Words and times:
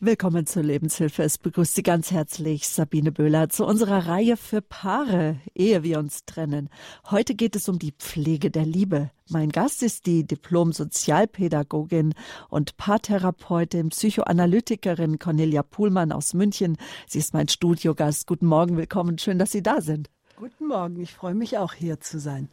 Willkommen 0.00 0.46
zur 0.46 0.62
Lebenshilfe. 0.62 1.24
Es 1.24 1.38
begrüßt 1.38 1.74
Sie 1.74 1.82
ganz 1.82 2.12
herzlich 2.12 2.68
Sabine 2.68 3.10
Böhler 3.10 3.48
zu 3.48 3.66
unserer 3.66 4.06
Reihe 4.06 4.36
für 4.36 4.62
Paare, 4.62 5.40
ehe 5.56 5.82
wir 5.82 5.98
uns 5.98 6.24
trennen. 6.24 6.70
Heute 7.10 7.34
geht 7.34 7.56
es 7.56 7.68
um 7.68 7.80
die 7.80 7.90
Pflege 7.90 8.52
der 8.52 8.64
Liebe. 8.64 9.10
Mein 9.28 9.48
Gast 9.48 9.82
ist 9.82 10.06
die 10.06 10.24
Diplom-Sozialpädagogin 10.24 12.14
und 12.48 12.76
Paartherapeutin, 12.76 13.88
Psychoanalytikerin 13.88 15.18
Cornelia 15.18 15.64
Puhlmann 15.64 16.12
aus 16.12 16.32
München. 16.32 16.76
Sie 17.08 17.18
ist 17.18 17.34
mein 17.34 17.48
Studiogast. 17.48 18.28
Guten 18.28 18.46
Morgen, 18.46 18.76
willkommen. 18.76 19.18
Schön, 19.18 19.40
dass 19.40 19.50
Sie 19.50 19.64
da 19.64 19.80
sind. 19.80 20.10
Guten 20.36 20.68
Morgen. 20.68 21.00
Ich 21.00 21.12
freue 21.12 21.34
mich 21.34 21.58
auch 21.58 21.72
hier 21.72 21.98
zu 21.98 22.20
sein. 22.20 22.48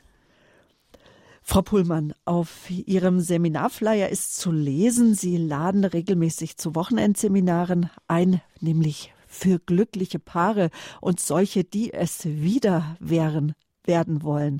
Frau 1.47 1.61
Pullmann, 1.61 2.15
auf 2.25 2.71
Ihrem 2.71 3.19
Seminarflyer 3.19 4.09
ist 4.09 4.35
zu 4.35 4.51
lesen, 4.51 5.13
Sie 5.13 5.37
laden 5.37 5.85
regelmäßig 5.85 6.57
zu 6.57 6.73
Wochenendseminaren 6.73 7.91
ein, 8.07 8.41
nämlich 8.61 9.13
für 9.27 9.59
glückliche 9.59 10.17
Paare 10.17 10.71
und 11.01 11.19
solche, 11.19 11.63
die 11.63 11.93
es 11.93 12.25
wieder 12.25 12.97
wären, 12.99 13.53
werden 13.83 14.23
wollen. 14.23 14.59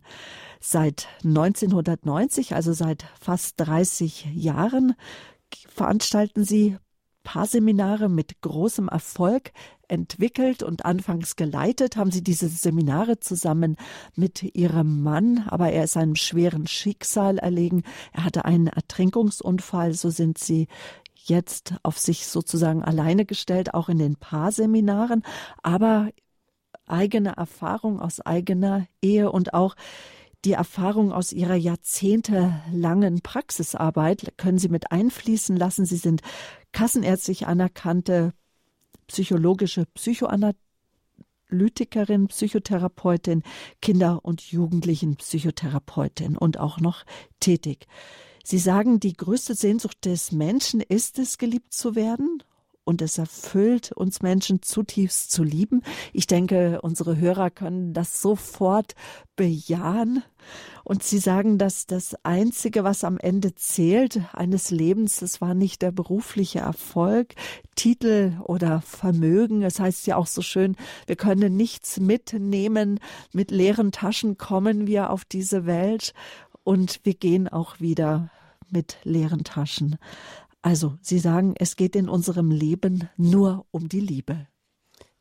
Seit 0.62 1.08
1990, 1.24 2.54
also 2.54 2.72
seit 2.72 3.08
fast 3.20 3.56
30 3.58 4.28
Jahren, 4.36 4.94
veranstalten 5.68 6.46
Sie 6.46 6.78
Paarseminare 7.26 8.08
mit 8.08 8.40
großem 8.42 8.88
Erfolg 8.88 9.52
entwickelt 9.90 10.64
und 10.64 10.86
anfangs 10.86 11.36
geleitet, 11.36 11.98
haben 11.98 12.12
Sie 12.12 12.24
diese 12.24 12.48
Seminare 12.48 13.20
zusammen 13.20 13.76
mit 14.16 14.56
Ihrem 14.56 15.04
Mann, 15.04 15.46
aber 15.50 15.72
er 15.72 15.84
ist 15.84 15.98
einem 15.98 16.16
schweren 16.16 16.68
Schicksal 16.68 17.38
erlegen. 17.40 17.84
Er 18.14 18.24
hatte 18.24 18.46
einen 18.46 18.68
Ertrinkungsunfall, 18.68 19.94
so 19.94 20.10
sind 20.10 20.38
Sie 20.38 20.68
jetzt 21.16 21.76
auf 21.84 21.98
sich 21.98 22.28
sozusagen 22.28 22.84
alleine 22.84 23.26
gestellt, 23.26 23.74
auch 23.74 23.90
in 23.90 23.98
den 23.98 24.16
Paarseminaren, 24.16 25.24
aber 25.64 26.10
eigene 26.88 27.36
Erfahrung 27.36 28.00
aus 28.00 28.22
eigener 28.22 28.88
Ehe 29.02 29.32
und 29.32 29.54
auch 29.54 29.76
die 30.46 30.54
Erfahrung 30.54 31.12
aus 31.12 31.34
Ihrer 31.34 31.56
jahrzehntelangen 31.56 33.22
Praxisarbeit 33.22 34.36
können 34.38 34.60
Sie 34.60 34.70
mit 34.70 34.92
einfließen 34.92 35.58
lassen. 35.58 35.86
Sie 35.86 35.98
sind 35.98 36.22
kassenärztlich 36.72 37.48
anerkannte 37.48 38.32
psychologische 39.08 39.88
Psychoanalytikerin, 39.96 42.28
Psychotherapeutin, 42.28 43.42
Kinder- 43.82 44.24
und 44.24 44.42
Jugendlichen-Psychotherapeutin 44.42 46.38
und 46.38 46.60
auch 46.60 46.80
noch 46.80 47.06
tätig. 47.40 47.88
Sie 48.44 48.60
sagen, 48.60 49.00
die 49.00 49.14
größte 49.14 49.56
Sehnsucht 49.56 50.06
des 50.06 50.32
Menschen 50.32 50.80
ist 50.80 51.18
es, 51.18 51.40
geliebt 51.40 51.74
zu 51.74 51.96
werden 51.96 52.44
und 52.86 53.02
es 53.02 53.18
erfüllt 53.18 53.92
uns 53.92 54.22
Menschen 54.22 54.62
zutiefst 54.62 55.32
zu 55.32 55.44
lieben. 55.44 55.82
Ich 56.14 56.28
denke, 56.28 56.80
unsere 56.82 57.18
Hörer 57.18 57.50
können 57.50 57.94
das 57.94 58.22
sofort 58.22 58.94
bejahen. 59.36 60.24
Und 60.84 61.02
sie 61.02 61.18
sagen, 61.18 61.58
dass 61.58 61.88
das 61.88 62.16
Einzige, 62.24 62.84
was 62.84 63.04
am 63.04 63.18
Ende 63.18 63.56
zählt 63.56 64.22
eines 64.34 64.70
Lebens, 64.70 65.18
das 65.18 65.42
war 65.42 65.56
nicht 65.56 65.82
der 65.82 65.92
berufliche 65.92 66.60
Erfolg, 66.60 67.34
Titel 67.76 68.34
oder 68.44 68.82
Vermögen. 68.82 69.64
Es 69.64 69.80
heißt 69.80 70.06
ja 70.06 70.16
auch 70.16 70.28
so 70.28 70.44
schön, 70.44 70.76
wir 71.08 71.16
können 71.16 71.58
nichts 71.58 72.00
mitnehmen. 72.00 73.00
Mit 73.34 73.50
leeren 73.50 73.92
Taschen 73.92 74.38
kommen 74.38 74.86
wir 74.86 75.10
auf 75.10 75.26
diese 75.26 75.66
Welt 75.66 76.14
und 76.64 77.00
wir 77.04 77.16
gehen 77.16 77.48
auch 77.48 77.80
wieder 77.80 78.30
mit 78.70 78.98
leeren 79.04 79.44
Taschen. 79.44 79.98
Also, 80.66 80.98
Sie 81.00 81.20
sagen, 81.20 81.54
es 81.60 81.76
geht 81.76 81.96
in 81.96 82.10
unserem 82.10 82.50
Leben 82.50 83.08
nur 83.18 83.68
um 83.70 83.88
die 83.88 84.00
Liebe. 84.00 84.48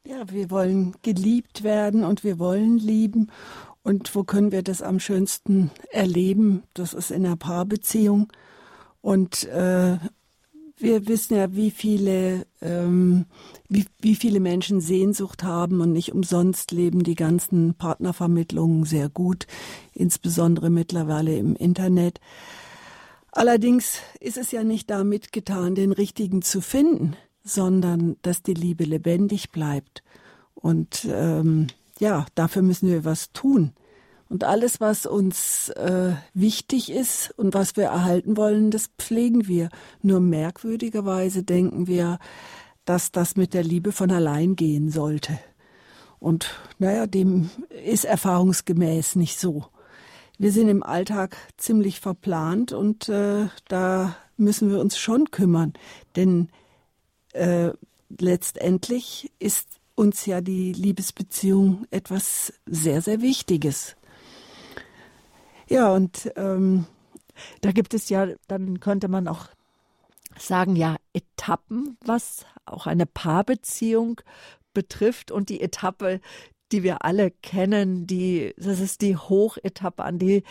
Ja, 0.07 0.25
wir 0.31 0.51
wollen 0.51 0.95
geliebt 1.03 1.63
werden 1.63 2.03
und 2.03 2.25
wir 2.25 2.39
wollen 2.39 2.79
lieben. 2.79 3.31
Und 3.83 4.15
wo 4.15 4.25
können 4.25 4.53
wir 4.53 4.63
das 4.63 4.81
am 4.81 5.01
schönsten 5.01 5.71
erleben? 5.91 6.63
Das 6.73 6.95
ist 6.95 7.11
in 7.11 7.27
einer 7.27 7.37
Paarbeziehung. 7.37 8.33
Und 9.03 9.45
äh, 9.49 9.99
wir 10.79 11.09
wissen 11.09 11.37
ja, 11.37 11.55
wie 11.55 11.71
viele, 11.71 12.47
ähm, 12.63 13.27
wie, 13.69 13.85
wie 14.01 14.15
viele 14.15 14.41
Menschen 14.41 14.81
Sehnsucht 14.81 15.43
haben 15.43 15.83
und 15.83 15.93
nicht 15.93 16.15
umsonst 16.15 16.73
leben 16.73 17.03
die 17.03 17.17
ganzen 17.17 17.75
Partnervermittlungen 17.75 18.87
sehr 18.87 19.11
gut, 19.11 19.47
insbesondere 19.93 20.71
mittlerweile 20.71 21.37
im 21.37 21.55
Internet. 21.55 22.19
Allerdings 23.37 23.99
ist 24.21 24.37
es 24.37 24.53
ja 24.53 24.63
nicht 24.63 24.91
damit 24.91 25.33
getan, 25.33 25.75
den 25.75 25.91
richtigen 25.91 26.41
zu 26.41 26.61
finden, 26.61 27.17
sondern 27.43 28.17
dass 28.23 28.45
die 28.45 28.55
Liebe 28.55 28.85
lebendig 28.85 29.51
bleibt. 29.51 30.05
Und 30.55 31.05
ähm, 31.11 31.67
ja, 31.99 32.27
dafür 32.37 32.63
müssen 32.63 32.89
wir 32.89 33.05
was 33.05 33.33
tun. 33.33 33.73
Und 34.29 34.45
alles, 34.45 34.81
was 34.81 35.05
uns 35.05 35.69
äh, 35.71 36.13
wichtig 36.33 36.93
ist 36.93 37.35
und 37.37 37.55
was 37.55 37.77
wir 37.77 37.87
erhalten 37.87 38.37
wollen, 38.37 38.71
das 38.71 38.91
pflegen 38.99 39.49
wir. 39.49 39.69
Nur 40.01 40.21
merkwürdigerweise 40.21 41.43
denken 41.43 41.89
wir, 41.89 42.21
dass 42.85 43.11
das 43.11 43.35
mit 43.35 43.53
der 43.53 43.65
Liebe 43.65 43.91
von 43.91 44.13
allein 44.13 44.55
gehen 44.55 44.91
sollte. 44.91 45.41
Und 46.21 46.55
naja, 46.79 47.09
dem 47.09 47.51
ist 47.85 48.05
erfahrungsgemäß 48.05 49.17
nicht 49.17 49.41
so 49.41 49.65
wir 50.39 50.53
sind 50.53 50.69
im 50.69 50.83
Alltag 50.83 51.37
ziemlich 51.57 52.01
verplant 52.01 52.73
und 52.73 53.09
äh, 53.09 53.49
da 53.69 54.17
müssen 54.37 54.71
wir 54.71 54.81
uns 54.81 54.99
schon 54.99 55.31
kümmern, 55.31 55.73
denn 56.17 56.49
äh, 57.33 57.71
letztendlich 58.19 59.31
ist 59.39 59.69
uns 59.95 60.27
ja 60.27 60.41
die 60.41 60.73
Liebesbeziehung 60.73 61.87
etwas 61.91 62.53
sehr, 62.67 63.01
sehr 63.01 63.21
Wichtiges. 63.21 63.97
Ja, 65.69 65.93
und 65.93 66.33
ähm, 66.37 66.87
da 67.61 67.73
gibt 67.73 67.95
es 67.95 68.09
ja, 68.09 68.29
dann 68.49 68.81
könnte 68.81 69.09
man 69.09 69.29
auch 69.29 69.49
sagen, 70.39 70.77
ja, 70.77 70.97
Etappen, 71.13 71.97
was 72.05 72.45
auch 72.67 72.87
eine 72.87 73.07
Paarbeziehung 73.07 74.21
betrifft. 74.73 75.31
Und 75.31 75.49
die 75.49 75.61
Etappe, 75.61 76.21
die 76.75 76.83
wir 76.83 77.05
alle 77.05 77.31
kennen, 77.31 78.05
die, 78.09 78.53
das 78.59 78.81
ist 78.81 79.01
die 79.01 79.17
Hochetappe, 79.17 80.03
an 80.03 80.19
die 80.19 80.43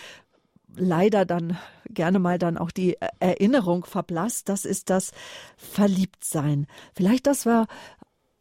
leider 0.74 1.26
dann 1.26 1.58
gerne 1.90 2.18
mal 2.18 2.40
dann 2.40 2.58
auch 2.58 2.72
die 2.72 2.98
Erinnerung 3.20 3.84
verblasst. 3.84 4.48
Das 4.48 4.64
ist 4.64 4.90
das 4.90 5.12
Verliebtsein. 5.58 6.66
Vielleicht, 6.96 7.28
dass 7.28 7.46
wir 7.46 7.68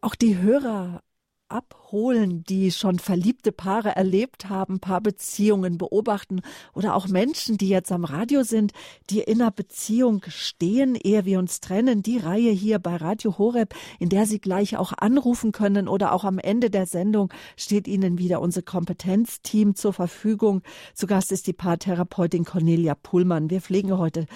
auch 0.01 0.15
die 0.15 0.39
Hörer 0.39 1.03
abholen, 1.53 2.43
die 2.45 2.73
schon 2.73 2.99
verliebte 2.99 3.53
Paare 3.53 3.95
erlebt 3.95 4.49
haben, 4.49 4.81
Paarbeziehungen 4.81 5.79
beobachten 5.79 6.41
oder 6.75 6.95
auch 6.97 7.09
Menschen, 7.09 7.59
die 7.59 7.69
jetzt 7.69 7.93
am 7.93 8.05
Radio 8.05 8.43
sind, 8.43 8.73
die 9.11 9.21
in 9.21 9.41
einer 9.41 9.51
Beziehung 9.51 10.23
stehen, 10.29 10.95
ehe 10.95 11.25
wir 11.25 11.39
uns 11.39 11.61
trennen. 11.61 12.03
Die 12.03 12.19
Reihe 12.19 12.51
hier 12.51 12.79
bei 12.79 12.97
Radio 12.97 13.39
Horeb, 13.39 13.75
in 13.99 14.09
der 14.09 14.27
Sie 14.27 14.41
gleich 14.41 14.77
auch 14.77 14.93
anrufen 14.93 15.53
können 15.53 15.89
oder 15.89 16.13
auch 16.13 16.25
am 16.25 16.39
Ende 16.39 16.71
der 16.71 16.87
Sendung 16.87 17.33
steht 17.57 17.87
Ihnen 17.87 18.19
wieder 18.19 18.41
unser 18.41 18.63
Kompetenzteam 18.63 19.75
zur 19.75 19.93
Verfügung. 19.93 20.63
Zu 20.95 21.07
Gast 21.07 21.31
ist 21.31 21.47
die 21.47 21.53
Paartherapeutin 21.53 22.45
Cornelia 22.45 22.95
Pullmann. 22.95 23.51
Wir 23.51 23.61
pflegen 23.61 23.97
heute 23.99 24.27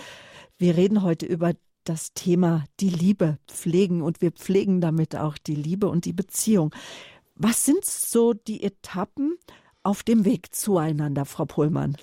wir 0.58 0.74
reden 0.74 1.02
heute 1.02 1.26
über 1.26 1.52
das 1.88 2.12
Thema 2.14 2.64
die 2.80 2.90
Liebe 2.90 3.38
pflegen 3.48 4.02
und 4.02 4.20
wir 4.20 4.32
pflegen 4.32 4.80
damit 4.80 5.16
auch 5.16 5.38
die 5.38 5.54
Liebe 5.54 5.88
und 5.88 6.04
die 6.04 6.12
Beziehung. 6.12 6.74
Was 7.34 7.64
sind 7.64 7.84
so 7.84 8.32
die 8.32 8.62
Etappen 8.62 9.36
auf 9.82 10.02
dem 10.02 10.24
Weg 10.24 10.54
zueinander, 10.54 11.24
Frau 11.24 11.44
Pohlmann? 11.44 11.96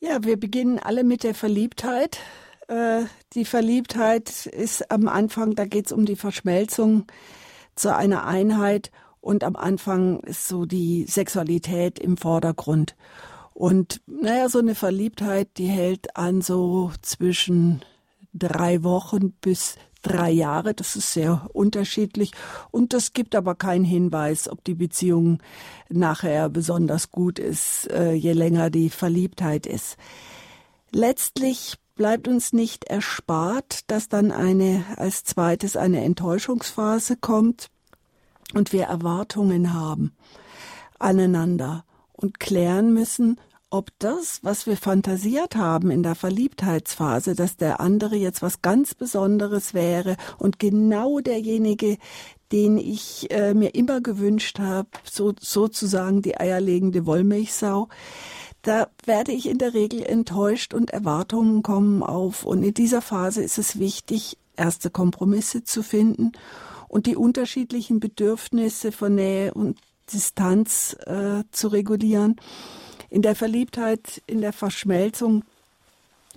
Ja, 0.00 0.24
wir 0.24 0.38
beginnen 0.38 0.78
alle 0.78 1.04
mit 1.04 1.22
der 1.22 1.34
Verliebtheit. 1.34 2.18
Äh, 2.68 3.02
die 3.34 3.44
Verliebtheit 3.44 4.46
ist 4.46 4.90
am 4.90 5.08
Anfang, 5.08 5.54
da 5.54 5.66
geht 5.66 5.86
es 5.86 5.92
um 5.92 6.06
die 6.06 6.16
Verschmelzung 6.16 7.06
zu 7.74 7.94
einer 7.94 8.24
Einheit 8.24 8.90
und 9.20 9.44
am 9.44 9.56
Anfang 9.56 10.20
ist 10.20 10.48
so 10.48 10.64
die 10.64 11.04
Sexualität 11.06 11.98
im 11.98 12.16
Vordergrund. 12.16 12.96
Und 13.52 14.00
naja, 14.06 14.48
so 14.48 14.58
eine 14.58 14.74
Verliebtheit, 14.74 15.48
die 15.58 15.66
hält 15.66 16.16
an 16.16 16.40
so 16.40 16.92
zwischen 17.02 17.82
drei 18.32 18.82
Wochen 18.82 19.32
bis 19.32 19.76
drei 20.02 20.30
Jahre. 20.30 20.74
Das 20.74 20.96
ist 20.96 21.12
sehr 21.12 21.48
unterschiedlich. 21.52 22.32
Und 22.70 22.92
das 22.92 23.12
gibt 23.12 23.34
aber 23.34 23.54
keinen 23.54 23.84
Hinweis, 23.84 24.48
ob 24.48 24.64
die 24.64 24.74
Beziehung 24.74 25.42
nachher 25.88 26.48
besonders 26.48 27.10
gut 27.10 27.38
ist, 27.38 27.90
äh, 27.90 28.12
je 28.12 28.32
länger 28.32 28.70
die 28.70 28.90
Verliebtheit 28.90 29.66
ist. 29.66 29.96
Letztlich 30.90 31.76
bleibt 31.94 32.28
uns 32.28 32.52
nicht 32.52 32.84
erspart, 32.84 33.90
dass 33.90 34.08
dann 34.08 34.32
eine, 34.32 34.84
als 34.96 35.24
zweites 35.24 35.76
eine 35.76 36.02
Enttäuschungsphase 36.02 37.16
kommt 37.16 37.68
und 38.54 38.72
wir 38.72 38.84
Erwartungen 38.84 39.74
haben 39.74 40.12
aneinander 40.98 41.84
und 42.12 42.38
klären 42.38 42.92
müssen, 42.92 43.40
ob 43.70 43.90
das, 43.98 44.40
was 44.42 44.66
wir 44.66 44.76
fantasiert 44.76 45.54
haben 45.56 45.90
in 45.90 46.02
der 46.02 46.16
Verliebtheitsphase, 46.16 47.34
dass 47.34 47.56
der 47.56 47.80
andere 47.80 48.16
jetzt 48.16 48.42
was 48.42 48.62
ganz 48.62 48.94
Besonderes 48.94 49.74
wäre 49.74 50.16
und 50.38 50.58
genau 50.58 51.20
derjenige, 51.20 51.96
den 52.52 52.78
ich 52.78 53.30
äh, 53.30 53.54
mir 53.54 53.74
immer 53.74 54.00
gewünscht 54.00 54.58
habe, 54.58 54.88
so, 55.04 55.32
sozusagen 55.38 56.20
die 56.20 56.36
eierlegende 56.36 57.06
Wollmilchsau, 57.06 57.88
da 58.62 58.88
werde 59.06 59.32
ich 59.32 59.48
in 59.48 59.58
der 59.58 59.72
Regel 59.72 60.02
enttäuscht 60.02 60.74
und 60.74 60.90
Erwartungen 60.90 61.62
kommen 61.62 62.02
auf. 62.02 62.44
Und 62.44 62.62
in 62.62 62.74
dieser 62.74 63.00
Phase 63.00 63.42
ist 63.42 63.56
es 63.56 63.78
wichtig, 63.78 64.36
erste 64.56 64.90
Kompromisse 64.90 65.64
zu 65.64 65.82
finden 65.82 66.32
und 66.88 67.06
die 67.06 67.16
unterschiedlichen 67.16 68.00
Bedürfnisse 68.00 68.92
von 68.92 69.14
Nähe 69.14 69.54
und 69.54 69.78
Distanz 70.12 70.96
äh, 71.06 71.44
zu 71.52 71.68
regulieren. 71.68 72.36
In 73.10 73.22
der 73.22 73.34
Verliebtheit, 73.34 74.22
in 74.26 74.40
der 74.40 74.52
Verschmelzung, 74.52 75.44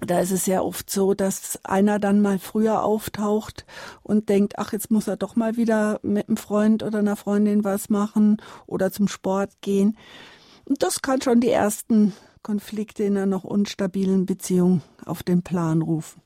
da 0.02 0.20
ist 0.20 0.31
es 0.31 0.48
ja 0.48 0.62
oft 0.62 0.90
so, 0.90 1.14
dass 1.14 1.64
einer 1.64 2.00
dann 2.00 2.22
mal 2.22 2.40
früher 2.40 2.84
auftaucht 2.84 3.66
und 4.02 4.28
denkt, 4.28 4.58
ach, 4.58 4.74
jetzt 4.74 4.92
muss 4.92 5.08
er 5.08 5.18
doch 5.18 5.36
mal 5.36 5.56
wieder 5.56 6.00
mit 6.02 6.28
einem 6.28 6.38
Freund 6.38 6.84
oder 6.84 7.00
einer 7.00 7.16
Freundin 7.16 7.64
was 7.64 7.90
machen 7.90 8.42
oder 8.66 8.92
zum 8.92 9.08
Sport 9.08 9.52
gehen. 9.62 9.98
Und 10.66 10.81
das 10.84 11.02
kann 11.02 11.22
schon 11.22 11.42
die 11.42 11.52
ersten 11.52 12.14
Konflikte 12.42 13.04
in 13.04 13.16
einer 13.16 13.25
noch 13.25 13.44
unstabilen 13.44 14.25
Beziehung 14.25 14.81
auf 15.06 15.24
den 15.24 15.44
Plan 15.44 15.81
rufen. 15.81 16.22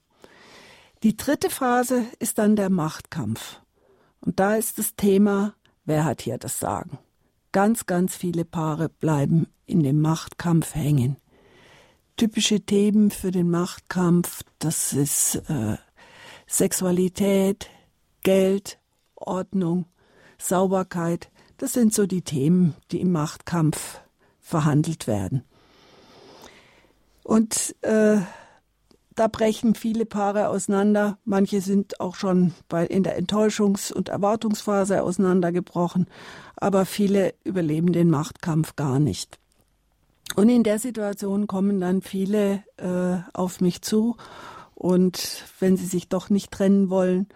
Die 1.04 1.16
dritte 1.16 1.50
Phase 1.50 2.04
ist 2.20 2.40
dann 2.40 2.56
der 2.56 2.70
Machtkampf. 2.70 3.62
Und 4.22 4.40
da 4.40 4.56
ist 4.56 4.80
das 4.80 4.96
Thema, 4.96 5.54
wer 5.86 6.06
hat 6.06 6.22
hier 6.22 6.38
das 6.38 6.60
Sagen? 6.60 6.98
Ganz, 7.52 7.86
ganz 7.86 8.16
viele 8.16 8.46
Paare 8.46 8.90
bleiben 8.90 9.48
in 9.66 9.84
dem 9.84 10.02
Machtkampf 10.02 10.76
hängen. 10.76 11.18
Typische 12.16 12.62
Themen 12.62 13.12
für 13.12 13.32
den 13.32 13.50
Machtkampf, 13.50 14.44
das 14.60 14.94
ist 14.94 15.36
äh, 15.50 15.78
Sexualität, 16.48 17.70
Geld, 18.24 18.80
Ordnung, 19.16 19.86
Sauberkeit. 20.38 21.30
Das 21.58 21.74
sind 21.74 21.94
so 21.94 22.06
die 22.06 22.22
Themen, 22.22 22.76
die 22.92 23.02
im 23.02 23.12
Machtkampf 23.12 24.02
verhandelt 24.40 25.08
werden. 25.08 25.44
Und 27.24 27.76
äh, 27.82 28.18
da 29.18 29.28
brechen 29.28 29.74
viele 29.74 30.06
Paare 30.06 30.48
auseinander. 30.48 31.18
Manche 31.26 31.60
sind 31.60 32.00
auch 32.00 32.16
schon 32.16 32.54
bei, 32.70 32.86
in 32.86 33.02
der 33.02 33.20
Enttäuschungs- 33.20 33.92
und 33.92 34.10
Erwartungsphase 34.10 35.02
auseinandergebrochen. 35.02 36.06
Aber 36.56 36.86
viele 36.86 37.34
überleben 37.44 37.94
den 37.94 38.12
Machtkampf 38.12 38.76
gar 38.76 39.00
nicht. 39.00 39.40
Und 40.36 40.50
in 40.50 40.64
der 40.64 40.78
Situation 40.78 41.48
kommen 41.48 41.80
dann 41.80 42.04
viele 42.04 42.64
äh, 42.78 43.18
auf 43.34 43.60
mich 43.60 43.82
zu. 43.82 44.18
Und 44.76 45.46
wenn 45.60 45.78
sie 45.78 45.88
sich 45.88 46.10
doch 46.10 46.30
nicht 46.30 46.52
trennen 46.52 46.92
wollen. 46.92 47.28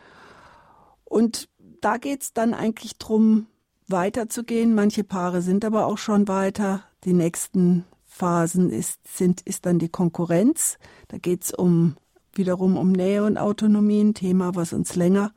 Und 1.03 1.49
da 1.81 1.97
geht's 1.97 2.31
dann 2.31 2.53
eigentlich 2.53 2.99
drum, 2.99 3.47
weiterzugehen. 3.87 4.75
Manche 4.75 5.03
Paare 5.03 5.41
sind 5.41 5.65
aber 5.65 5.87
auch 5.87 5.97
schon 5.97 6.27
weiter 6.27 6.83
die 7.05 7.13
nächsten 7.13 7.85
Phasen 8.13 8.69
ist, 8.69 8.99
sind, 9.07 9.41
ist 9.41 9.65
dann 9.65 9.79
die 9.79 9.89
Konkurrenz. 9.89 10.77
Da 11.07 11.17
geht 11.17 11.45
es 11.45 11.53
um, 11.53 11.95
wiederum 12.33 12.75
um 12.75 12.91
Nähe 12.91 13.23
und 13.23 13.37
Autonomie, 13.37 14.01
ein 14.01 14.13
Thema, 14.13 14.53
was 14.53 14.73
uns 14.73 14.95
länger 14.95 15.31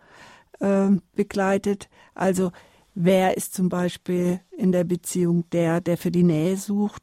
äh, 0.58 0.90
begleitet. 1.14 1.88
Also 2.14 2.50
wer 2.94 3.36
ist 3.36 3.54
zum 3.54 3.68
Beispiel 3.68 4.40
in 4.50 4.72
der 4.72 4.82
Beziehung 4.82 5.48
der, 5.50 5.80
der 5.80 5.96
für 5.96 6.10
die 6.10 6.24
Nähe 6.24 6.56
sucht, 6.56 7.02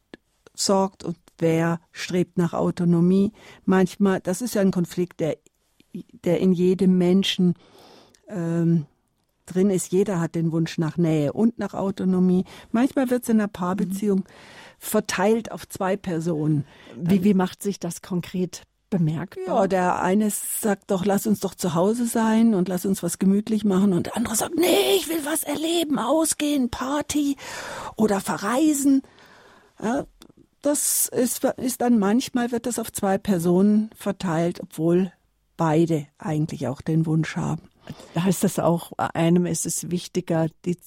sorgt 0.54 1.06
und 1.06 1.18
wer 1.38 1.80
strebt 1.94 2.38
nach 2.38 2.54
Autonomie. 2.54 3.32
Manchmal, 3.64 4.20
das 4.20 4.42
ist 4.42 4.56
ja 4.56 4.62
ein 4.62 4.72
Konflikt, 4.72 5.22
der, 5.22 5.38
der 6.26 6.42
in 6.42 6.52
jedem 6.52 6.98
Menschen 6.98 7.56
ähm, 8.28 8.88
drin 9.46 9.70
ist. 9.70 9.94
Jeder 9.94 10.20
hat 10.20 10.36
den 10.36 10.52
Wunsch 10.52 10.78
nach 10.78 10.98
Nähe 10.98 11.32
und 11.32 11.58
nach 11.60 11.74
Autonomie. 11.74 12.44
Manchmal 12.72 13.10
wird 13.10 13.24
es 13.24 13.30
in 13.30 13.40
einer 13.40 13.48
Paarbeziehung 13.48 14.20
mhm. 14.20 14.26
Verteilt 14.82 15.52
auf 15.52 15.70
zwei 15.70 15.96
Personen. 15.96 16.66
Wie, 16.98 17.24
wie 17.24 17.36
macht 17.36 17.62
sich 17.62 17.80
das 17.80 18.02
konkret 18.02 18.64
bemerkbar? 18.90 19.46
Ja, 19.46 19.68
der 19.68 20.02
eine 20.02 20.30
sagt 20.32 20.90
doch, 20.90 21.06
lass 21.06 21.28
uns 21.28 21.40
doch 21.40 21.54
zu 21.54 21.76
Hause 21.76 22.08
sein 22.08 22.56
und 22.56 22.68
lass 22.68 22.86
uns 22.86 23.04
was 23.04 23.20
gemütlich 23.20 23.64
machen 23.64 23.94
und 23.94 24.08
der 24.08 24.18
andere 24.18 24.36
sagt, 24.36 24.56
nee, 24.56 24.96
ich 24.98 25.08
will 25.08 25.24
was 25.24 25.44
erleben, 25.44 26.00
ausgehen, 26.00 26.72
Party 26.72 27.38
oder 27.96 28.20
verreisen. 28.20 29.04
Ja, 29.82 30.06
das 30.64 31.08
ist, 31.08 31.44
ist 31.44 31.82
dann 31.82 32.00
manchmal 32.00 32.52
wird 32.52 32.66
das 32.66 32.80
auf 32.80 32.92
zwei 32.92 33.20
Personen 33.20 33.92
verteilt, 33.96 34.60
obwohl 34.62 35.14
beide 35.58 36.08
eigentlich 36.18 36.68
auch 36.68 36.82
den 36.82 37.06
Wunsch 37.06 37.36
haben. 37.36 37.70
Da 38.16 38.24
heißt 38.24 38.44
das 38.44 38.58
auch, 38.58 38.94
einem 38.98 39.46
ist 39.46 39.68
es 39.68 39.92
wichtiger, 39.92 40.48
die 40.66 40.78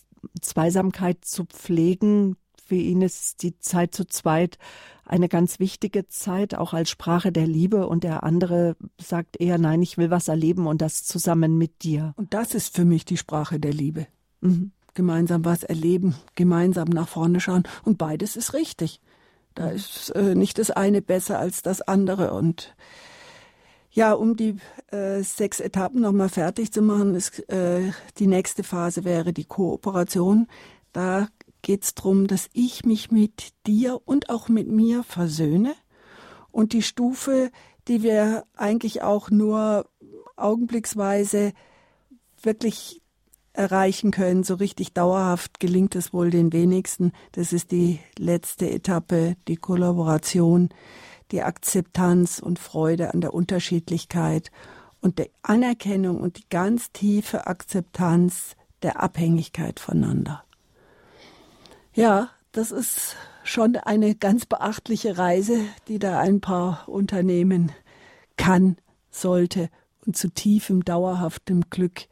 Zweisamkeit 0.40 1.24
zu 1.24 1.44
pflegen. 1.44 2.36
Für 2.66 2.76
ihn 2.76 3.02
ist 3.02 3.42
die 3.42 3.58
Zeit 3.58 3.94
zu 3.94 4.06
zweit 4.06 4.58
eine 5.04 5.28
ganz 5.28 5.60
wichtige 5.60 6.08
Zeit, 6.08 6.54
auch 6.54 6.72
als 6.72 6.90
Sprache 6.90 7.30
der 7.30 7.46
Liebe. 7.46 7.86
Und 7.86 8.04
der 8.04 8.24
andere 8.24 8.76
sagt 9.00 9.40
eher, 9.40 9.58
nein, 9.58 9.82
ich 9.82 9.98
will 9.98 10.10
was 10.10 10.28
erleben 10.28 10.66
und 10.66 10.80
das 10.80 11.04
zusammen 11.04 11.58
mit 11.58 11.82
dir. 11.82 12.14
Und 12.16 12.32
das 12.32 12.54
ist 12.54 12.74
für 12.74 12.84
mich 12.84 13.04
die 13.04 13.18
Sprache 13.18 13.60
der 13.60 13.72
Liebe. 13.72 14.06
Mhm. 14.40 14.72
Gemeinsam 14.94 15.44
was 15.44 15.62
erleben, 15.64 16.14
gemeinsam 16.36 16.88
nach 16.88 17.08
vorne 17.08 17.40
schauen. 17.40 17.64
Und 17.84 17.98
beides 17.98 18.36
ist 18.36 18.54
richtig. 18.54 19.00
Da 19.54 19.68
ist 19.68 20.10
äh, 20.10 20.34
nicht 20.34 20.58
das 20.58 20.70
eine 20.70 21.02
besser 21.02 21.38
als 21.38 21.62
das 21.62 21.82
andere. 21.82 22.32
Und 22.32 22.74
ja, 23.90 24.12
um 24.12 24.36
die 24.36 24.56
äh, 24.90 25.22
sechs 25.22 25.60
Etappen 25.60 26.00
nochmal 26.00 26.28
fertig 26.28 26.72
zu 26.72 26.82
machen, 26.82 27.14
ist, 27.14 27.48
äh, 27.50 27.92
die 28.18 28.26
nächste 28.26 28.64
Phase 28.64 29.04
wäre 29.04 29.32
die 29.32 29.44
Kooperation. 29.44 30.48
Da 30.92 31.28
geht 31.64 31.82
es 31.82 31.94
darum, 31.94 32.28
dass 32.28 32.48
ich 32.52 32.84
mich 32.84 33.10
mit 33.10 33.52
dir 33.66 34.00
und 34.04 34.30
auch 34.30 34.48
mit 34.48 34.68
mir 34.68 35.02
versöhne. 35.02 35.74
Und 36.52 36.72
die 36.72 36.82
Stufe, 36.82 37.50
die 37.88 38.04
wir 38.04 38.44
eigentlich 38.54 39.02
auch 39.02 39.30
nur 39.30 39.90
augenblicksweise 40.36 41.52
wirklich 42.40 43.02
erreichen 43.52 44.12
können, 44.12 44.44
so 44.44 44.54
richtig 44.54 44.92
dauerhaft 44.92 45.58
gelingt 45.58 45.96
es 45.96 46.12
wohl 46.12 46.30
den 46.30 46.52
wenigsten. 46.52 47.10
Das 47.32 47.52
ist 47.52 47.72
die 47.72 47.98
letzte 48.18 48.70
Etappe, 48.70 49.36
die 49.48 49.56
Kollaboration 49.56 50.68
die 51.30 51.42
Akzeptanz 51.42 52.38
und 52.38 52.58
Freude 52.58 53.12
an 53.12 53.20
der 53.20 53.34
Unterschiedlichkeit 53.34 54.50
und 55.00 55.18
der 55.18 55.28
Anerkennung 55.42 56.20
und 56.20 56.38
die 56.38 56.48
ganz 56.48 56.92
tiefe 56.92 57.46
Akzeptanz 57.46 58.56
der 58.82 59.02
Abhängigkeit 59.02 59.80
voneinander. 59.80 60.44
Ja, 61.94 62.30
das 62.50 62.72
ist 62.72 63.14
schon 63.44 63.76
eine 63.76 64.16
ganz 64.16 64.46
beachtliche 64.46 65.16
Reise, 65.16 65.60
die 65.86 66.00
da 66.00 66.18
ein 66.18 66.40
paar 66.40 66.88
Unternehmen 66.88 67.70
kann, 68.36 68.76
sollte 69.10 69.70
und 70.04 70.16
zu 70.16 70.28
tiefem, 70.28 70.84
dauerhaftem 70.84 71.62
Glück 71.70 72.06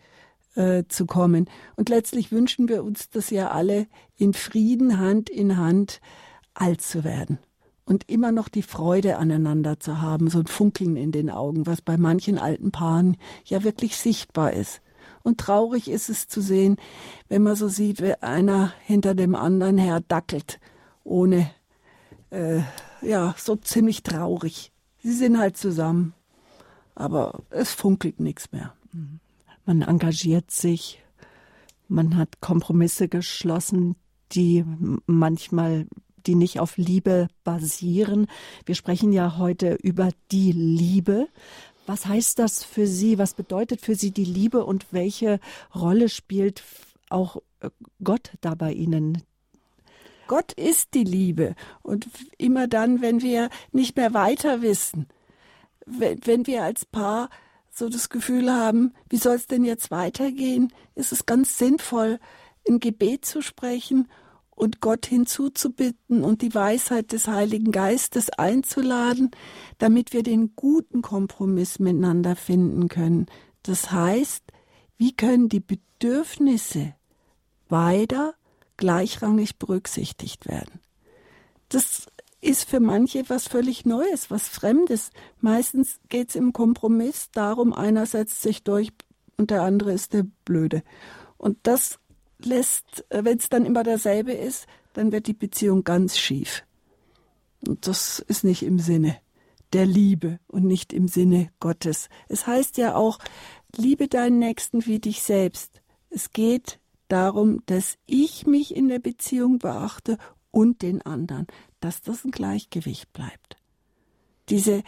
äh, 0.54 0.84
zu 0.86 1.06
kommen. 1.06 1.50
Und 1.74 1.88
letztlich 1.88 2.30
wünschen 2.30 2.68
wir 2.68 2.84
uns 2.84 3.10
das 3.10 3.30
ja 3.30 3.50
alle, 3.50 3.88
in 4.16 4.34
Frieden 4.34 4.98
Hand 4.98 5.28
in 5.28 5.56
Hand 5.56 6.00
alt 6.54 6.80
zu 6.80 7.02
werden 7.02 7.40
und 7.84 8.08
immer 8.08 8.30
noch 8.30 8.48
die 8.48 8.62
Freude 8.62 9.16
aneinander 9.18 9.80
zu 9.80 10.00
haben, 10.00 10.30
so 10.30 10.38
ein 10.38 10.46
Funkeln 10.46 10.96
in 10.96 11.10
den 11.10 11.28
Augen, 11.28 11.66
was 11.66 11.82
bei 11.82 11.96
manchen 11.96 12.38
alten 12.38 12.70
Paaren 12.70 13.16
ja 13.44 13.64
wirklich 13.64 13.96
sichtbar 13.96 14.52
ist. 14.52 14.80
Und 15.22 15.38
traurig 15.38 15.88
ist 15.88 16.08
es 16.08 16.28
zu 16.28 16.40
sehen, 16.40 16.76
wenn 17.28 17.42
man 17.42 17.56
so 17.56 17.68
sieht, 17.68 18.02
wie 18.02 18.14
einer 18.14 18.72
hinter 18.84 19.14
dem 19.14 19.34
anderen 19.34 19.78
her 19.78 20.00
dackelt, 20.00 20.58
ohne, 21.04 21.50
äh, 22.30 22.60
ja, 23.00 23.34
so 23.38 23.56
ziemlich 23.56 24.02
traurig. 24.02 24.72
Sie 25.02 25.12
sind 25.12 25.38
halt 25.38 25.56
zusammen, 25.56 26.14
aber 26.94 27.42
es 27.50 27.72
funkelt 27.72 28.20
nichts 28.20 28.52
mehr. 28.52 28.74
Man 29.64 29.82
engagiert 29.82 30.50
sich, 30.50 31.02
man 31.88 32.16
hat 32.16 32.40
Kompromisse 32.40 33.08
geschlossen, 33.08 33.96
die 34.32 34.64
manchmal 35.06 35.86
die 36.26 36.34
nicht 36.34 36.60
auf 36.60 36.76
Liebe 36.76 37.28
basieren. 37.44 38.26
Wir 38.64 38.74
sprechen 38.74 39.12
ja 39.12 39.38
heute 39.38 39.74
über 39.74 40.10
die 40.30 40.52
Liebe. 40.52 41.28
Was 41.86 42.06
heißt 42.06 42.38
das 42.38 42.64
für 42.64 42.86
Sie? 42.86 43.18
Was 43.18 43.34
bedeutet 43.34 43.80
für 43.80 43.94
Sie 43.94 44.10
die 44.10 44.24
Liebe 44.24 44.64
und 44.64 44.86
welche 44.92 45.40
Rolle 45.74 46.08
spielt 46.08 46.62
auch 47.08 47.36
äh, 47.60 47.70
Gott 48.02 48.32
da 48.40 48.54
bei 48.54 48.72
Ihnen? 48.72 49.22
Gott 50.28 50.52
ist 50.52 50.94
die 50.94 51.04
Liebe. 51.04 51.54
Und 51.82 52.08
immer 52.38 52.68
dann, 52.68 53.02
wenn 53.02 53.20
wir 53.20 53.50
nicht 53.72 53.96
mehr 53.96 54.14
weiter 54.14 54.62
wissen, 54.62 55.08
wenn, 55.84 56.46
wir 56.46 56.62
als 56.62 56.84
Paar 56.84 57.28
so 57.70 57.88
das 57.88 58.08
Gefühl 58.08 58.52
haben, 58.52 58.94
wie 59.08 59.16
soll 59.16 59.36
es 59.36 59.46
denn 59.46 59.64
jetzt 59.64 59.90
weitergehen, 59.90 60.72
ist 60.94 61.12
es 61.12 61.26
ganz 61.26 61.58
sinnvoll, 61.58 62.18
ein 62.68 62.80
Gebet 62.80 63.24
zu 63.24 63.42
sprechen 63.42 64.08
und 64.62 64.80
Gott 64.80 65.06
hinzuzubitten 65.06 66.22
und 66.22 66.40
die 66.40 66.54
Weisheit 66.54 67.10
des 67.10 67.26
Heiligen 67.26 67.72
Geistes 67.72 68.30
einzuladen, 68.30 69.32
damit 69.78 70.12
wir 70.12 70.22
den 70.22 70.54
guten 70.54 71.02
Kompromiss 71.02 71.80
miteinander 71.80 72.36
finden 72.36 72.86
können. 72.88 73.26
Das 73.64 73.90
heißt, 73.90 74.44
wie 74.98 75.16
können 75.16 75.48
die 75.48 75.58
Bedürfnisse 75.58 76.94
beider 77.68 78.34
gleichrangig 78.76 79.58
berücksichtigt 79.58 80.46
werden? 80.46 80.78
Das 81.68 82.06
ist 82.40 82.68
für 82.68 82.78
manche 82.78 83.28
was 83.28 83.48
völlig 83.48 83.84
Neues, 83.84 84.30
was 84.30 84.46
Fremdes. 84.46 85.10
Meistens 85.40 85.98
geht 86.08 86.28
es 86.28 86.36
im 86.36 86.52
Kompromiss 86.52 87.30
darum, 87.32 87.72
einer 87.72 88.06
setzt 88.06 88.42
sich 88.42 88.62
durch 88.62 88.92
und 89.36 89.50
der 89.50 89.62
andere 89.62 89.92
ist 89.92 90.12
der 90.12 90.24
Blöde. 90.44 90.84
Und 91.36 91.58
das 91.64 91.98
lässt, 92.46 93.04
äh, 93.10 93.24
wenn 93.24 93.38
es 93.38 93.48
dann 93.48 93.66
immer 93.66 93.82
derselbe 93.82 94.32
ist, 94.32 94.66
dann 94.92 95.12
wird 95.12 95.26
die 95.26 95.34
Beziehung 95.34 95.84
ganz 95.84 96.18
schief. 96.18 96.64
Und 97.66 97.86
das 97.86 98.18
ist 98.18 98.44
nicht 98.44 98.62
im 98.62 98.78
Sinne 98.78 99.16
der 99.72 99.86
Liebe 99.86 100.38
und 100.48 100.64
nicht 100.64 100.92
im 100.92 101.08
Sinne 101.08 101.50
Gottes. 101.60 102.08
Es 102.28 102.46
heißt 102.46 102.76
ja 102.76 102.94
auch, 102.94 103.18
liebe 103.74 104.08
deinen 104.08 104.38
Nächsten 104.38 104.86
wie 104.86 104.98
dich 104.98 105.22
selbst. 105.22 105.82
Es 106.10 106.30
geht 106.30 106.78
darum, 107.08 107.62
dass 107.66 107.96
ich 108.06 108.46
mich 108.46 108.74
in 108.74 108.88
der 108.88 108.98
Beziehung 108.98 109.58
beachte 109.58 110.18
und 110.50 110.82
den 110.82 111.02
anderen, 111.02 111.46
dass 111.80 112.02
das 112.02 112.24
ein 112.24 112.30
Gleichgewicht 112.30 113.12
bleibt. 113.12 113.56
Diese, 114.48 114.82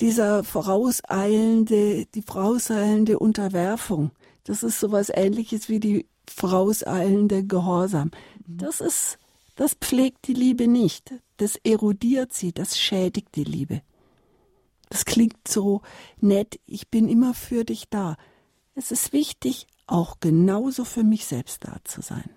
dieser 0.00 0.44
vorauseilende, 0.44 2.06
die 2.06 2.22
vorauseilende 2.22 3.18
Unterwerfung, 3.18 4.12
das 4.44 4.62
ist 4.62 4.78
sowas 4.80 5.10
ähnliches 5.12 5.68
wie 5.68 5.80
die 5.80 6.06
vorauseilende 6.30 7.44
Gehorsam. 7.44 8.10
Das 8.46 8.80
ist, 8.80 9.18
das 9.56 9.74
pflegt 9.74 10.26
die 10.26 10.34
Liebe 10.34 10.68
nicht. 10.68 11.14
Das 11.36 11.56
erodiert 11.56 12.32
sie, 12.32 12.52
das 12.52 12.78
schädigt 12.78 13.34
die 13.34 13.44
Liebe. 13.44 13.82
Das 14.88 15.04
klingt 15.04 15.46
so 15.46 15.82
nett, 16.20 16.58
ich 16.66 16.88
bin 16.88 17.08
immer 17.08 17.34
für 17.34 17.64
dich 17.64 17.88
da. 17.88 18.16
Es 18.74 18.90
ist 18.90 19.12
wichtig, 19.12 19.66
auch 19.86 20.18
genauso 20.20 20.84
für 20.84 21.04
mich 21.04 21.26
selbst 21.26 21.64
da 21.64 21.76
zu 21.84 22.00
sein. 22.02 22.30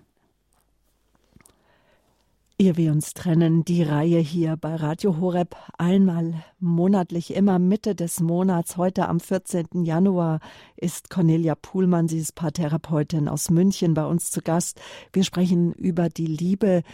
Ehe 2.56 2.76
wir 2.76 2.92
uns 2.92 3.14
trennen, 3.14 3.64
die 3.64 3.82
Reihe 3.82 4.20
hier 4.20 4.56
bei 4.56 4.76
Radio 4.76 5.18
Horeb 5.18 5.56
einmal 5.76 6.44
monatlich, 6.60 7.34
immer 7.34 7.58
Mitte 7.58 7.96
des 7.96 8.20
Monats. 8.20 8.76
Heute 8.76 9.08
am 9.08 9.18
14. 9.18 9.82
Januar 9.82 10.38
ist 10.76 11.10
Cornelia 11.10 11.56
Puhlmann, 11.56 12.06
sie 12.06 12.18
ist 12.18 12.36
Paartherapeutin 12.36 13.28
aus 13.28 13.50
München, 13.50 13.94
bei 13.94 14.06
uns 14.06 14.30
zu 14.30 14.40
Gast. 14.40 14.80
Wir 15.12 15.24
sprechen 15.24 15.72
über 15.72 16.08
die 16.08 16.28
Liebe, 16.28 16.84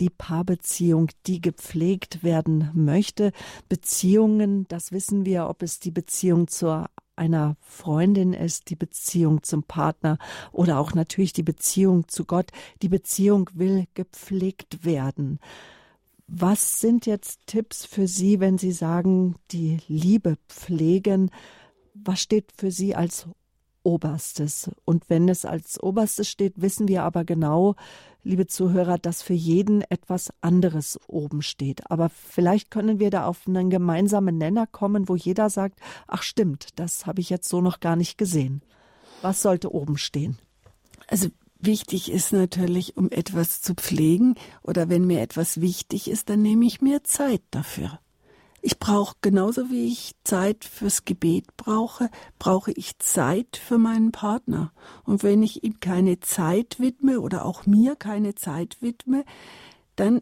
die 0.00 0.10
Paarbeziehung, 0.10 1.08
die 1.26 1.40
gepflegt 1.40 2.22
werden 2.22 2.70
möchte. 2.74 3.32
Beziehungen, 3.70 4.68
das 4.68 4.92
wissen 4.92 5.24
wir, 5.24 5.48
ob 5.48 5.62
es 5.62 5.80
die 5.80 5.92
Beziehung 5.92 6.46
zur 6.46 6.90
einer 7.16 7.56
Freundin 7.60 8.32
ist, 8.32 8.70
die 8.70 8.76
Beziehung 8.76 9.42
zum 9.42 9.62
Partner 9.62 10.18
oder 10.52 10.78
auch 10.78 10.94
natürlich 10.94 11.32
die 11.32 11.42
Beziehung 11.42 12.08
zu 12.08 12.24
Gott. 12.24 12.50
Die 12.82 12.88
Beziehung 12.88 13.50
will 13.54 13.86
gepflegt 13.94 14.84
werden. 14.84 15.40
Was 16.28 16.80
sind 16.80 17.06
jetzt 17.06 17.46
Tipps 17.46 17.84
für 17.84 18.08
Sie, 18.08 18.40
wenn 18.40 18.58
Sie 18.58 18.72
sagen, 18.72 19.36
die 19.52 19.78
Liebe 19.88 20.38
pflegen? 20.48 21.30
Was 21.94 22.20
steht 22.20 22.52
für 22.56 22.70
Sie 22.70 22.94
als 22.94 23.28
Oberstes? 23.86 24.68
Und 24.84 25.08
wenn 25.08 25.28
es 25.28 25.44
als 25.44 25.80
Oberstes 25.80 26.28
steht, 26.28 26.60
wissen 26.60 26.88
wir 26.88 27.04
aber 27.04 27.24
genau, 27.24 27.76
liebe 28.24 28.48
Zuhörer, 28.48 28.98
dass 28.98 29.22
für 29.22 29.32
jeden 29.32 29.82
etwas 29.82 30.32
anderes 30.40 30.98
oben 31.06 31.40
steht. 31.40 31.88
Aber 31.88 32.08
vielleicht 32.08 32.72
können 32.72 32.98
wir 32.98 33.10
da 33.10 33.26
auf 33.26 33.46
einen 33.46 33.70
gemeinsamen 33.70 34.36
Nenner 34.36 34.66
kommen, 34.66 35.08
wo 35.08 35.14
jeder 35.14 35.50
sagt, 35.50 35.78
ach 36.08 36.24
stimmt, 36.24 36.70
das 36.74 37.06
habe 37.06 37.20
ich 37.20 37.30
jetzt 37.30 37.48
so 37.48 37.60
noch 37.60 37.78
gar 37.78 37.94
nicht 37.94 38.18
gesehen. 38.18 38.60
Was 39.22 39.40
sollte 39.40 39.72
oben 39.72 39.96
stehen? 39.96 40.36
Also 41.06 41.28
wichtig 41.60 42.10
ist 42.10 42.32
natürlich, 42.32 42.96
um 42.96 43.08
etwas 43.12 43.62
zu 43.62 43.74
pflegen 43.74 44.34
oder 44.62 44.88
wenn 44.88 45.06
mir 45.06 45.20
etwas 45.20 45.60
wichtig 45.60 46.10
ist, 46.10 46.28
dann 46.28 46.42
nehme 46.42 46.66
ich 46.66 46.80
mir 46.80 47.04
Zeit 47.04 47.42
dafür. 47.52 48.00
Ich 48.66 48.80
brauche 48.80 49.14
genauso 49.20 49.70
wie 49.70 49.86
ich 49.86 50.16
Zeit 50.24 50.64
fürs 50.64 51.04
Gebet 51.04 51.56
brauche, 51.56 52.10
brauche 52.40 52.72
ich 52.72 52.98
Zeit 52.98 53.56
für 53.64 53.78
meinen 53.78 54.10
Partner. 54.10 54.72
Und 55.04 55.22
wenn 55.22 55.44
ich 55.44 55.62
ihm 55.62 55.78
keine 55.78 56.18
Zeit 56.18 56.80
widme 56.80 57.20
oder 57.20 57.44
auch 57.44 57.66
mir 57.66 57.94
keine 57.94 58.34
Zeit 58.34 58.78
widme, 58.80 59.24
dann 59.94 60.20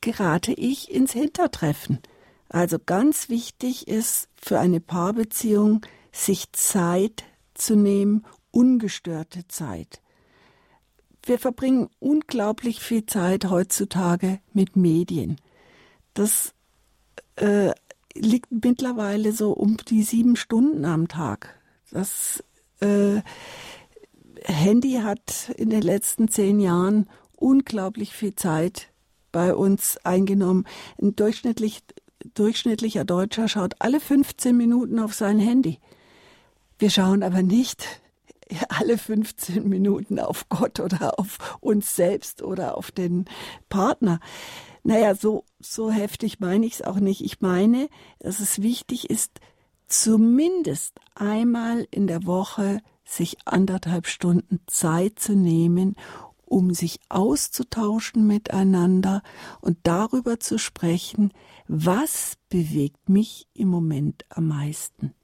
gerate 0.00 0.52
ich 0.52 0.88
ins 0.88 1.10
Hintertreffen. 1.14 1.98
Also 2.48 2.78
ganz 2.78 3.28
wichtig 3.28 3.88
ist 3.88 4.28
für 4.36 4.60
eine 4.60 4.78
Paarbeziehung, 4.78 5.84
sich 6.12 6.52
Zeit 6.52 7.24
zu 7.54 7.74
nehmen, 7.74 8.24
ungestörte 8.52 9.48
Zeit. 9.48 10.00
Wir 11.24 11.40
verbringen 11.40 11.88
unglaublich 11.98 12.78
viel 12.78 13.04
Zeit 13.04 13.46
heutzutage 13.46 14.38
mit 14.52 14.76
Medien. 14.76 15.40
Das 16.14 16.54
äh, 17.40 17.72
liegt 18.14 18.48
mittlerweile 18.50 19.32
so 19.32 19.52
um 19.52 19.76
die 19.76 20.02
sieben 20.02 20.36
Stunden 20.36 20.84
am 20.84 21.08
Tag. 21.08 21.58
Das 21.90 22.42
äh, 22.80 23.20
Handy 24.44 25.00
hat 25.02 25.52
in 25.56 25.70
den 25.70 25.82
letzten 25.82 26.28
zehn 26.28 26.60
Jahren 26.60 27.08
unglaublich 27.36 28.12
viel 28.14 28.34
Zeit 28.34 28.88
bei 29.32 29.54
uns 29.54 29.96
eingenommen. 29.98 30.66
Ein 31.00 31.16
durchschnittlich, 31.16 31.82
durchschnittlicher 32.34 33.04
Deutscher 33.04 33.48
schaut 33.48 33.74
alle 33.78 34.00
15 34.00 34.56
Minuten 34.56 34.98
auf 34.98 35.14
sein 35.14 35.38
Handy. 35.38 35.78
Wir 36.78 36.90
schauen 36.90 37.22
aber 37.22 37.42
nicht 37.42 38.00
alle 38.68 38.98
15 38.98 39.68
Minuten 39.68 40.18
auf 40.18 40.48
Gott 40.48 40.80
oder 40.80 41.18
auf 41.18 41.58
uns 41.60 41.94
selbst 41.94 42.42
oder 42.42 42.76
auf 42.76 42.90
den 42.90 43.26
Partner. 43.68 44.20
Naja, 44.82 45.14
so, 45.14 45.44
so 45.60 45.90
heftig 45.90 46.40
meine 46.40 46.66
ich 46.66 46.74
es 46.74 46.82
auch 46.82 47.00
nicht. 47.00 47.22
Ich 47.22 47.40
meine, 47.40 47.88
dass 48.18 48.40
es 48.40 48.62
wichtig 48.62 49.10
ist, 49.10 49.40
zumindest 49.86 50.94
einmal 51.14 51.86
in 51.90 52.06
der 52.06 52.24
Woche 52.24 52.80
sich 53.04 53.36
anderthalb 53.44 54.06
Stunden 54.06 54.60
Zeit 54.66 55.18
zu 55.18 55.34
nehmen, 55.34 55.96
um 56.44 56.72
sich 56.74 57.00
auszutauschen 57.08 58.26
miteinander 58.26 59.22
und 59.60 59.78
darüber 59.82 60.40
zu 60.40 60.58
sprechen, 60.58 61.32
was 61.68 62.34
bewegt 62.48 63.08
mich 63.08 63.46
im 63.54 63.68
Moment 63.68 64.24
am 64.28 64.48
meisten. 64.48 65.14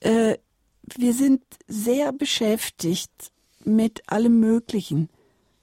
Äh, 0.00 0.38
wir 0.96 1.14
sind 1.14 1.42
sehr 1.66 2.12
beschäftigt 2.12 3.32
mit 3.64 4.02
allem 4.08 4.40
Möglichen, 4.40 5.08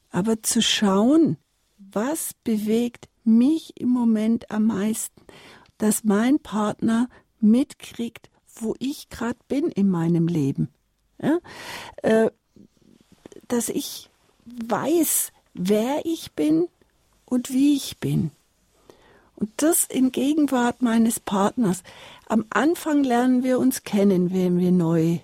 aber 0.10 0.42
zu 0.42 0.62
schauen, 0.62 1.38
was 1.92 2.34
bewegt 2.44 3.10
mich 3.24 3.80
im 3.80 3.90
Moment 3.90 4.52
am 4.52 4.68
meisten, 4.68 5.22
dass 5.78 6.04
mein 6.04 6.40
Partner 6.40 7.10
mitkriegt, 7.40 8.30
wo 8.56 8.76
ich 8.80 9.10
gerade 9.10 9.40
bin 9.48 9.70
in 9.70 9.90
meinem 9.90 10.28
Leben. 10.28 10.70
Ja? 11.22 11.40
Äh, 12.04 12.32
dass 13.48 13.70
ich 13.70 14.10
weiß, 14.46 15.32
wer 15.54 16.06
ich 16.06 16.34
bin 16.34 16.68
und 17.26 17.52
wie 17.52 17.76
ich 17.76 18.00
bin. 18.00 18.32
Und 19.36 19.52
das 19.58 19.86
in 19.86 20.12
Gegenwart 20.12 20.82
meines 20.82 21.20
Partners. 21.20 21.84
Am 22.28 22.46
Anfang 22.52 23.04
lernen 23.04 23.44
wir 23.44 23.60
uns 23.60 23.84
kennen, 23.84 24.32
wenn 24.32 24.60
wir 24.60 24.72
neu 24.72 25.20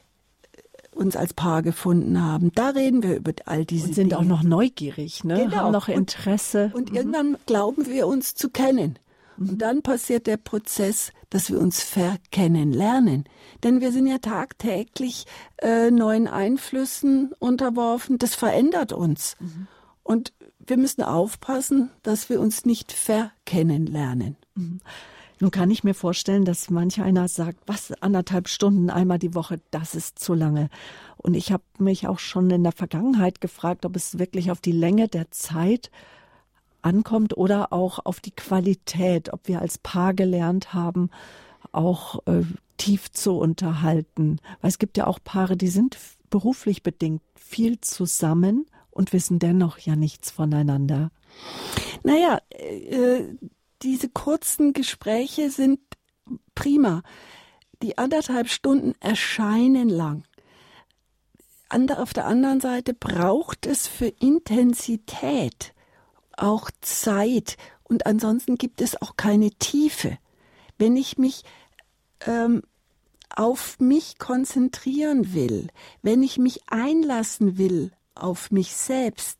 uns 0.97 1.15
als 1.15 1.33
Paar 1.33 1.61
gefunden 1.61 2.21
haben. 2.23 2.51
Da 2.53 2.69
reden 2.69 3.03
wir 3.03 3.15
über 3.17 3.33
all 3.45 3.65
diese 3.65 3.87
und 3.87 3.93
sind 3.93 4.11
Dinge. 4.11 4.19
auch 4.19 4.25
noch 4.25 4.43
neugierig, 4.43 5.23
ne? 5.23 5.43
Genau. 5.43 5.55
haben 5.57 5.71
noch 5.71 5.87
Interesse. 5.87 6.71
Und, 6.73 6.75
und 6.75 6.91
mhm. 6.91 6.95
irgendwann 6.97 7.37
glauben 7.45 7.85
wir 7.87 8.07
uns 8.07 8.35
zu 8.35 8.49
kennen. 8.49 8.99
Mhm. 9.37 9.49
Und 9.49 9.61
dann 9.61 9.81
passiert 9.81 10.27
der 10.27 10.37
Prozess, 10.37 11.11
dass 11.29 11.49
wir 11.51 11.59
uns 11.59 11.83
verkennen 11.83 12.71
lernen. 12.73 13.25
Denn 13.63 13.81
wir 13.81 13.91
sind 13.91 14.07
ja 14.07 14.17
tagtäglich 14.17 15.25
äh, 15.57 15.91
neuen 15.91 16.27
Einflüssen 16.27 17.31
unterworfen. 17.39 18.17
Das 18.17 18.35
verändert 18.35 18.93
uns. 18.93 19.35
Mhm. 19.39 19.67
Und 20.03 20.33
wir 20.59 20.77
müssen 20.77 21.03
aufpassen, 21.03 21.89
dass 22.03 22.29
wir 22.29 22.39
uns 22.39 22.65
nicht 22.65 22.91
verkennen 22.91 23.85
lernen. 23.85 24.35
Nun 25.39 25.51
kann 25.51 25.69
ich 25.69 25.83
mir 25.83 25.93
vorstellen, 25.93 26.45
dass 26.45 26.69
manch 26.69 27.01
einer 27.01 27.27
sagt, 27.27 27.59
was 27.67 27.91
anderthalb 28.01 28.47
Stunden 28.47 28.89
einmal 28.89 29.19
die 29.19 29.35
Woche, 29.35 29.59
das 29.71 29.93
ist 29.93 30.19
zu 30.19 30.33
lange. 30.33 30.69
Und 31.17 31.35
ich 31.35 31.51
habe 31.51 31.63
mich 31.77 32.07
auch 32.07 32.19
schon 32.19 32.49
in 32.49 32.63
der 32.63 32.71
Vergangenheit 32.71 33.39
gefragt, 33.41 33.85
ob 33.85 33.95
es 33.95 34.17
wirklich 34.17 34.49
auf 34.49 34.61
die 34.61 34.71
Länge 34.71 35.07
der 35.07 35.29
Zeit 35.31 35.91
ankommt 36.81 37.37
oder 37.37 37.71
auch 37.73 37.99
auf 38.05 38.19
die 38.19 38.31
Qualität, 38.31 39.31
ob 39.33 39.47
wir 39.47 39.61
als 39.61 39.77
Paar 39.77 40.13
gelernt 40.13 40.73
haben, 40.73 41.09
auch 41.71 42.25
äh, 42.27 42.43
tief 42.77 43.11
zu 43.11 43.37
unterhalten. 43.37 44.39
Weil 44.61 44.69
es 44.69 44.79
gibt 44.79 44.97
ja 44.97 45.05
auch 45.05 45.19
Paare, 45.23 45.57
die 45.57 45.67
sind 45.67 45.97
beruflich 46.29 46.83
bedingt 46.83 47.21
viel 47.35 47.79
zusammen 47.81 48.65
und 48.89 49.13
wissen 49.13 49.39
dennoch 49.39 49.77
ja 49.77 49.95
nichts 49.95 50.31
voneinander. 50.31 51.11
Naja, 52.03 52.39
äh, 52.49 53.23
diese 53.81 54.09
kurzen 54.09 54.73
Gespräche 54.73 55.49
sind 55.49 55.79
prima. 56.55 57.03
Die 57.81 57.97
anderthalb 57.97 58.49
Stunden 58.49 58.93
erscheinen 58.99 59.89
lang. 59.89 60.23
Auf 61.69 62.13
der 62.13 62.25
anderen 62.25 62.61
Seite 62.61 62.93
braucht 62.93 63.65
es 63.65 63.87
für 63.87 64.07
Intensität 64.07 65.73
auch 66.37 66.71
Zeit 66.81 67.57
und 67.83 68.05
ansonsten 68.05 68.57
gibt 68.57 68.81
es 68.81 69.01
auch 69.01 69.17
keine 69.17 69.51
Tiefe. 69.51 70.17
Wenn 70.77 70.95
ich 70.95 71.17
mich 71.17 71.43
ähm, 72.25 72.63
auf 73.35 73.79
mich 73.79 74.17
konzentrieren 74.17 75.33
will, 75.33 75.67
wenn 76.01 76.23
ich 76.23 76.37
mich 76.37 76.61
einlassen 76.67 77.57
will 77.57 77.91
auf 78.15 78.51
mich 78.51 78.75
selbst, 78.75 79.39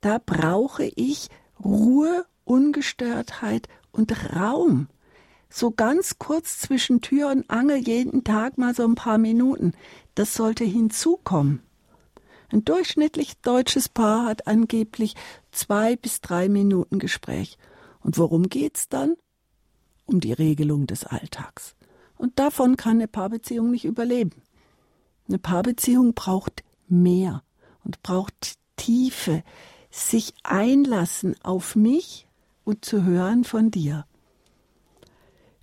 da 0.00 0.18
brauche 0.24 0.84
ich 0.84 1.28
Ruhe, 1.62 2.26
Ungestörtheit 2.50 3.68
und 3.92 4.34
Raum. 4.34 4.88
So 5.48 5.70
ganz 5.70 6.18
kurz 6.18 6.58
zwischen 6.58 7.00
Tür 7.00 7.30
und 7.30 7.48
Angel 7.48 7.76
jeden 7.76 8.24
Tag 8.24 8.58
mal 8.58 8.74
so 8.74 8.82
ein 8.82 8.96
paar 8.96 9.18
Minuten. 9.18 9.72
Das 10.16 10.34
sollte 10.34 10.64
hinzukommen. 10.64 11.62
Ein 12.50 12.64
durchschnittlich 12.64 13.40
deutsches 13.42 13.88
Paar 13.88 14.26
hat 14.26 14.48
angeblich 14.48 15.14
zwei 15.52 15.94
bis 15.94 16.22
drei 16.22 16.48
Minuten 16.48 16.98
Gespräch. 16.98 17.56
Und 18.00 18.18
worum 18.18 18.48
geht's 18.48 18.88
dann? 18.88 19.14
Um 20.04 20.18
die 20.18 20.32
Regelung 20.32 20.88
des 20.88 21.04
Alltags. 21.04 21.76
Und 22.16 22.40
davon 22.40 22.76
kann 22.76 22.96
eine 22.96 23.06
Paarbeziehung 23.06 23.70
nicht 23.70 23.84
überleben. 23.84 24.42
Eine 25.28 25.38
Paarbeziehung 25.38 26.14
braucht 26.14 26.64
mehr 26.88 27.44
und 27.84 28.02
braucht 28.02 28.58
Tiefe, 28.74 29.44
sich 29.92 30.34
einlassen 30.42 31.36
auf 31.44 31.76
mich 31.76 32.26
und 32.70 32.84
zu 32.84 33.04
hören 33.04 33.42
von 33.42 33.72
dir. 33.72 34.06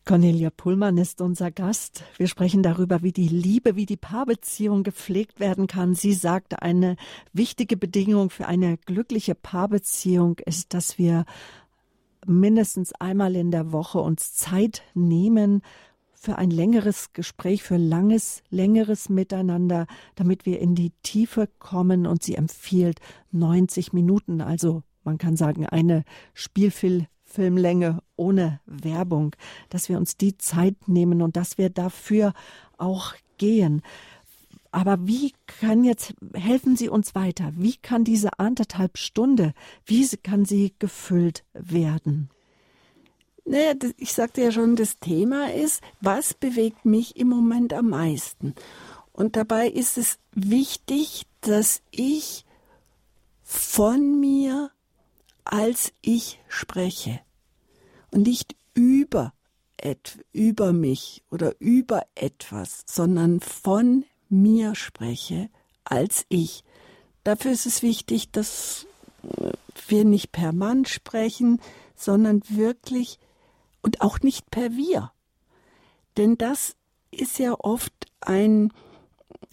Cornelia 0.03 0.49
Pullmann 0.49 0.97
ist 0.97 1.21
unser 1.21 1.51
Gast. 1.51 2.03
Wir 2.17 2.27
sprechen 2.27 2.63
darüber, 2.63 3.01
wie 3.01 3.13
die 3.13 3.29
Liebe, 3.29 3.77
wie 3.77 3.85
die 3.85 3.95
Paarbeziehung 3.95 4.83
gepflegt 4.83 5.39
werden 5.39 5.67
kann. 5.67 5.95
Sie 5.95 6.13
sagt, 6.13 6.61
eine 6.61 6.97
wichtige 7.31 7.77
Bedingung 7.77 8.29
für 8.29 8.45
eine 8.45 8.77
glückliche 8.77 9.35
Paarbeziehung 9.35 10.37
ist, 10.45 10.73
dass 10.73 10.97
wir 10.97 11.23
mindestens 12.25 12.91
einmal 12.93 13.37
in 13.37 13.51
der 13.51 13.71
Woche 13.71 13.99
uns 13.99 14.33
Zeit 14.33 14.81
nehmen 14.93 15.61
für 16.11 16.37
ein 16.37 16.51
längeres 16.51 17.13
Gespräch, 17.13 17.63
für 17.63 17.77
langes, 17.77 18.43
längeres 18.49 19.07
Miteinander, 19.07 19.87
damit 20.15 20.45
wir 20.45 20.59
in 20.59 20.75
die 20.75 20.91
Tiefe 21.03 21.47
kommen. 21.59 22.05
Und 22.05 22.21
sie 22.21 22.35
empfiehlt 22.35 22.99
90 23.31 23.93
Minuten, 23.93 24.41
also 24.41 24.83
man 25.07 25.17
kann 25.17 25.35
sagen, 25.35 25.65
eine 25.65 26.03
Spielfilm 26.33 27.07
Filmlänge 27.27 27.99
ohne 28.15 28.61
Werbung, 28.65 29.35
dass 29.69 29.89
wir 29.89 29.97
uns 29.97 30.17
die 30.17 30.37
Zeit 30.37 30.87
nehmen 30.87 31.21
und 31.21 31.35
dass 31.35 31.57
wir 31.57 31.69
dafür 31.69 32.33
auch 32.77 33.13
gehen. 33.37 33.81
Aber 34.71 35.07
wie 35.07 35.33
kann 35.45 35.83
jetzt, 35.83 36.13
helfen 36.33 36.75
Sie 36.75 36.89
uns 36.89 37.15
weiter? 37.15 37.51
Wie 37.55 37.75
kann 37.75 38.03
diese 38.03 38.39
anderthalb 38.39 38.97
Stunde, 38.97 39.53
wie 39.85 40.07
kann 40.17 40.45
sie 40.45 40.73
gefüllt 40.79 41.43
werden? 41.53 42.29
Naja, 43.45 43.73
ich 43.97 44.13
sagte 44.13 44.41
ja 44.41 44.51
schon, 44.51 44.75
das 44.75 44.99
Thema 44.99 45.53
ist, 45.53 45.81
was 46.01 46.33
bewegt 46.33 46.85
mich 46.85 47.15
im 47.15 47.29
Moment 47.29 47.73
am 47.73 47.89
meisten? 47.89 48.55
Und 49.13 49.35
dabei 49.35 49.67
ist 49.69 49.97
es 49.97 50.19
wichtig, 50.33 51.23
dass 51.41 51.81
ich 51.91 52.45
von 53.43 54.19
mir 54.19 54.69
als 55.53 55.93
ich 56.01 56.39
spreche 56.47 57.19
und 58.11 58.23
nicht 58.27 58.55
über 58.73 59.33
et, 59.77 60.19
über 60.33 60.73
mich 60.73 61.23
oder 61.31 61.53
über 61.59 62.03
etwas, 62.15 62.83
sondern 62.87 63.39
von 63.39 64.05
mir 64.29 64.75
spreche 64.75 65.49
als 65.83 66.25
ich. 66.29 66.63
Dafür 67.23 67.51
ist 67.51 67.65
es 67.65 67.81
wichtig, 67.81 68.31
dass 68.31 68.87
wir 69.87 70.05
nicht 70.05 70.31
per 70.31 70.53
Mann 70.53 70.85
sprechen, 70.85 71.61
sondern 71.95 72.41
wirklich 72.47 73.19
und 73.81 74.01
auch 74.01 74.19
nicht 74.19 74.49
per 74.51 74.73
wir. 74.73 75.11
Denn 76.17 76.37
das 76.37 76.75
ist 77.11 77.39
ja 77.39 77.55
oft 77.57 77.93
ein, 78.21 78.73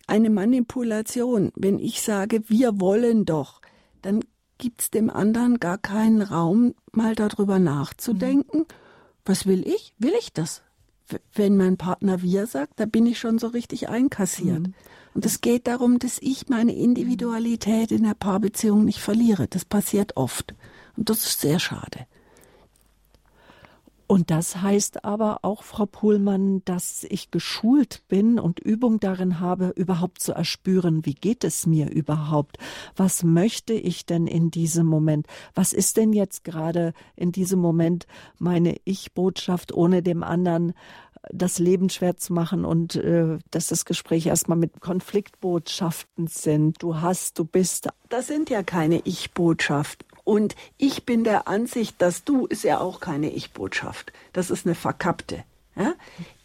eine 0.06 0.30
Manipulation. 0.30 1.52
Wenn 1.54 1.78
ich 1.78 2.02
sage, 2.02 2.48
wir 2.48 2.80
wollen 2.80 3.24
doch, 3.24 3.60
dann 4.02 4.24
gibt 4.58 4.82
es 4.82 4.90
dem 4.90 5.10
anderen 5.10 5.58
gar 5.58 5.78
keinen 5.78 6.22
Raum, 6.22 6.74
mal 6.92 7.14
darüber 7.14 7.58
nachzudenken, 7.58 8.60
mhm. 8.60 8.66
was 9.24 9.46
will 9.46 9.66
ich? 9.66 9.94
Will 9.98 10.14
ich 10.18 10.32
das? 10.32 10.62
Wenn 11.34 11.56
mein 11.56 11.76
Partner 11.76 12.22
wir 12.22 12.46
sagt, 12.46 12.80
da 12.80 12.86
bin 12.86 13.06
ich 13.06 13.18
schon 13.18 13.38
so 13.38 13.48
richtig 13.48 13.88
einkassiert. 13.88 14.68
Mhm. 14.68 14.74
Und 15.14 15.24
es 15.26 15.40
geht 15.40 15.66
darum, 15.66 15.98
dass 15.98 16.18
ich 16.20 16.48
meine 16.48 16.74
Individualität 16.74 17.92
in 17.92 18.02
der 18.02 18.14
Paarbeziehung 18.14 18.84
nicht 18.84 19.00
verliere. 19.00 19.46
Das 19.48 19.64
passiert 19.64 20.16
oft. 20.16 20.54
Und 20.96 21.08
das 21.08 21.24
ist 21.24 21.40
sehr 21.40 21.60
schade. 21.60 22.06
Und 24.14 24.30
das 24.30 24.62
heißt 24.62 25.04
aber 25.04 25.40
auch, 25.42 25.64
Frau 25.64 25.86
Pohlmann, 25.86 26.62
dass 26.64 27.02
ich 27.02 27.32
geschult 27.32 28.04
bin 28.06 28.38
und 28.38 28.60
Übung 28.60 29.00
darin 29.00 29.40
habe, 29.40 29.72
überhaupt 29.74 30.20
zu 30.20 30.32
erspüren, 30.32 31.04
wie 31.04 31.14
geht 31.14 31.42
es 31.42 31.66
mir 31.66 31.90
überhaupt? 31.90 32.58
Was 32.94 33.24
möchte 33.24 33.72
ich 33.72 34.06
denn 34.06 34.28
in 34.28 34.52
diesem 34.52 34.86
Moment? 34.86 35.26
Was 35.56 35.72
ist 35.72 35.96
denn 35.96 36.12
jetzt 36.12 36.44
gerade 36.44 36.92
in 37.16 37.32
diesem 37.32 37.58
Moment 37.58 38.06
meine 38.38 38.76
Ich-Botschaft, 38.84 39.74
ohne 39.74 40.00
dem 40.00 40.22
anderen 40.22 40.74
das 41.30 41.58
Leben 41.58 41.90
schwer 41.90 42.16
zu 42.16 42.32
machen 42.32 42.64
und 42.64 42.96
äh, 42.96 43.38
dass 43.50 43.68
das 43.68 43.84
Gespräch 43.84 44.26
erstmal 44.26 44.58
mit 44.58 44.80
Konfliktbotschaften 44.80 46.26
sind. 46.26 46.82
Du 46.82 47.00
hast, 47.00 47.38
du 47.38 47.44
bist. 47.44 47.88
Das 48.08 48.26
sind 48.26 48.50
ja 48.50 48.62
keine 48.62 49.00
Ich-Botschaften. 49.04 50.06
Und 50.24 50.56
ich 50.78 51.04
bin 51.04 51.22
der 51.24 51.48
Ansicht, 51.48 52.00
dass 52.00 52.24
du 52.24 52.46
ist 52.46 52.64
ja 52.64 52.80
auch 52.80 53.00
keine 53.00 53.30
Ich-Botschaft. 53.30 54.12
Das 54.32 54.50
ist 54.50 54.66
eine 54.66 54.74
verkappte. 54.74 55.44
Ja? 55.76 55.94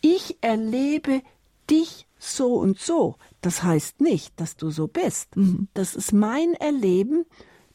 Ich 0.02 0.38
erlebe 0.42 1.22
dich 1.70 2.06
so 2.18 2.56
und 2.56 2.78
so. 2.80 3.16
Das 3.42 3.64
heißt 3.64 4.02
nicht, 4.02 4.38
dass 4.40 4.58
du 4.58 4.70
so 4.70 4.88
bist. 4.88 5.36
Mhm. 5.38 5.70
Das 5.74 5.96
ist 5.96 6.12
mein 6.12 6.54
Erleben 6.56 7.26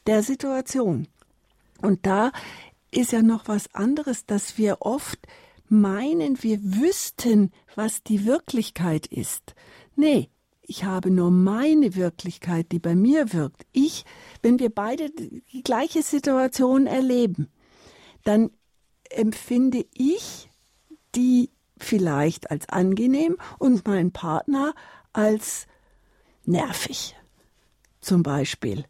der 0.06 0.22
Situation. 0.22 1.08
Und 1.80 2.06
da 2.06 2.32
ist 2.90 3.12
ja 3.12 3.22
noch 3.22 3.48
was 3.48 3.74
anderes, 3.74 4.26
dass 4.26 4.58
wir 4.58 4.78
oft 4.80 5.18
meinen, 5.68 6.42
wir 6.42 6.58
wüssten, 6.62 7.52
was 7.74 8.02
die 8.02 8.24
Wirklichkeit 8.24 9.06
ist. 9.06 9.54
Nee, 9.96 10.30
ich 10.62 10.84
habe 10.84 11.10
nur 11.10 11.30
meine 11.30 11.94
Wirklichkeit, 11.94 12.72
die 12.72 12.78
bei 12.78 12.94
mir 12.94 13.32
wirkt. 13.32 13.66
Ich, 13.72 14.04
wenn 14.42 14.58
wir 14.58 14.70
beide 14.70 15.10
die 15.10 15.62
gleiche 15.62 16.02
Situation 16.02 16.86
erleben, 16.86 17.48
dann 18.24 18.50
empfinde 19.10 19.84
ich 19.92 20.48
die 21.14 21.50
vielleicht 21.78 22.50
als 22.50 22.68
angenehm 22.68 23.36
und 23.58 23.86
mein 23.86 24.10
Partner 24.12 24.74
als 25.12 25.66
nervig, 26.44 27.14
zum 28.00 28.22
Beispiel. 28.22 28.84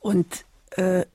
Und 0.00 0.44
äh, 0.70 1.06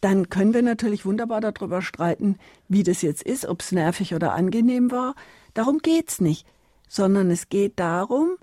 dann 0.00 0.28
können 0.28 0.54
wir 0.54 0.62
natürlich 0.62 1.04
wunderbar 1.04 1.40
darüber 1.40 1.82
streiten, 1.82 2.36
wie 2.68 2.82
das 2.82 3.02
jetzt 3.02 3.22
ist, 3.22 3.46
ob 3.46 3.62
es 3.62 3.72
nervig 3.72 4.14
oder 4.14 4.32
angenehm 4.34 4.90
war. 4.90 5.14
Darum 5.54 5.78
geht's 5.78 6.20
nicht, 6.20 6.46
sondern 6.88 7.30
es 7.30 7.48
geht 7.48 7.78
darum, 7.78 8.36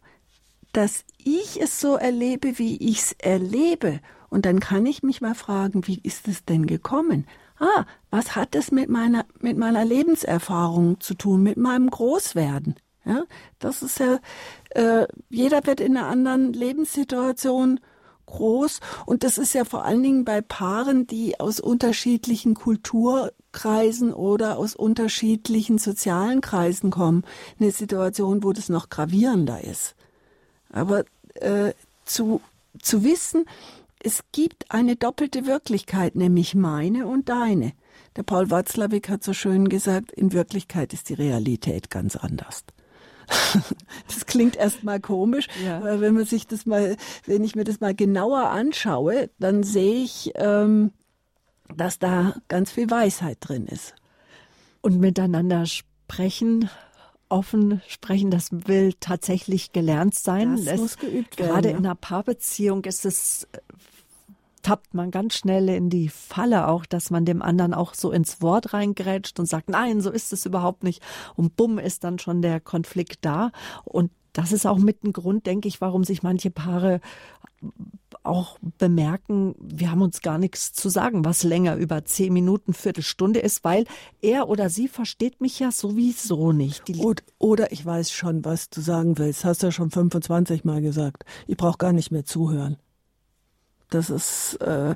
dass 0.74 1.06
ich 1.18 1.62
es 1.62 1.80
so 1.80 1.96
erlebe, 1.96 2.60
wie 2.60 2.76
ich 2.78 3.00
es 3.00 3.12
erlebe. 3.13 4.02
Und 4.30 4.46
dann 4.46 4.60
kann 4.60 4.86
ich 4.86 5.04
mich 5.04 5.22
mal 5.22 5.36
fragen, 5.36 5.88
wie 5.88 6.00
ist 6.04 6.28
es 6.28 6.44
denn 6.44 6.68
gekommen? 6.68 7.26
Ah, 7.58 7.86
was 8.10 8.36
hat 8.36 8.54
es 8.54 8.72
mit 8.72 8.89
meiner, 8.89 9.26
mit 9.39 9.58
meiner 9.58 9.86
Lebenserfahrung 9.86 11.00
zu 11.00 11.13
tun, 11.13 11.41
mit 11.41 11.56
meinem 11.56 11.89
Großwerden? 11.89 12.76
Ja, 13.06 13.24
das 13.60 13.84
ist 13.84 14.00
ja, 14.00 14.20
äh, 14.72 15.08
jeder 15.30 15.65
wird 15.65 15.80
in 15.80 15.96
einer 15.96 16.08
anderen 16.08 16.52
Lebenssituation 16.52 17.80
groß 18.25 18.79
und 19.05 19.23
das 19.23 19.38
ist 19.38 19.53
ja 19.53 19.65
vor 19.65 19.85
allen 19.85 20.03
Dingen 20.03 20.25
bei 20.25 20.41
Paaren, 20.41 21.07
die 21.07 21.39
aus 21.39 21.59
unterschiedlichen 21.59 22.53
Kulturkreisen 22.53 24.13
oder 24.13 24.57
aus 24.57 24.75
unterschiedlichen 24.75 25.77
sozialen 25.77 26.41
Kreisen 26.41 26.91
kommen, 26.91 27.23
eine 27.59 27.71
Situation, 27.71 28.43
wo 28.43 28.53
das 28.53 28.69
noch 28.69 28.89
gravierender 28.89 29.63
ist. 29.63 29.95
Aber 30.69 31.03
äh, 31.35 31.73
zu, 32.05 32.41
zu 32.81 33.03
wissen, 33.03 33.45
es 33.99 34.21
gibt 34.31 34.71
eine 34.71 34.95
doppelte 34.95 35.45
Wirklichkeit, 35.47 36.15
nämlich 36.15 36.53
meine 36.53 37.07
und 37.07 37.29
deine. 37.29 37.73
Der 38.15 38.23
Paul 38.23 38.51
Watzlawick 38.51 39.09
hat 39.09 39.23
so 39.23 39.33
schön 39.33 39.67
gesagt, 39.67 40.11
in 40.11 40.31
Wirklichkeit 40.31 40.93
ist 40.93 41.09
die 41.09 41.15
Realität 41.15 41.89
ganz 41.89 42.15
anders. 42.15 42.63
Das 44.07 44.25
klingt 44.25 44.55
erstmal 44.55 44.99
komisch, 44.99 45.47
ja. 45.63 45.77
aber 45.77 46.01
wenn 46.01 46.13
man 46.13 46.25
sich 46.25 46.47
das 46.47 46.65
mal, 46.65 46.97
wenn 47.25 47.43
ich 47.43 47.55
mir 47.55 47.63
das 47.63 47.79
mal 47.79 47.95
genauer 47.95 48.49
anschaue, 48.49 49.29
dann 49.39 49.63
sehe 49.63 50.03
ich, 50.03 50.31
ähm, 50.35 50.91
dass 51.75 51.99
da 51.99 52.35
ganz 52.47 52.71
viel 52.71 52.89
Weisheit 52.89 53.38
drin 53.39 53.65
ist. 53.67 53.95
Und 54.81 54.99
miteinander 54.99 55.65
sprechen, 55.65 56.69
offen 57.29 57.81
sprechen, 57.88 58.29
das 58.29 58.49
will 58.51 58.93
tatsächlich 58.99 59.71
gelernt 59.71 60.15
sein. 60.15 60.57
Das 60.57 60.75
es, 60.75 60.79
muss 60.79 60.97
geübt 60.97 61.39
werden. 61.39 61.51
Gerade 61.51 61.69
ja. 61.69 61.77
in 61.77 61.85
einer 61.85 61.95
Paarbeziehung 61.95 62.83
ist 62.85 63.05
es 63.05 63.47
tappt 64.65 64.95
man 64.95 65.12
ganz 65.12 65.36
schnell 65.36 65.69
in 65.69 65.91
die 65.91 66.10
Falle 66.10 66.67
auch, 66.67 66.88
dass 66.88 67.12
man 67.12 67.23
dem 67.23 67.43
anderen 67.43 67.75
auch 67.75 67.93
so 67.93 68.12
ins 68.12 68.41
Wort 68.41 68.73
reingrätscht 68.73 69.39
und 69.39 69.45
sagt, 69.45 69.69
nein, 69.69 70.01
so 70.01 70.10
ist 70.10 70.34
es 70.34 70.47
überhaupt 70.47 70.84
nicht. 70.84 71.04
Und 71.36 71.56
bumm 71.56 71.78
ist 71.78 72.04
dann 72.04 72.17
schon 72.17 72.41
der 72.41 72.60
Konflikt 72.60 73.19
da. 73.21 73.51
Und 73.84 74.10
das 74.34 74.51
ist 74.51 74.65
auch 74.65 74.80
mit 74.80 75.04
ein 75.04 75.13
Grund, 75.13 75.45
denke 75.45 75.67
ich, 75.67 75.82
warum 75.82 76.04
sich 76.04 76.23
manche 76.23 76.49
Paare 76.49 76.99
auch 78.23 78.58
bemerken, 78.80 79.54
wir 79.60 79.91
haben 79.91 80.01
uns 80.01 80.21
gar 80.21 80.39
nichts 80.39 80.73
zu 80.73 80.89
sagen, 80.89 81.23
was 81.23 81.43
länger 81.43 81.75
über 81.75 82.04
zehn 82.04 82.34
Minuten, 82.34 82.73
Viertelstunde 82.73 83.41
ist, 83.41 83.63
weil 83.63 83.86
er 84.19 84.49
oder 84.49 84.71
sie 84.71 84.88
versteht 84.88 85.41
mich 85.41 85.60
ja 85.60 85.71
sowieso 85.71 86.54
nicht. 86.54 86.89
Oder, 86.97 87.21
oder 87.38 87.71
ich 87.71 87.86
weiß 87.86 88.12
schon, 88.12 88.43
was 88.43 88.71
du 88.71 88.82
sagen 88.82 89.19
willst. 89.19 89.45
Hast 89.45 89.62
du 89.62 89.67
ja 89.67 89.71
schon 89.71 89.91
25 89.91 90.63
Mal 90.63 90.82
gesagt. 90.82 91.23
Ich 91.45 91.56
brauche 91.56 91.78
gar 91.78 91.93
nicht 91.93 92.10
mehr 92.10 92.25
zuhören. 92.25 92.78
Das 93.95 94.10
ist 94.10 94.55
äh, 94.62 94.95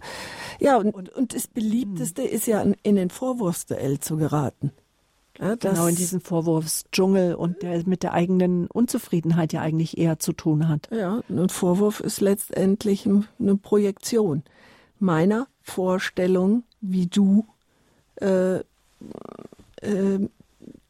ja 0.60 0.78
und, 0.78 0.94
und, 0.94 1.10
und 1.10 1.34
das 1.34 1.48
beliebteste 1.48 2.22
ist 2.22 2.48
ja 2.48 2.62
in 2.84 2.96
den 2.96 3.10
Vorwurfsduell 3.10 4.00
zu 4.00 4.18
geraten. 4.18 4.72
Ja, 5.40 5.56
genau 5.56 5.88
in 5.88 5.96
diesen 5.96 6.20
Vorwurfsdschungel 6.20 7.34
und 7.34 7.62
der 7.62 7.88
mit 7.88 8.04
der 8.04 8.14
eigenen 8.14 8.68
Unzufriedenheit 8.68 9.54
ja 9.54 9.62
eigentlich 9.62 9.98
eher 9.98 10.20
zu 10.20 10.34
tun 10.34 10.68
hat. 10.68 10.90
Ja, 10.92 11.22
ein 11.30 11.48
Vorwurf 11.48 12.02
ist 12.02 12.20
letztendlich 12.20 13.08
eine 13.08 13.56
Projektion 13.56 14.44
meiner 15.00 15.48
Vorstellung, 15.62 16.64
wie 16.82 17.08
du 17.08 17.46
äh, 18.16 18.58
äh, 18.58 20.30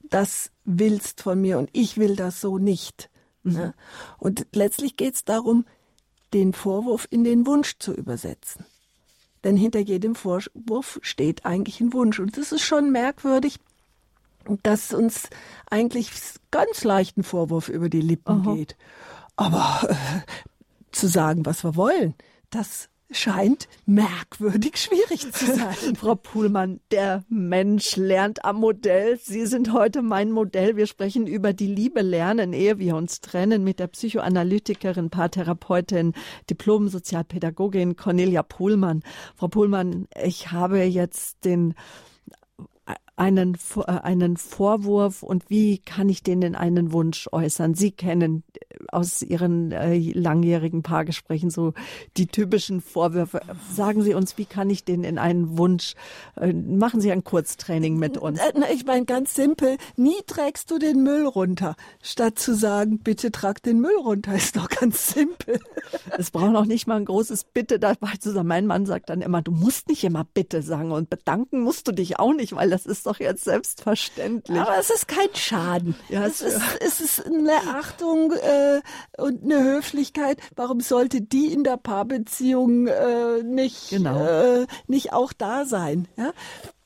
das 0.10 0.52
willst 0.66 1.22
von 1.22 1.40
mir 1.40 1.60
und 1.60 1.70
ich 1.74 1.98
will 1.98 2.16
das 2.16 2.42
so 2.42 2.58
nicht. 2.58 3.12
Mhm. 3.44 3.56
Ja? 3.56 3.74
Und 4.18 4.48
letztlich 4.54 4.98
geht 4.98 5.14
es 5.14 5.24
darum, 5.24 5.66
den 6.34 6.54
Vorwurf 6.54 7.08
in 7.10 7.24
den 7.24 7.46
Wunsch 7.46 7.78
zu 7.80 7.94
übersetzen. 7.94 8.66
Denn 9.44 9.56
hinter 9.56 9.80
jedem 9.80 10.16
Vorwurf 10.16 11.00
steht 11.02 11.46
eigentlich 11.46 11.80
ein 11.80 11.94
Wunsch. 11.94 12.20
Und 12.20 12.38
es 12.38 12.52
ist 12.52 12.62
schon 12.62 12.92
merkwürdig, 12.92 13.60
dass 14.64 14.94
uns 14.94 15.30
eigentlich 15.70 16.12
ganz 16.52 16.84
leicht 16.84 17.18
ein 17.18 17.24
Vorwurf 17.24 17.70
über 17.70 17.90
die 17.90 18.02
Lippen 18.02 18.42
Aha. 18.42 18.56
geht. 18.56 18.76
Aber 19.36 19.88
äh, 19.90 19.96
zu 20.92 21.08
sagen, 21.08 21.46
was 21.46 21.64
wir 21.64 21.76
wollen, 21.76 22.16
das 22.50 22.90
scheint 23.12 23.68
merkwürdig 23.86 24.78
schwierig 24.78 25.32
zu 25.32 25.46
sein. 25.56 25.96
Frau 25.96 26.16
Puhlmann, 26.16 26.80
der 26.92 27.24
Mensch 27.30 27.96
lernt 27.96 28.46
am 28.46 28.58
Modell. 28.58 29.20
Sie 29.22 29.46
sind 29.46 29.74
heute 29.74 30.02
mein 30.02 30.32
Modell. 30.32 30.76
Wir 30.76 30.88
sprechen 30.88 31.28
über 31.28 31.54
die 31.54 31.68
Liebe 31.68 32.02
lernen, 32.02 32.54
ehe 32.54 32.80
wir 32.80 32.96
uns 32.96 33.22
trennen, 33.22 33.64
mit 33.64 33.80
der 33.80 33.88
Psychoanalytikerin, 33.88 35.10
Paartherapeutin, 35.10 36.14
Diplom-Sozialpädagogin 36.50 37.96
Cornelia 37.96 38.44
Puhlmann. 38.44 39.04
Frau 39.36 39.48
Puhlmann, 39.48 40.08
ich 40.24 40.52
habe 40.52 40.84
jetzt 40.84 41.46
den 41.46 41.74
einen, 43.20 43.58
äh, 43.76 43.82
einen 43.84 44.38
Vorwurf 44.38 45.24
und 45.24 45.50
wie 45.50 45.80
kann 45.80 46.10
ich 46.10 46.24
den 46.24 46.42
in 46.42 46.56
einen 46.56 46.94
Wunsch 46.94 47.28
äußern? 47.32 47.76
Sie 47.76 47.92
kennen 47.92 48.44
äh, 48.54 48.76
aus 48.92 49.22
Ihren 49.22 49.72
äh, 49.72 49.98
langjährigen 49.98 50.84
Paargesprächen 50.84 51.50
so 51.50 51.74
die 52.18 52.28
typischen 52.28 52.82
Vorwürfe. 52.82 53.42
Sagen 53.74 54.02
Sie 54.02 54.14
uns, 54.14 54.38
wie 54.38 54.46
kann 54.46 54.70
ich 54.70 54.86
den 54.86 55.04
in 55.04 55.18
einen 55.18 55.58
Wunsch? 55.58 55.96
Äh, 56.38 56.54
machen 56.54 57.02
Sie 57.02 57.12
ein 57.12 57.24
Kurztraining 57.24 57.98
mit 57.98 58.18
uns. 58.18 58.40
Na, 58.56 58.72
ich 58.72 58.86
meine 58.86 59.06
ganz 59.06 59.36
simpel, 59.36 59.78
nie 59.98 60.22
trägst 60.26 60.72
du 60.72 60.80
den 60.80 61.04
Müll 61.04 61.26
runter, 61.26 61.76
statt 62.02 62.40
zu 62.40 62.56
sagen, 62.56 63.00
bitte 63.00 63.32
trag 63.32 63.62
den 63.62 63.82
Müll 63.82 63.98
runter, 64.02 64.34
ist 64.36 64.56
doch 64.56 64.70
ganz 64.70 65.14
simpel. 65.14 65.60
Es 66.18 66.32
braucht 66.32 66.56
auch 66.56 66.66
nicht 66.66 66.88
mal 66.88 66.96
ein 66.96 67.06
großes 67.06 67.44
Bitte 67.44 67.80
dabei 67.80 68.14
zu 68.20 68.32
sagen. 68.32 68.48
Mein 68.48 68.66
Mann 68.66 68.86
sagt 68.86 69.10
dann 69.10 69.22
immer, 69.22 69.42
du 69.42 69.52
musst 69.52 69.90
nicht 69.90 70.06
immer 70.06 70.26
bitte 70.34 70.62
sagen 70.62 70.92
und 70.92 71.10
bedanken 71.10 71.62
musst 71.62 71.88
du 71.88 71.92
dich 71.92 72.18
auch 72.18 72.34
nicht, 72.34 72.56
weil 72.56 72.70
das 72.70 72.86
ist 72.86 73.09
doch 73.10 73.20
jetzt 73.20 73.44
selbstverständlich. 73.44 74.60
Aber 74.60 74.78
es 74.78 74.90
ist 74.90 75.08
kein 75.08 75.34
Schaden. 75.34 75.96
Ja, 76.10 76.26
es, 76.26 76.42
ist, 76.42 76.62
es 76.80 77.02
ist 77.02 77.26
eine 77.26 77.58
Achtung 77.76 78.32
äh, 78.34 78.82
und 79.18 79.44
eine 79.44 79.64
Höflichkeit. 79.64 80.40
Warum 80.56 80.80
sollte 80.80 81.22
die 81.22 81.52
in 81.52 81.64
der 81.64 81.78
Paarbeziehung 81.78 82.88
äh, 82.88 83.44
nicht, 83.44 83.90
genau. 83.90 84.26
äh, 84.26 84.68
nicht 84.88 85.14
auch 85.14 85.34
da 85.34 85.66
sein? 85.66 86.08
Ja? 86.18 86.34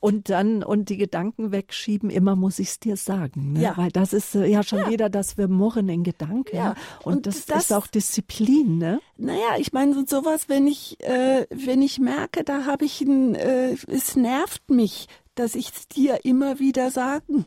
und 0.04 0.28
dann 0.28 0.62
und 0.62 0.90
die 0.90 0.98
Gedanken 0.98 1.50
wegschieben, 1.50 2.10
immer 2.10 2.36
muss 2.36 2.58
ich 2.58 2.68
es 2.68 2.78
dir 2.78 2.98
sagen. 2.98 3.54
Ne? 3.54 3.62
Ja. 3.62 3.76
Weil 3.78 3.90
das 3.90 4.12
ist 4.12 4.34
äh, 4.34 4.44
ja 4.44 4.62
schon 4.62 4.80
ja. 4.80 4.90
wieder, 4.90 5.08
dass 5.08 5.38
wir 5.38 5.48
murren 5.48 5.88
in 5.88 6.04
Gedanken. 6.04 6.54
Ja. 6.54 6.74
Und, 7.04 7.14
und 7.14 7.26
das, 7.26 7.46
das, 7.46 7.64
ist 7.64 7.72
auch 7.72 7.86
Disziplin, 7.86 8.76
ne? 8.76 9.00
Naja, 9.16 9.56
ich 9.56 9.72
meine, 9.72 10.04
sowas, 10.06 10.50
wenn 10.50 10.66
ich, 10.66 11.00
äh, 11.00 11.46
wenn 11.48 11.80
ich 11.80 12.00
merke, 12.00 12.44
da 12.44 12.66
habe 12.66 12.84
ich 12.84 13.00
ein, 13.00 13.34
äh, 13.34 13.76
es 13.88 14.14
nervt 14.14 14.68
mich, 14.68 15.08
dass 15.34 15.54
ich 15.54 15.70
es 15.74 15.88
dir 15.88 16.24
immer 16.24 16.58
wieder 16.58 16.90
sagen 16.90 17.46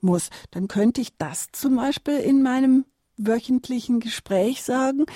muss, 0.00 0.30
dann 0.50 0.68
könnte 0.68 1.00
ich 1.00 1.16
das 1.16 1.48
zum 1.52 1.76
Beispiel 1.76 2.18
in 2.18 2.42
meinem 2.42 2.84
wöchentlichen 3.16 4.00
Gespräch 4.00 4.62
sagen. 4.62 5.06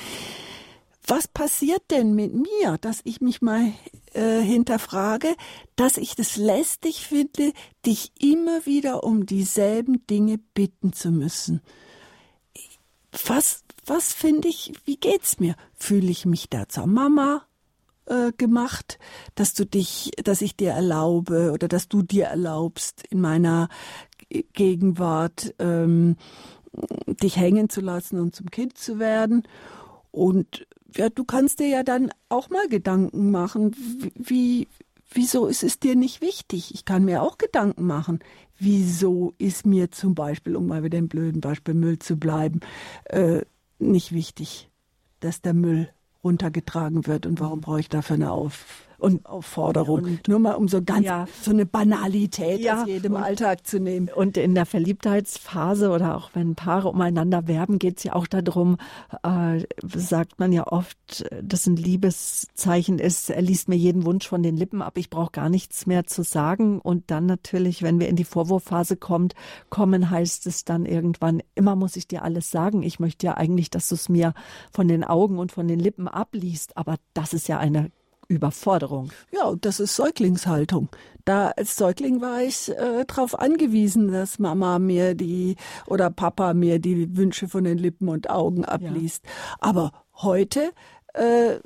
Was 1.07 1.27
passiert 1.27 1.83
denn 1.91 2.15
mit 2.15 2.35
mir, 2.35 2.77
dass 2.81 3.01
ich 3.05 3.21
mich 3.21 3.41
mal 3.41 3.73
äh, 4.13 4.41
hinterfrage, 4.41 5.35
dass 5.75 5.97
ich 5.97 6.15
das 6.15 6.37
lästig 6.37 7.07
finde, 7.07 7.53
dich 7.87 8.13
immer 8.21 8.67
wieder 8.67 9.05
um 9.05 9.25
dieselben 9.25 10.07
Dinge 10.07 10.39
bitten 10.53 10.93
zu 10.93 11.11
müssen? 11.11 11.63
Was, 13.25 13.65
was 13.87 14.13
finde 14.13 14.49
ich, 14.49 14.75
wie 14.85 14.97
geht's 14.97 15.41
mir? 15.41 15.57
Fühle 15.75 16.11
ich 16.11 16.27
mich 16.27 16.51
da 16.51 16.69
zur 16.69 16.87
Mama? 16.87 17.48
Äh, 18.09 18.33
gemacht, 18.37 18.99
dass 19.35 19.55
du 19.55 19.65
dich, 19.65 20.11
dass 20.23 20.43
ich 20.43 20.57
dir 20.57 20.73
erlaube 20.73 21.53
oder 21.53 21.69
dass 21.69 21.89
du 21.89 22.03
dir 22.03 22.27
erlaubst, 22.27 23.05
in 23.11 23.21
meiner 23.21 23.69
Gegenwart 24.53 25.55
ähm, 25.59 26.17
dich 27.23 27.37
hängen 27.37 27.69
zu 27.69 27.81
lassen 27.81 28.21
und 28.21 28.35
zum 28.35 28.51
Kind 28.51 28.77
zu 28.77 28.99
werden. 28.99 29.45
Und 30.11 30.67
ja, 30.97 31.09
du 31.09 31.25
kannst 31.25 31.61
dir 31.61 31.69
ja 31.69 31.83
dann 31.83 32.11
auch 32.29 32.51
mal 32.51 32.69
Gedanken 32.69 33.31
machen, 33.31 33.75
wie, 34.15 34.69
wieso 35.13 35.47
ist 35.47 35.63
es 35.63 35.79
dir 35.79 35.97
nicht 35.97 36.21
wichtig? 36.21 36.75
Ich 36.75 36.85
kann 36.85 37.05
mir 37.05 37.23
auch 37.23 37.39
Gedanken 37.39 37.87
machen. 37.87 38.21
Wieso 38.59 39.35
ist 39.39 39.67
mir 39.67 39.91
zum 39.91 40.15
Beispiel, 40.15 40.57
um 40.57 40.67
mal 40.67 40.83
wieder 40.83 40.99
im 40.99 41.09
blöden 41.09 41.41
Beispiel 41.41 41.75
Müll 41.75 41.99
zu 41.99 42.17
bleiben, 42.17 42.61
äh, 43.05 43.43
nicht 43.79 44.13
wichtig, 44.13 44.69
dass 45.21 45.41
der 45.41 45.55
Müll 45.55 45.89
runtergetragen 46.25 47.07
wird? 47.07 47.27
Und 47.27 47.41
warum 47.41 47.61
brauche 47.61 47.81
ich 47.81 47.89
dafür 47.89 48.15
eine 48.15 48.31
Auf 48.31 48.88
und 48.99 49.27
Aufforderung. 49.27 50.03
Und 50.03 50.29
Nur 50.29 50.39
mal 50.41 50.55
um 50.55 50.69
so 50.69 50.83
ganz 50.83 51.07
ja. 51.07 51.27
so 51.41 51.51
eine 51.51 51.67
Banalität 51.67 52.61
ja. 52.61 52.83
aus 52.83 52.89
jedem 52.89 53.15
und, 53.15 53.23
Alltag 53.23 53.67
zu 53.67 53.79
nehmen. 53.79 54.09
Und 54.15 54.37
in 54.37 54.55
der 54.55 54.67
Verliebtheitsphase 54.67 55.91
oder 55.91 56.17
auch 56.17 56.31
wenn 56.35 56.55
Paare 56.55 56.89
umeinander 56.89 57.47
werben, 57.47 57.79
geht 57.79 57.99
es 57.99 58.05
ja 58.05 58.15
auch 58.15 58.27
darum, 58.27 58.77
äh, 59.23 59.65
sagt 59.85 60.39
man 60.39 60.53
ja 60.53 60.67
oft, 60.67 61.25
dass 61.43 61.67
ein 61.67 61.77
Liebeszeichen 61.77 62.99
ist, 62.99 63.31
er 63.31 63.43
liest 63.43 63.69
mir 63.69 63.77
jeden 63.77 64.05
Wunsch 64.05 64.27
von 64.27 64.43
den 64.43 64.57
Lippen 64.57 64.83
ab, 64.83 64.99
ich 64.99 65.11
brauche 65.11 65.33
gar 65.33 65.49
nichts 65.49 65.87
mehr 65.87 66.07
zu 66.07 66.23
sagen. 66.23 66.81
Und 66.81 67.11
dann 67.11 67.27
natürlich, 67.27 67.83
wenn 67.83 68.01
wir 68.01 68.09
in 68.09 68.17
die 68.17 68.25
Vorwurfphase 68.25 68.97
kommt, 68.97 69.35
kommen, 69.71 70.11
heißt 70.11 70.47
es 70.47 70.65
dann 70.65 70.87
irgendwann, 70.87 71.43
immer 71.55 71.77
muss 71.77 71.97
ich 71.97 72.09
dir 72.09 72.23
alles 72.23 72.51
sagen. 72.51 72.83
Ich 72.83 72.99
möchte 72.99 73.27
ja 73.27 73.37
eigentlich, 73.37 73.71
dass 73.71 73.89
du 73.89 73.95
es 73.95 74.09
mir 74.09 74.35
von 74.73 74.89
den 74.89 75.05
Augen 75.05 75.39
und 75.39 75.53
von 75.53 75.69
den 75.69 75.79
Lippen 75.79 76.09
abliest, 76.09 76.77
aber 76.77 76.97
das 77.15 77.33
ist 77.33 77.49
ja 77.49 77.59
eine 77.59 77.91
Überforderung. 78.29 79.11
Ja, 79.33 79.55
das 79.59 79.81
ist 79.81 79.97
Säuglingshaltung. 79.97 80.89
Da 81.25 81.49
als 81.57 81.77
Säugling 81.77 82.21
war 82.21 82.43
ich 82.43 82.69
äh, 82.71 83.05
darauf 83.07 83.39
angewiesen, 83.39 84.13
dass 84.13 84.39
Mama 84.39 84.79
mir 84.79 85.15
die 85.15 85.57
oder 85.87 86.11
Papa 86.11 86.55
mir 86.55 86.79
die 86.79 87.17
Wünsche 87.17 87.49
von 87.49 87.65
den 87.65 87.79
Lippen 87.79 88.09
und 88.09 88.31
Augen 88.31 88.65
abliest. 88.65 89.25
Ja. 89.25 89.31
Aber 89.61 89.93
heute 90.15 90.73
äh, 91.15 91.57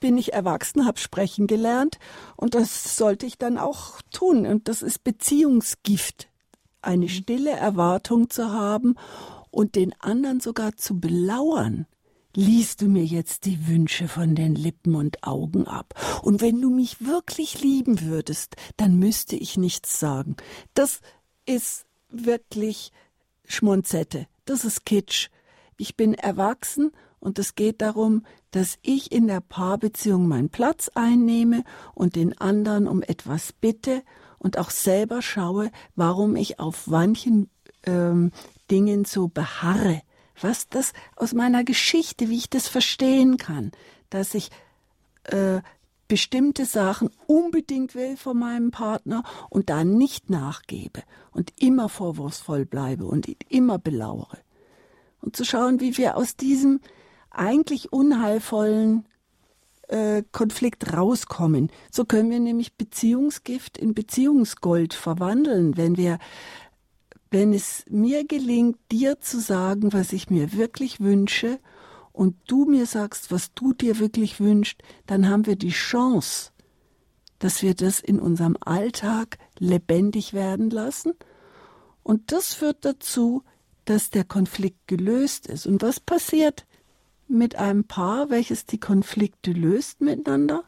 bin 0.00 0.16
ich 0.16 0.32
erwachsen, 0.32 0.86
habe 0.86 0.98
sprechen 0.98 1.46
gelernt 1.46 1.98
und 2.36 2.54
das 2.54 2.96
sollte 2.96 3.26
ich 3.26 3.38
dann 3.38 3.58
auch 3.58 4.00
tun. 4.12 4.46
Und 4.46 4.68
das 4.68 4.82
ist 4.82 5.04
Beziehungsgift, 5.04 6.28
eine 6.82 7.04
mhm. 7.04 7.10
stille 7.10 7.50
Erwartung 7.50 8.30
zu 8.30 8.52
haben 8.52 8.94
und 9.50 9.74
den 9.74 9.94
anderen 10.00 10.40
sogar 10.40 10.76
zu 10.76 10.98
belauern 11.00 11.86
liest 12.36 12.82
du 12.82 12.86
mir 12.86 13.04
jetzt 13.04 13.46
die 13.46 13.66
Wünsche 13.66 14.08
von 14.08 14.34
den 14.34 14.54
Lippen 14.54 14.94
und 14.94 15.24
Augen 15.24 15.66
ab. 15.66 15.94
Und 16.22 16.40
wenn 16.40 16.60
du 16.60 16.70
mich 16.70 17.04
wirklich 17.04 17.62
lieben 17.62 18.02
würdest, 18.02 18.56
dann 18.76 18.98
müsste 18.98 19.36
ich 19.36 19.56
nichts 19.56 19.98
sagen. 19.98 20.36
Das 20.74 21.00
ist 21.46 21.86
wirklich 22.10 22.92
Schmonzette. 23.46 24.26
das 24.44 24.64
ist 24.64 24.84
Kitsch. 24.84 25.28
Ich 25.78 25.96
bin 25.96 26.14
erwachsen 26.14 26.92
und 27.20 27.38
es 27.38 27.54
geht 27.54 27.82
darum, 27.82 28.24
dass 28.50 28.78
ich 28.82 29.12
in 29.12 29.26
der 29.26 29.40
Paarbeziehung 29.40 30.26
meinen 30.26 30.48
Platz 30.48 30.90
einnehme 30.94 31.64
und 31.94 32.16
den 32.16 32.38
anderen 32.38 32.86
um 32.86 33.02
etwas 33.02 33.52
bitte 33.52 34.02
und 34.38 34.58
auch 34.58 34.70
selber 34.70 35.22
schaue, 35.22 35.70
warum 35.94 36.36
ich 36.36 36.60
auf 36.60 36.86
manchen 36.86 37.50
ähm, 37.84 38.30
Dingen 38.70 39.04
so 39.04 39.28
beharre. 39.28 40.02
Was 40.40 40.68
das 40.68 40.92
aus 41.16 41.32
meiner 41.32 41.64
Geschichte, 41.64 42.28
wie 42.28 42.36
ich 42.36 42.50
das 42.50 42.68
verstehen 42.68 43.36
kann, 43.36 43.72
dass 44.10 44.34
ich 44.34 44.50
äh, 45.24 45.60
bestimmte 46.08 46.64
Sachen 46.64 47.10
unbedingt 47.26 47.94
will 47.94 48.16
von 48.16 48.38
meinem 48.38 48.70
Partner 48.70 49.24
und 49.50 49.70
da 49.70 49.84
nicht 49.84 50.30
nachgebe 50.30 51.02
und 51.32 51.52
immer 51.58 51.88
vorwurfsvoll 51.88 52.64
bleibe 52.64 53.06
und 53.06 53.26
ihn 53.26 53.38
immer 53.48 53.78
belauere. 53.78 54.38
Und 55.20 55.36
zu 55.36 55.44
schauen, 55.44 55.80
wie 55.80 55.96
wir 55.96 56.16
aus 56.16 56.36
diesem 56.36 56.80
eigentlich 57.30 57.92
unheilvollen 57.92 59.06
äh, 59.88 60.22
Konflikt 60.32 60.92
rauskommen. 60.92 61.70
So 61.90 62.04
können 62.04 62.30
wir 62.30 62.40
nämlich 62.40 62.74
Beziehungsgift 62.74 63.78
in 63.78 63.94
Beziehungsgold 63.94 64.94
verwandeln, 64.94 65.76
wenn 65.76 65.96
wir 65.96 66.18
wenn 67.30 67.52
es 67.52 67.84
mir 67.88 68.24
gelingt, 68.24 68.78
dir 68.90 69.20
zu 69.20 69.40
sagen, 69.40 69.92
was 69.92 70.12
ich 70.12 70.30
mir 70.30 70.52
wirklich 70.52 71.00
wünsche, 71.00 71.58
und 72.16 72.34
du 72.46 72.64
mir 72.64 72.86
sagst, 72.86 73.30
was 73.30 73.52
du 73.52 73.74
dir 73.74 73.98
wirklich 73.98 74.40
wünschst, 74.40 74.82
dann 75.06 75.28
haben 75.28 75.44
wir 75.44 75.56
die 75.56 75.68
Chance, 75.68 76.50
dass 77.38 77.60
wir 77.60 77.74
das 77.74 78.00
in 78.00 78.18
unserem 78.18 78.56
Alltag 78.58 79.36
lebendig 79.58 80.32
werden 80.32 80.70
lassen. 80.70 81.12
Und 82.02 82.32
das 82.32 82.54
führt 82.54 82.86
dazu, 82.86 83.42
dass 83.84 84.08
der 84.08 84.24
Konflikt 84.24 84.88
gelöst 84.88 85.46
ist. 85.46 85.66
Und 85.66 85.82
was 85.82 86.00
passiert 86.00 86.66
mit 87.28 87.56
einem 87.56 87.84
Paar, 87.84 88.30
welches 88.30 88.64
die 88.64 88.80
Konflikte 88.80 89.52
löst 89.52 90.00
miteinander? 90.00 90.64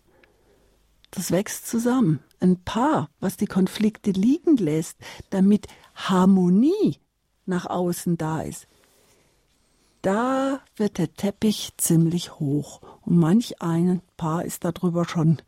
Das 1.11 1.31
wächst 1.31 1.67
zusammen. 1.67 2.21
Ein 2.41 2.63
Paar, 2.63 3.11
was 3.21 3.37
die 3.37 3.47
Konflikte 3.47 4.11
liegen 4.11 4.57
lässt, 4.57 4.99
damit 5.31 5.67
Harmonie 5.95 6.99
nach 7.47 7.67
außen 7.67 8.17
da 8.19 8.43
ist. 8.43 8.67
Da 10.03 10.61
wird 10.77 10.99
der 10.99 11.13
Teppich 11.15 11.73
ziemlich 11.77 12.39
hoch 12.39 12.81
und 13.03 13.19
manch 13.19 13.61
ein 13.61 14.01
Paar 14.17 14.45
ist 14.45 14.65
darüber 14.65 15.05
schon 15.05 15.39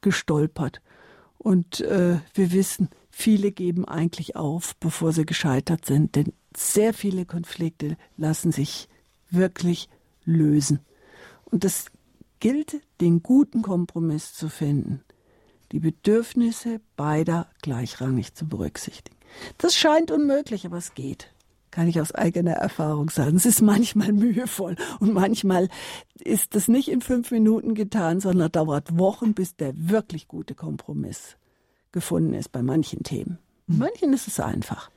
gestolpert. 0.00 0.80
Und 1.36 1.80
äh, 1.80 2.18
wir 2.34 2.52
wissen, 2.52 2.88
viele 3.10 3.52
geben 3.52 3.84
eigentlich 3.84 4.34
auf, 4.34 4.76
bevor 4.76 5.12
sie 5.12 5.26
gescheitert 5.26 5.84
sind, 5.84 6.16
denn 6.16 6.32
sehr 6.56 6.94
viele 6.94 7.26
Konflikte 7.26 7.96
lassen 8.16 8.50
sich 8.50 8.88
wirklich 9.30 9.88
lösen. 10.24 10.80
Und 11.44 11.64
es 11.64 11.86
gilt, 12.40 12.80
den 13.00 13.22
guten 13.22 13.62
Kompromiss 13.62 14.34
zu 14.34 14.48
finden, 14.48 15.02
die 15.72 15.80
Bedürfnisse 15.80 16.80
beider 16.96 17.46
gleichrangig 17.62 18.34
zu 18.34 18.46
berücksichtigen. 18.46 19.16
Das 19.58 19.76
scheint 19.76 20.10
unmöglich, 20.10 20.64
aber 20.66 20.78
es 20.78 20.94
geht. 20.94 21.30
Kann 21.70 21.86
ich 21.86 22.00
aus 22.00 22.12
eigener 22.12 22.52
Erfahrung 22.52 23.10
sagen. 23.10 23.36
Es 23.36 23.44
ist 23.44 23.60
manchmal 23.60 24.12
mühevoll 24.12 24.76
und 25.00 25.12
manchmal 25.12 25.68
ist 26.18 26.54
das 26.54 26.66
nicht 26.66 26.88
in 26.88 27.02
fünf 27.02 27.30
Minuten 27.30 27.74
getan, 27.74 28.20
sondern 28.20 28.50
dauert 28.50 28.98
Wochen, 28.98 29.34
bis 29.34 29.54
der 29.56 29.74
wirklich 29.76 30.28
gute 30.28 30.54
Kompromiss 30.54 31.36
gefunden 31.92 32.34
ist 32.34 32.52
bei 32.52 32.62
manchen 32.62 33.02
Themen. 33.02 33.38
Mhm. 33.66 33.78
Manchen 33.78 34.12
ist 34.12 34.28
es 34.28 34.40
einfach. 34.40 34.90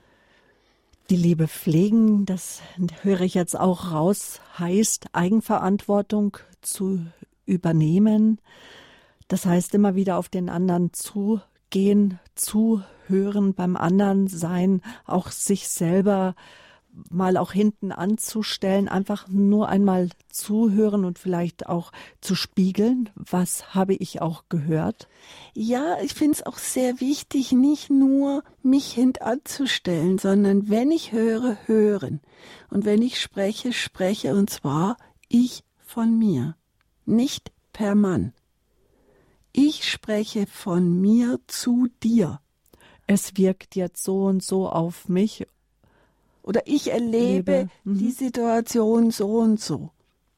Die 1.09 1.17
Liebe 1.17 1.49
pflegen, 1.49 2.25
das 2.25 2.61
höre 3.01 3.21
ich 3.21 3.33
jetzt 3.33 3.59
auch 3.59 3.91
raus, 3.91 4.39
heißt 4.57 5.07
Eigenverantwortung 5.11 6.37
zu 6.61 7.05
übernehmen. 7.45 8.39
Das 9.31 9.45
heißt 9.45 9.73
immer 9.75 9.95
wieder 9.95 10.17
auf 10.17 10.27
den 10.27 10.49
anderen 10.49 10.91
zugehen, 10.91 12.19
zuhören, 12.35 13.53
beim 13.53 13.77
anderen 13.77 14.27
sein, 14.27 14.81
auch 15.05 15.31
sich 15.31 15.69
selber 15.69 16.35
mal 17.09 17.37
auch 17.37 17.53
hinten 17.53 17.93
anzustellen, 17.93 18.89
einfach 18.89 19.29
nur 19.29 19.69
einmal 19.69 20.09
zuhören 20.27 21.05
und 21.05 21.17
vielleicht 21.17 21.67
auch 21.67 21.93
zu 22.19 22.35
spiegeln, 22.35 23.09
was 23.15 23.73
habe 23.73 23.93
ich 23.93 24.21
auch 24.21 24.43
gehört? 24.49 25.07
Ja, 25.53 25.95
ich 26.03 26.13
finde 26.13 26.33
es 26.33 26.45
auch 26.45 26.57
sehr 26.57 26.99
wichtig, 26.99 27.53
nicht 27.53 27.89
nur 27.89 28.43
mich 28.63 28.91
hintanzustellen, 28.91 30.17
sondern 30.17 30.69
wenn 30.69 30.91
ich 30.91 31.13
höre, 31.13 31.57
hören. 31.67 32.19
Und 32.69 32.83
wenn 32.83 33.01
ich 33.01 33.21
spreche, 33.21 33.71
spreche 33.71 34.35
und 34.35 34.49
zwar 34.49 34.97
ich 35.29 35.63
von 35.77 36.19
mir, 36.19 36.57
nicht 37.05 37.53
per 37.71 37.95
Mann. 37.95 38.33
Ich 39.53 39.89
spreche 39.89 40.47
von 40.47 41.01
mir 41.01 41.39
zu 41.47 41.87
dir. 42.03 42.39
Es 43.07 43.37
wirkt 43.37 43.75
jetzt 43.75 44.03
so 44.03 44.25
und 44.25 44.43
so 44.43 44.69
auf 44.69 45.09
mich 45.09 45.45
oder 46.43 46.61
ich 46.65 46.91
erlebe 46.91 47.69
mhm. 47.83 47.97
die 47.97 48.11
Situation 48.11 49.11
so 49.11 49.39
und 49.39 49.59
so. 49.59 49.91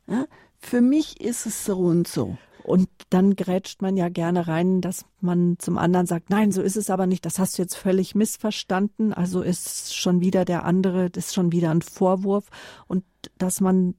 Ja? 0.08 0.26
Für 0.60 0.82
mich 0.82 1.22
ist 1.22 1.46
es 1.46 1.66
so 1.66 1.78
und 1.78 2.08
so. 2.08 2.38
Und 2.64 2.88
dann 3.10 3.36
grätscht 3.36 3.82
man 3.82 3.98
ja 3.98 4.08
gerne 4.08 4.48
rein, 4.48 4.80
dass 4.80 5.06
man 5.20 5.58
zum 5.60 5.78
anderen 5.78 6.08
sagt, 6.08 6.30
nein, 6.30 6.54
so 6.54 6.62
ist 6.62 6.78
es 6.78 6.90
aber 6.90 7.08
nicht, 7.08 7.26
das 7.26 7.38
hast 7.38 7.58
du 7.58 7.62
jetzt 7.62 7.76
völlig 7.76 8.16
missverstanden. 8.16 9.14
Also 9.14 9.42
ist 9.42 9.96
schon 9.96 10.22
wieder 10.22 10.46
der 10.46 10.64
andere, 10.64 11.10
das 11.10 11.28
ist 11.28 11.34
schon 11.34 11.52
wieder 11.52 11.72
ein 11.72 11.82
Vorwurf. 11.82 12.46
Und 12.88 13.04
dass 13.38 13.60
man 13.60 13.96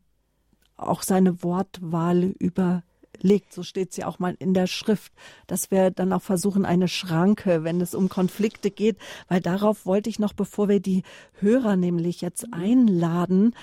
auch 0.77 1.03
seine 1.03 1.43
Wortwahl 1.43 2.35
über 2.39 2.83
legt. 3.21 3.53
So 3.53 3.63
steht 3.63 3.91
es 3.91 3.97
ja 3.97 4.07
auch 4.07 4.19
mal 4.19 4.37
in 4.39 4.55
der 4.55 4.67
Schrift, 4.67 5.13
dass 5.47 5.71
wir 5.71 5.91
dann 5.91 6.13
auch 6.13 6.23
versuchen, 6.23 6.65
eine 6.65 6.89
Schranke, 6.89 7.65
wenn 7.65 7.81
es 7.81 7.95
um 7.95 8.09
Konflikte 8.09 8.71
geht, 8.71 8.97
weil 9.29 9.41
darauf 9.41 9.87
wollte 9.87 10.11
ich 10.11 10.19
noch, 10.19 10.33
bevor 10.33 10.69
wir 10.69 10.81
die 10.81 11.03
Hörer 11.41 11.77
nämlich 11.77 12.21
jetzt 12.21 12.53
einladen, 12.53 13.55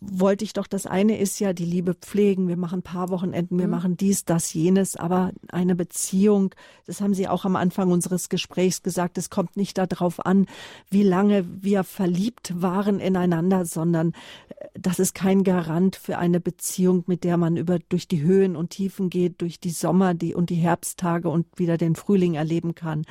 wollte 0.00 0.44
ich 0.44 0.52
doch, 0.52 0.66
das 0.66 0.86
eine 0.86 1.18
ist 1.18 1.40
ja 1.40 1.52
die 1.52 1.64
Liebe 1.64 1.94
pflegen. 1.94 2.48
Wir 2.48 2.56
machen 2.56 2.82
Paarwochenenden, 2.82 3.58
wir 3.58 3.66
mhm. 3.66 3.70
machen 3.70 3.96
dies, 3.96 4.24
das, 4.24 4.52
jenes, 4.52 4.96
aber 4.96 5.32
eine 5.50 5.74
Beziehung, 5.74 6.54
das 6.86 7.00
haben 7.00 7.14
Sie 7.14 7.28
auch 7.28 7.44
am 7.44 7.56
Anfang 7.56 7.90
unseres 7.90 8.28
Gesprächs 8.28 8.82
gesagt, 8.82 9.18
es 9.18 9.30
kommt 9.30 9.56
nicht 9.56 9.78
darauf 9.78 10.24
an, 10.24 10.46
wie 10.90 11.02
lange 11.02 11.46
wir 11.62 11.84
verliebt 11.84 12.60
waren 12.60 13.00
ineinander, 13.00 13.64
sondern 13.64 14.12
äh, 14.48 14.66
das 14.74 14.98
ist 14.98 15.14
kein 15.14 15.44
Garant 15.44 15.96
für 15.96 16.18
eine 16.18 16.40
Beziehung, 16.40 17.04
mit 17.06 17.24
der 17.24 17.36
man 17.36 17.56
über, 17.56 17.78
durch 17.78 18.06
die 18.06 18.22
Höhen 18.22 18.56
und 18.56 18.70
Tiefen 18.70 19.10
geht, 19.10 19.40
durch 19.40 19.60
die 19.60 19.70
Sommer 19.70 20.14
die, 20.14 20.34
und 20.34 20.50
die 20.50 20.56
Herbsttage 20.56 21.28
und 21.28 21.46
wieder 21.56 21.78
den 21.78 21.96
Frühling 21.96 22.34
erleben 22.34 22.74
kann. 22.74 23.04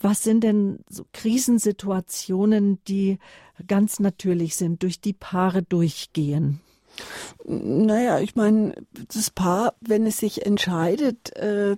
Was 0.00 0.22
sind 0.22 0.42
denn 0.42 0.80
so 0.88 1.04
Krisensituationen, 1.12 2.82
die 2.84 3.18
ganz 3.66 4.00
natürlich 4.00 4.56
sind, 4.56 4.82
durch 4.82 5.00
die 5.00 5.12
Paare 5.12 5.62
durchgehen? 5.62 6.60
Naja, 7.44 8.18
ich 8.20 8.34
meine, 8.34 8.74
das 9.14 9.30
Paar, 9.30 9.74
wenn 9.80 10.06
es 10.06 10.18
sich 10.18 10.46
entscheidet, 10.46 11.36
äh, 11.36 11.76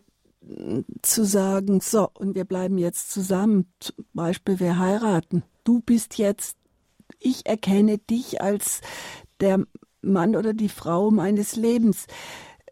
zu 1.03 1.25
sagen, 1.25 1.81
so, 1.81 2.09
und 2.15 2.35
wir 2.35 2.45
bleiben 2.45 2.79
jetzt 2.79 3.13
zusammen, 3.13 3.73
zum 3.79 4.05
Beispiel 4.13 4.59
wir 4.59 4.79
heiraten, 4.79 5.45
du 5.65 5.81
bist 5.81 6.19
jetzt, 6.19 6.57
ich 7.19 7.47
erkenne 7.47 7.99
dich 7.99 8.41
als 8.41 8.81
der 9.41 9.65
Mann 10.01 10.35
oder 10.35 10.53
die 10.53 10.69
Frau 10.69 11.11
meines 11.11 11.57
Lebens. 11.57 12.07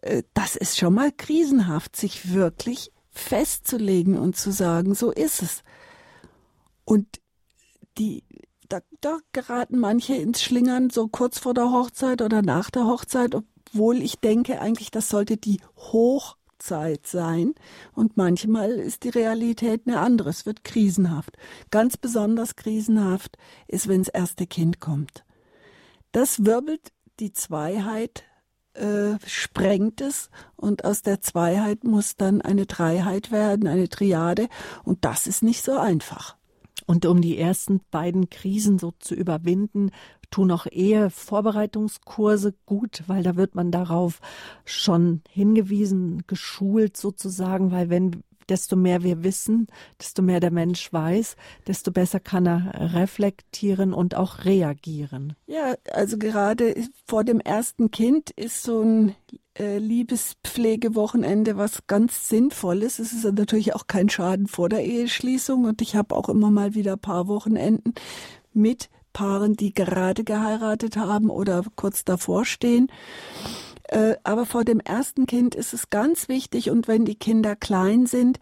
Äh, 0.01 0.23
das 0.33 0.55
ist 0.55 0.77
schon 0.77 0.93
mal 0.93 1.11
krisenhaft, 1.11 1.95
sich 1.95 2.33
wirklich 2.33 2.91
festzulegen 3.21 4.17
und 4.17 4.35
zu 4.35 4.51
sagen, 4.51 4.95
so 4.95 5.11
ist 5.11 5.41
es. 5.41 5.63
Und 6.85 7.07
die, 7.97 8.23
da, 8.69 8.79
da 9.01 9.19
geraten 9.33 9.79
manche 9.79 10.15
ins 10.15 10.41
Schlingern 10.41 10.89
so 10.89 11.07
kurz 11.07 11.39
vor 11.39 11.53
der 11.53 11.71
Hochzeit 11.71 12.21
oder 12.21 12.41
nach 12.41 12.69
der 12.69 12.85
Hochzeit, 12.85 13.35
obwohl 13.35 14.01
ich 14.01 14.19
denke 14.19 14.59
eigentlich, 14.61 14.91
das 14.91 15.09
sollte 15.09 15.37
die 15.37 15.61
Hochzeit 15.77 17.07
sein. 17.07 17.53
Und 17.93 18.17
manchmal 18.17 18.71
ist 18.71 19.03
die 19.03 19.09
Realität 19.09 19.83
eine 19.85 19.99
andere. 19.99 20.29
Es 20.29 20.45
wird 20.45 20.63
krisenhaft. 20.63 21.37
Ganz 21.69 21.97
besonders 21.97 22.55
krisenhaft 22.55 23.37
ist, 23.67 23.87
wenn 23.87 24.03
das 24.03 24.13
erste 24.13 24.47
Kind 24.47 24.79
kommt. 24.79 25.23
Das 26.11 26.45
wirbelt 26.45 26.91
die 27.19 27.33
Zweiheit 27.33 28.23
äh, 28.73 29.17
sprengt 29.25 30.01
es 30.01 30.29
und 30.55 30.85
aus 30.85 31.01
der 31.01 31.21
Zweiheit 31.21 31.83
muss 31.83 32.15
dann 32.15 32.41
eine 32.41 32.65
Dreiheit 32.65 33.31
werden, 33.31 33.67
eine 33.67 33.89
Triade 33.89 34.47
und 34.83 35.05
das 35.05 35.27
ist 35.27 35.43
nicht 35.43 35.63
so 35.63 35.77
einfach. 35.77 36.37
Und 36.87 37.05
um 37.05 37.21
die 37.21 37.37
ersten 37.37 37.81
beiden 37.91 38.29
Krisen 38.29 38.79
so 38.79 38.91
zu 38.99 39.15
überwinden, 39.15 39.91
tun 40.31 40.51
auch 40.51 40.65
Ehevorbereitungskurse 40.65 42.53
gut, 42.65 43.03
weil 43.07 43.23
da 43.23 43.35
wird 43.35 43.55
man 43.55 43.71
darauf 43.71 44.19
schon 44.65 45.21
hingewiesen, 45.29 46.23
geschult 46.27 46.97
sozusagen, 46.97 47.71
weil 47.71 47.89
wenn 47.89 48.23
desto 48.51 48.75
mehr 48.75 49.01
wir 49.01 49.23
wissen, 49.23 49.67
desto 49.99 50.21
mehr 50.21 50.39
der 50.39 50.51
Mensch 50.51 50.91
weiß, 50.91 51.37
desto 51.67 51.91
besser 51.91 52.19
kann 52.19 52.45
er 52.45 52.93
reflektieren 52.93 53.93
und 53.93 54.15
auch 54.15 54.45
reagieren. 54.45 55.35
Ja, 55.47 55.75
also 55.91 56.17
gerade 56.17 56.75
vor 57.07 57.23
dem 57.23 57.39
ersten 57.39 57.89
Kind 57.89 58.29
ist 58.31 58.63
so 58.63 58.81
ein 58.81 59.15
äh, 59.57 59.77
Liebespflegewochenende 59.77 61.57
was 61.57 61.87
ganz 61.87 62.27
Sinnvolles. 62.27 62.99
Es 62.99 63.13
ist 63.13 63.23
natürlich 63.23 63.73
auch 63.73 63.87
kein 63.87 64.09
Schaden 64.09 64.47
vor 64.47 64.67
der 64.67 64.85
Eheschließung 64.85 65.65
und 65.65 65.81
ich 65.81 65.95
habe 65.95 66.15
auch 66.15 66.27
immer 66.27 66.51
mal 66.51 66.75
wieder 66.75 66.97
paar 66.97 67.27
Wochenenden 67.27 67.93
mit 68.53 68.89
Paaren, 69.13 69.55
die 69.55 69.73
gerade 69.73 70.23
geheiratet 70.23 70.97
haben 70.97 71.29
oder 71.29 71.63
kurz 71.75 72.03
davor 72.05 72.45
stehen. 72.45 72.87
Äh, 73.91 74.15
aber 74.23 74.45
vor 74.45 74.63
dem 74.63 74.79
ersten 74.79 75.25
Kind 75.27 75.53
ist 75.53 75.73
es 75.73 75.89
ganz 75.89 76.29
wichtig 76.29 76.71
und 76.71 76.87
wenn 76.87 77.05
die 77.05 77.15
Kinder 77.15 77.55
klein 77.55 78.05
sind, 78.05 78.39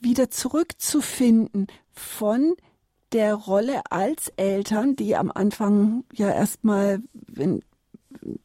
wieder 0.00 0.30
zurückzufinden 0.30 1.66
von 1.92 2.54
der 3.12 3.34
Rolle 3.34 3.82
als 3.90 4.32
Eltern, 4.36 4.96
die 4.96 5.14
am 5.14 5.30
Anfang 5.30 6.04
ja 6.12 6.30
erstmal, 6.30 7.00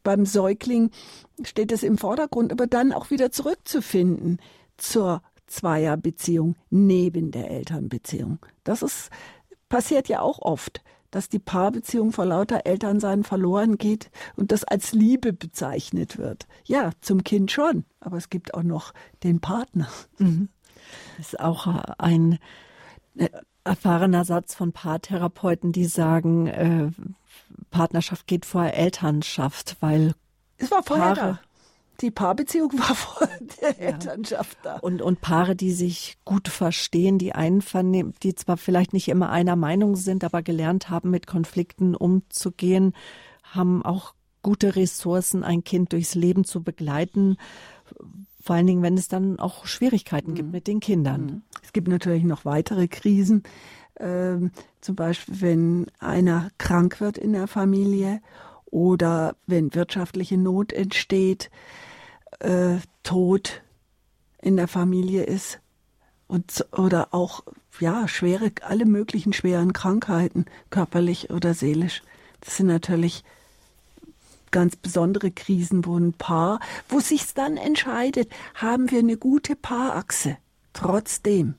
beim 0.04 0.26
Säugling 0.26 0.92
steht 1.44 1.72
es 1.72 1.82
im 1.82 1.98
Vordergrund, 1.98 2.52
aber 2.52 2.68
dann 2.68 2.92
auch 2.92 3.10
wieder 3.10 3.32
zurückzufinden 3.32 4.40
zur 4.78 5.22
Zweierbeziehung 5.48 6.56
neben 6.70 7.32
der 7.32 7.52
Elternbeziehung. 7.52 8.40
Das 8.66 8.82
ist, 8.82 9.10
passiert 9.70 10.10
ja 10.10 10.20
auch 10.20 10.40
oft, 10.40 10.82
dass 11.14 11.30
die 11.30 11.40
Paarbeziehung 11.40 12.12
vor 12.12 12.26
lauter 12.26 12.66
Elternsein 12.66 13.24
verloren 13.24 13.78
geht 13.78 14.10
und 14.36 14.52
das 14.52 14.64
als 14.64 14.94
Liebe 14.94 15.32
bezeichnet 15.32 16.18
wird. 16.18 16.48
Ja, 16.66 16.90
zum 17.02 17.24
Kind 17.24 17.52
schon, 17.52 17.86
aber 18.00 18.18
es 18.18 18.32
gibt 18.32 18.56
auch 18.56 18.64
noch 18.64 18.94
den 19.24 19.40
Partner. 19.40 19.88
Mhm. 20.18 20.50
Das 21.18 21.28
ist 21.28 21.40
auch 21.40 21.68
ein 22.00 22.40
äh, 23.16 23.30
erfahrener 23.64 24.26
Satz 24.26 24.56
von 24.56 24.72
Paartherapeuten, 24.74 25.72
die 25.72 25.86
sagen, 25.86 26.48
äh, 26.48 26.90
Partnerschaft 27.70 28.26
geht 28.26 28.48
vor 28.48 28.66
Elternschaft, 28.66 29.78
weil 29.82 30.16
es 30.58 30.72
war 30.72 30.82
vorher 30.82 31.14
Paare, 31.14 31.40
die 32.02 32.12
Paarbeziehung 32.12 32.74
war 32.78 32.96
vor 32.96 33.28
der 33.62 33.70
ja. 33.72 33.92
Elternschaft 33.92 34.58
da. 34.64 34.78
Und, 34.78 35.02
und 35.02 35.22
Paare, 35.22 35.56
die 35.56 35.72
sich 35.72 36.18
gut 36.26 36.48
verstehen, 36.48 37.18
die 37.18 37.34
einvernehmen, 37.34 38.14
die 38.24 38.36
zwar 38.36 38.58
vielleicht 38.58 38.94
nicht 38.94 39.08
immer 39.08 39.30
einer 39.30 39.56
Meinung 39.56 39.96
sind, 39.96 40.24
aber 40.24 40.42
gelernt 40.42 40.90
haben, 40.90 41.10
mit 41.10 41.28
Konflikten 41.28 41.96
umzugehen, 41.96 42.94
haben 43.44 43.84
auch 43.84 44.14
gute 44.42 44.76
Ressourcen, 44.76 45.44
ein 45.44 45.64
Kind 45.64 45.94
durchs 45.94 46.16
Leben 46.16 46.44
zu 46.44 46.62
begleiten. 46.64 47.38
Vor 48.42 48.58
allen 48.58 48.68
Dingen, 48.68 48.82
wenn 48.82 48.98
es 48.98 49.08
dann 49.08 49.40
auch 49.40 49.66
Schwierigkeiten 49.66 50.32
mhm. 50.32 50.36
gibt 50.36 50.52
mit 50.52 50.68
den 50.68 50.80
Kindern. 50.80 51.26
Mhm. 51.26 51.42
Es 51.64 51.72
gibt 51.72 51.88
natürlich 51.88 52.24
noch 52.24 52.46
weitere 52.46 52.88
Krisen. 52.88 53.44
Ähm, 54.00 54.52
zum 54.82 54.96
Beispiel, 54.96 55.42
wenn 55.42 55.88
einer 56.00 56.50
krank 56.58 57.00
wird 57.00 57.18
in 57.18 57.34
der 57.34 57.48
Familie 57.48 58.22
oder 58.74 59.36
wenn 59.46 59.76
wirtschaftliche 59.76 60.36
Not 60.36 60.74
entsteht, 60.74 61.52
äh, 62.40 62.78
Tod 63.04 63.62
in 64.42 64.58
der 64.58 64.68
Familie 64.68 65.24
ist 65.24 65.60
und 66.28 66.66
oder 66.72 67.14
auch 67.14 67.44
ja 67.80 68.08
schwere 68.08 68.52
alle 68.62 68.86
möglichen 68.86 69.32
schweren 69.32 69.74
Krankheiten 69.74 70.46
körperlich 70.72 71.30
oder 71.30 71.54
seelisch. 71.54 72.02
Das 72.42 72.58
sind 72.58 72.66
natürlich 72.66 73.24
ganz 74.50 74.76
besondere 74.76 75.30
Krisen, 75.30 75.86
wo 75.86 75.96
ein 75.96 76.14
Paar, 76.14 76.60
wo 76.90 77.00
sich's 77.00 77.36
dann 77.36 77.58
entscheidet, 77.58 78.32
haben 78.56 78.90
wir 78.90 79.00
eine 79.00 79.18
gute 79.18 79.56
Paarachse 79.56 80.38
trotzdem. 80.74 81.54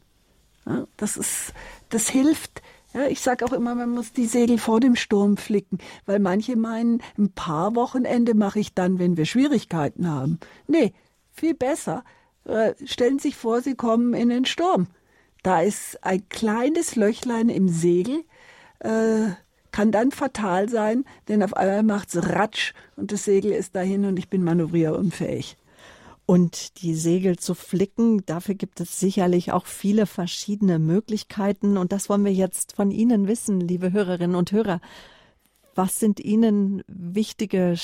Ja, 0.67 0.87
das 0.97 1.17
ist 1.17 1.55
das 1.91 2.09
hilft 2.09 2.61
ja, 2.95 3.07
ich 3.09 3.21
sage 3.21 3.45
auch 3.45 3.53
immer, 3.53 3.75
man 3.75 3.91
muss 3.91 4.13
die 4.13 4.27
Segel 4.27 4.57
vor 4.57 4.79
dem 4.79 4.95
Sturm 4.95 5.37
flicken, 5.37 5.79
weil 6.07 6.21
manche 6.21 6.57
meinen, 6.57 7.03
ein 7.19 7.33
paar 7.33 7.75
Wochenende 7.75 8.35
mache 8.35 8.61
ich 8.61 8.73
dann, 8.73 9.01
wenn 9.01 9.17
wir 9.17 9.27
Schwierigkeiten 9.27 10.09
haben. 10.09 10.39
Nee, 10.69 10.93
viel 11.33 11.55
besser. 11.55 12.05
Äh, 12.45 12.75
stellen 12.85 13.19
Sie 13.19 13.29
sich 13.29 13.37
vor, 13.37 13.63
Sie 13.63 13.75
kommen 13.75 14.15
in 14.15 14.29
den 14.29 14.45
Sturm. 14.45 14.87
Da 15.43 15.61
ist 15.61 16.03
ein 16.05 16.29
kleines 16.29 16.95
Löchlein 16.95 17.49
im 17.49 17.69
Segel, 17.69 18.25
äh, 18.79 19.31
kann 19.73 19.91
dann 19.91 20.13
fatal 20.13 20.69
sein, 20.69 21.05
denn 21.29 21.43
auf 21.43 21.55
einmal 21.55 21.83
macht's 21.83 22.17
Ratsch 22.17 22.75
und 22.97 23.11
das 23.11 23.25
Segel 23.25 23.51
ist 23.51 23.75
dahin 23.75 24.05
und 24.05 24.19
ich 24.21 24.29
bin 24.29 24.45
manövrierunfähig. 24.45 25.57
Und 26.27 26.81
die 26.81 26.95
Segel 26.95 27.39
zu 27.39 27.55
flicken, 27.55 28.25
dafür 28.25 28.55
gibt 28.55 28.81
es 28.81 28.99
sicherlich 28.99 29.53
auch 29.53 29.67
viele 29.67 30.07
verschiedene 30.07 30.79
Möglichkeiten. 30.79 31.77
Und 31.77 31.93
das 31.93 32.09
wollen 32.09 32.25
wir 32.25 32.33
jetzt 32.33 32.75
von 32.75 32.91
Ihnen 32.91 33.29
wissen, 33.29 33.61
liebe 33.61 33.93
Hörerinnen 33.93 34.37
und 34.37 34.51
Hörer. 34.51 34.81
Was 35.75 36.01
sind 36.01 36.21
Ihnen 36.21 36.83
wichtige 36.87 37.77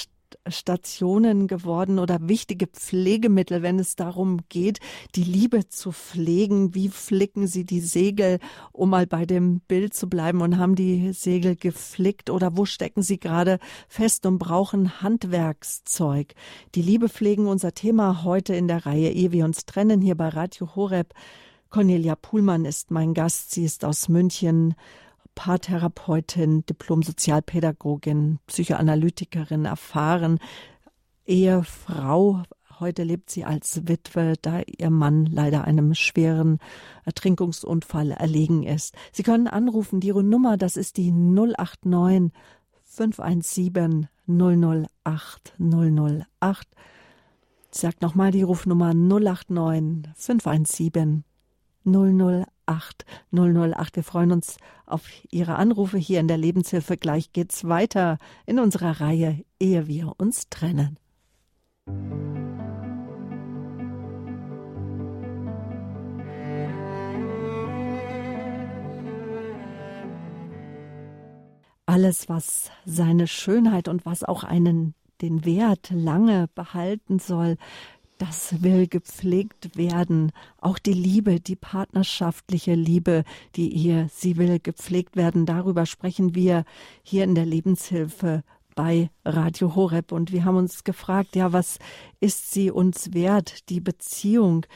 Stationen 0.46 1.46
geworden 1.46 1.98
oder 1.98 2.18
wichtige 2.28 2.66
Pflegemittel, 2.66 3.62
wenn 3.62 3.78
es 3.78 3.96
darum 3.96 4.40
geht, 4.48 4.80
die 5.14 5.24
Liebe 5.24 5.68
zu 5.68 5.92
pflegen. 5.92 6.74
Wie 6.74 6.88
flicken 6.88 7.46
Sie 7.46 7.64
die 7.64 7.80
Segel, 7.80 8.38
um 8.72 8.90
mal 8.90 9.06
bei 9.06 9.26
dem 9.26 9.60
Bild 9.60 9.94
zu 9.94 10.08
bleiben 10.08 10.40
und 10.40 10.58
haben 10.58 10.74
die 10.74 11.12
Segel 11.12 11.56
geflickt 11.56 12.30
oder 12.30 12.56
wo 12.56 12.64
stecken 12.64 13.02
Sie 13.02 13.18
gerade 13.18 13.58
fest 13.88 14.26
und 14.26 14.38
brauchen 14.38 15.02
Handwerkszeug? 15.02 16.34
Die 16.74 16.82
Liebe 16.82 17.08
pflegen 17.08 17.46
unser 17.46 17.72
Thema 17.72 18.24
heute 18.24 18.54
in 18.54 18.68
der 18.68 18.86
Reihe 18.86 19.10
Ehe 19.10 19.32
wir 19.32 19.44
uns 19.44 19.64
trennen 19.64 20.00
hier 20.00 20.16
bei 20.16 20.28
Radio 20.28 20.74
Horeb. 20.74 21.14
Cornelia 21.70 22.16
Puhlmann 22.16 22.64
ist 22.64 22.90
mein 22.90 23.14
Gast. 23.14 23.52
Sie 23.52 23.64
ist 23.64 23.84
aus 23.84 24.08
München 24.08 24.74
Paartherapeutin, 25.34 26.64
Diplom-Sozialpädagogin, 26.66 28.38
Psychoanalytikerin, 28.46 29.64
erfahren, 29.64 30.38
Ehefrau. 31.26 32.42
Heute 32.78 33.04
lebt 33.04 33.30
sie 33.30 33.44
als 33.44 33.86
Witwe, 33.86 34.34
da 34.40 34.62
ihr 34.66 34.90
Mann 34.90 35.26
leider 35.26 35.64
einem 35.64 35.94
schweren 35.94 36.58
Ertrinkungsunfall 37.04 38.10
erlegen 38.12 38.62
ist. 38.62 38.94
Sie 39.12 39.22
können 39.22 39.46
anrufen, 39.46 40.00
die 40.00 40.12
Nummer, 40.12 40.56
das 40.56 40.76
ist 40.76 40.96
die 40.96 41.12
089 41.12 42.32
517 42.84 44.08
008 44.26 45.54
008. 45.58 46.68
Ich 47.72 47.78
sag 47.78 48.00
nochmal 48.00 48.32
die 48.32 48.42
Rufnummer 48.42 48.94
089 48.94 50.12
517 50.16 51.24
008 51.84 52.48
008 52.70 53.04
008. 53.32 53.96
Wir 53.96 54.04
freuen 54.04 54.32
uns 54.32 54.56
auf 54.86 55.08
Ihre 55.30 55.56
Anrufe 55.56 55.98
hier 55.98 56.20
in 56.20 56.28
der 56.28 56.38
Lebenshilfe. 56.38 56.96
Gleich 56.96 57.32
geht's 57.32 57.66
weiter 57.66 58.18
in 58.46 58.58
unserer 58.60 59.00
Reihe, 59.00 59.44
ehe 59.58 59.86
wir 59.86 60.12
uns 60.18 60.48
trennen. 60.48 60.96
Alles, 71.86 72.28
was 72.28 72.70
seine 72.84 73.26
Schönheit 73.26 73.88
und 73.88 74.06
was 74.06 74.22
auch 74.22 74.44
einen 74.44 74.94
den 75.20 75.44
Wert 75.44 75.90
lange 75.90 76.48
behalten 76.54 77.18
soll, 77.18 77.56
das 78.20 78.62
will 78.62 78.86
gepflegt 78.86 79.76
werden. 79.76 80.30
Auch 80.58 80.78
die 80.78 80.92
Liebe, 80.92 81.40
die 81.40 81.56
partnerschaftliche 81.56 82.74
Liebe, 82.74 83.24
die 83.56 83.74
Ehe, 83.74 84.08
sie 84.14 84.36
will 84.36 84.60
gepflegt 84.60 85.16
werden. 85.16 85.46
Darüber 85.46 85.86
sprechen 85.86 86.34
wir 86.34 86.64
hier 87.02 87.24
in 87.24 87.34
der 87.34 87.46
Lebenshilfe 87.46 88.44
bei 88.74 89.10
Radio 89.24 89.74
Horeb. 89.74 90.12
Und 90.12 90.32
wir 90.32 90.44
haben 90.44 90.56
uns 90.56 90.84
gefragt, 90.84 91.34
ja, 91.34 91.54
was 91.54 91.78
ist 92.20 92.52
sie 92.52 92.70
uns 92.70 93.14
wert, 93.14 93.70
die 93.70 93.80
Beziehung? 93.80 94.66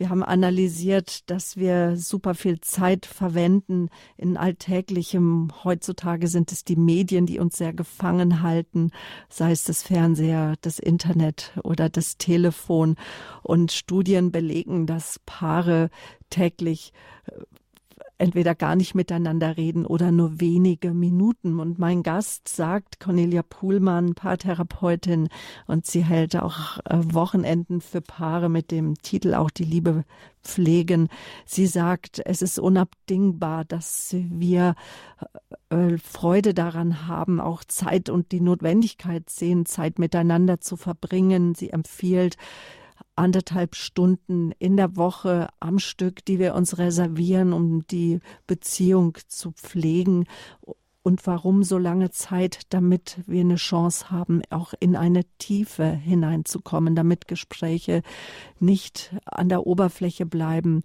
Wir 0.00 0.08
haben 0.08 0.22
analysiert, 0.22 1.28
dass 1.28 1.58
wir 1.58 1.94
super 1.98 2.34
viel 2.34 2.62
Zeit 2.62 3.04
verwenden 3.04 3.90
in 4.16 4.38
alltäglichem. 4.38 5.52
Heutzutage 5.62 6.26
sind 6.26 6.52
es 6.52 6.64
die 6.64 6.76
Medien, 6.76 7.26
die 7.26 7.38
uns 7.38 7.58
sehr 7.58 7.74
gefangen 7.74 8.40
halten, 8.40 8.92
sei 9.28 9.50
es 9.50 9.64
das 9.64 9.82
Fernseher, 9.82 10.54
das 10.62 10.78
Internet 10.78 11.52
oder 11.64 11.90
das 11.90 12.16
Telefon. 12.16 12.96
Und 13.42 13.72
Studien 13.72 14.32
belegen, 14.32 14.86
dass 14.86 15.20
Paare 15.26 15.90
täglich 16.30 16.94
äh, 17.26 17.32
entweder 18.20 18.54
gar 18.54 18.76
nicht 18.76 18.94
miteinander 18.94 19.56
reden 19.56 19.86
oder 19.86 20.12
nur 20.12 20.40
wenige 20.40 20.92
Minuten. 20.92 21.58
Und 21.58 21.78
mein 21.78 22.02
Gast 22.02 22.48
sagt, 22.48 23.00
Cornelia 23.00 23.42
Puhlmann, 23.42 24.14
Paartherapeutin, 24.14 25.28
und 25.66 25.86
sie 25.86 26.04
hält 26.04 26.36
auch 26.36 26.78
äh, 26.84 26.98
Wochenenden 27.12 27.80
für 27.80 28.00
Paare 28.00 28.48
mit 28.48 28.70
dem 28.70 28.94
Titel 29.02 29.34
auch 29.34 29.50
die 29.50 29.64
Liebe 29.64 30.04
pflegen. 30.42 31.08
Sie 31.46 31.66
sagt, 31.66 32.20
es 32.24 32.42
ist 32.42 32.58
unabdingbar, 32.58 33.64
dass 33.64 34.14
wir 34.14 34.74
äh, 35.70 35.96
Freude 35.98 36.54
daran 36.54 37.08
haben, 37.08 37.40
auch 37.40 37.64
Zeit 37.64 38.10
und 38.10 38.32
die 38.32 38.40
Notwendigkeit 38.40 39.30
sehen, 39.30 39.66
Zeit 39.66 39.98
miteinander 39.98 40.60
zu 40.60 40.76
verbringen. 40.76 41.54
Sie 41.54 41.70
empfiehlt, 41.70 42.36
anderthalb 43.20 43.76
Stunden 43.76 44.52
in 44.58 44.78
der 44.78 44.96
Woche 44.96 45.48
am 45.60 45.78
Stück, 45.78 46.24
die 46.24 46.38
wir 46.38 46.54
uns 46.54 46.78
reservieren, 46.78 47.52
um 47.52 47.86
die 47.86 48.20
Beziehung 48.46 49.18
zu 49.28 49.52
pflegen. 49.52 50.24
Und 51.02 51.26
warum 51.26 51.62
so 51.62 51.76
lange 51.76 52.10
Zeit, 52.10 52.62
damit 52.70 53.20
wir 53.26 53.42
eine 53.42 53.56
Chance 53.56 54.10
haben, 54.10 54.42
auch 54.48 54.72
in 54.80 54.96
eine 54.96 55.24
Tiefe 55.38 55.84
hineinzukommen, 55.84 56.94
damit 56.94 57.28
Gespräche 57.28 58.02
nicht 58.58 59.14
an 59.26 59.50
der 59.50 59.66
Oberfläche 59.66 60.24
bleiben. 60.24 60.82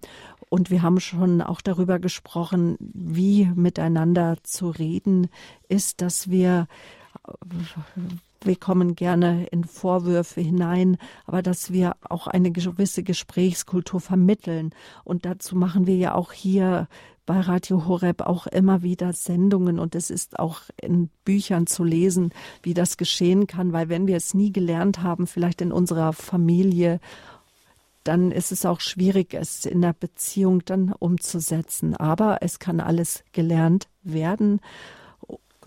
Und 0.50 0.70
wir 0.70 0.82
haben 0.82 1.00
schon 1.00 1.40
auch 1.40 1.62
darüber 1.62 1.98
gesprochen, 1.98 2.76
wie 2.80 3.46
miteinander 3.54 4.36
zu 4.42 4.68
reden 4.68 5.28
ist, 5.68 6.02
dass 6.02 6.30
wir 6.30 6.66
wir 8.44 8.56
kommen 8.56 8.94
gerne 8.94 9.46
in 9.46 9.64
Vorwürfe 9.64 10.40
hinein, 10.40 10.96
aber 11.26 11.42
dass 11.42 11.72
wir 11.72 11.96
auch 12.08 12.26
eine 12.26 12.50
gewisse 12.50 13.02
Gesprächskultur 13.02 14.00
vermitteln. 14.00 14.70
Und 15.04 15.24
dazu 15.24 15.56
machen 15.56 15.86
wir 15.86 15.96
ja 15.96 16.14
auch 16.14 16.32
hier 16.32 16.88
bei 17.26 17.40
Radio 17.40 17.86
Horeb 17.86 18.22
auch 18.22 18.46
immer 18.46 18.82
wieder 18.82 19.12
Sendungen 19.12 19.80
und 19.80 19.96
es 19.96 20.10
ist 20.10 20.38
auch 20.38 20.60
in 20.80 21.10
Büchern 21.24 21.66
zu 21.66 21.82
lesen, 21.82 22.32
wie 22.62 22.72
das 22.72 22.96
geschehen 22.96 23.48
kann, 23.48 23.72
weil 23.72 23.88
wenn 23.88 24.06
wir 24.06 24.16
es 24.16 24.32
nie 24.32 24.52
gelernt 24.52 25.02
haben, 25.02 25.26
vielleicht 25.26 25.60
in 25.60 25.72
unserer 25.72 26.12
Familie, 26.12 27.00
dann 28.04 28.30
ist 28.30 28.52
es 28.52 28.64
auch 28.64 28.80
schwierig, 28.80 29.34
es 29.34 29.64
in 29.64 29.82
der 29.82 29.92
Beziehung 29.92 30.64
dann 30.64 30.92
umzusetzen. 30.92 31.96
Aber 31.96 32.38
es 32.42 32.60
kann 32.60 32.78
alles 32.78 33.24
gelernt 33.32 33.88
werden 34.04 34.60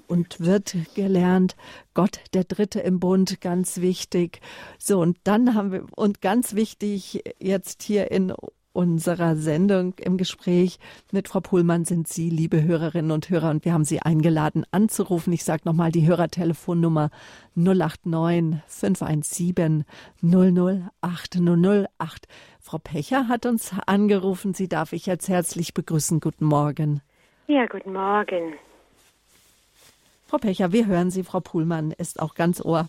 und 0.10 0.40
wird 0.42 0.76
gelernt. 0.96 1.56
Gott, 1.94 2.20
der 2.34 2.44
Dritte 2.44 2.80
im 2.82 3.00
Bund, 3.00 3.40
ganz 3.42 3.80
wichtig. 3.80 4.42
So, 4.78 5.00
und 5.00 5.18
dann 5.24 5.54
haben 5.54 5.72
wir, 5.72 5.86
und 5.96 6.22
ganz 6.22 6.56
wichtig 6.56 7.24
jetzt 7.40 7.84
hier 7.84 8.12
in 8.12 8.34
unserer 8.74 9.36
Sendung 9.36 9.94
im 10.00 10.18
Gespräch 10.18 10.80
mit 11.12 11.28
Frau 11.28 11.40
Pohlmann 11.42 11.86
sind 11.86 12.08
Sie, 12.08 12.30
liebe 12.30 12.64
Hörerinnen 12.64 13.12
und 13.12 13.30
Hörer, 13.30 13.50
und 13.50 13.66
wir 13.66 13.74
haben 13.74 13.84
Sie 13.84 14.02
eingeladen 14.02 14.66
anzurufen. 14.72 15.34
Ich 15.34 15.44
sage 15.44 15.64
nochmal 15.66 15.92
die 15.92 16.08
Hörertelefonnummer 16.08 17.10
089 17.56 18.62
517 18.68 19.86
008 20.22 21.40
008. 21.40 22.28
Frau 22.60 22.78
Pecher 22.78 23.28
hat 23.28 23.46
uns 23.46 23.74
angerufen. 23.86 24.54
Sie 24.54 24.68
darf 24.68 24.94
ich 24.94 25.06
jetzt 25.06 25.30
herzlich 25.30 25.74
begrüßen. 25.74 26.20
Guten 26.20 26.46
Morgen. 26.46 27.02
Ja, 27.48 27.66
guten 27.66 27.94
Morgen. 27.94 28.54
Frau 30.30 30.38
Pecher, 30.38 30.72
wir 30.72 30.86
hören 30.86 31.10
Sie. 31.10 31.24
Frau 31.24 31.40
Puhlmann 31.40 31.92
ist 31.92 32.20
auch 32.20 32.36
ganz 32.36 32.64
Ohr. 32.64 32.88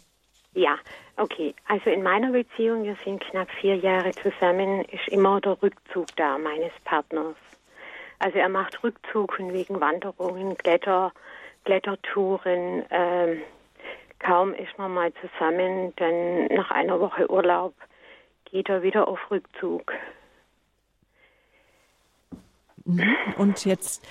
Ja, 0.53 0.77
okay. 1.17 1.55
Also 1.67 1.89
in 1.89 2.03
meiner 2.03 2.33
Beziehung, 2.33 2.85
wir 2.85 2.97
sind 3.03 3.23
knapp 3.23 3.51
vier 3.63 3.77
Jahre 3.77 4.11
zusammen, 4.11 4.85
ist 4.85 5.09
immer 5.09 5.41
der 5.41 5.57
Rückzug 5.63 6.09
da 6.17 6.37
meines 6.37 6.73
Partners. 6.85 7.37
Also 8.19 8.37
er 8.37 8.51
macht 8.51 8.85
Rückzug 8.85 9.39
wegen 9.39 9.81
Wanderungen, 9.81 10.59
Kletter, 10.59 11.13
Klettertouren. 11.65 12.85
Ähm, 12.91 13.41
kaum 14.19 14.53
ist 14.53 14.77
man 14.77 14.93
mal 14.93 15.11
zusammen, 15.23 15.95
dann 15.97 16.45
nach 16.49 16.71
einer 16.71 17.01
Woche 17.01 17.31
Urlaub 17.31 17.73
geht 18.45 18.69
er 18.69 18.83
wieder 18.83 19.09
auf 19.09 19.31
Rückzug. 19.31 19.95
Mhm. 22.85 23.17
Und 23.39 23.65
jetzt 23.65 24.07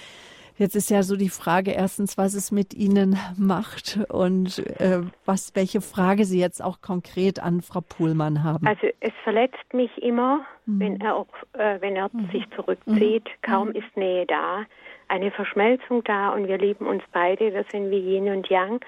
Jetzt 0.59 0.75
ist 0.75 0.89
ja 0.89 1.03
so 1.03 1.15
die 1.15 1.29
Frage 1.29 1.71
erstens, 1.71 2.17
was 2.17 2.33
es 2.33 2.51
mit 2.51 2.73
Ihnen 2.73 3.17
macht 3.37 3.97
und 4.09 4.59
äh, 4.81 4.99
was, 5.23 5.55
welche 5.55 5.79
Frage 5.79 6.25
Sie 6.25 6.37
jetzt 6.37 6.61
auch 6.61 6.81
konkret 6.81 7.41
an 7.41 7.61
Frau 7.61 7.79
Pohlmann 7.79 8.43
haben. 8.43 8.67
Also 8.67 8.87
es 8.99 9.13
verletzt 9.23 9.73
mich 9.73 9.89
immer, 10.03 10.45
mhm. 10.65 10.79
wenn 10.81 10.99
er, 10.99 11.15
auch, 11.15 11.29
äh, 11.53 11.79
wenn 11.79 11.95
er 11.95 12.09
mhm. 12.11 12.29
sich 12.33 12.43
zurückzieht. 12.57 13.23
Mhm. 13.23 13.41
Kaum 13.41 13.67
mhm. 13.69 13.75
ist 13.75 13.95
Nähe 13.95 14.25
da, 14.25 14.65
eine 15.07 15.31
Verschmelzung 15.31 16.03
da 16.03 16.33
und 16.33 16.49
wir 16.49 16.57
lieben 16.57 16.85
uns 16.85 17.03
beide. 17.13 17.53
Wir 17.53 17.63
sind 17.71 17.89
wie 17.89 18.15
Yin 18.15 18.27
und 18.27 18.49
Yang. 18.49 18.81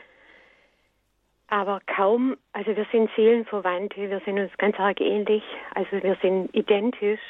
Aber 1.48 1.80
kaum, 1.86 2.36
also 2.52 2.76
wir 2.76 2.86
sind 2.92 3.10
Seelenverwandte, 3.16 4.10
wir 4.10 4.20
sind 4.26 4.40
uns 4.40 4.52
ganz 4.58 4.78
arg 4.78 5.00
ähnlich, 5.00 5.44
also 5.74 6.04
wir 6.04 6.18
sind 6.22 6.54
identisch, 6.54 7.22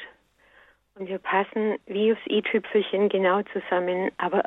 und 0.94 1.08
wir 1.08 1.18
passen 1.18 1.76
wie 1.86 2.12
aufs 2.12 2.26
i-Tüpfelchen 2.28 3.08
genau 3.08 3.42
zusammen, 3.52 4.10
aber 4.18 4.44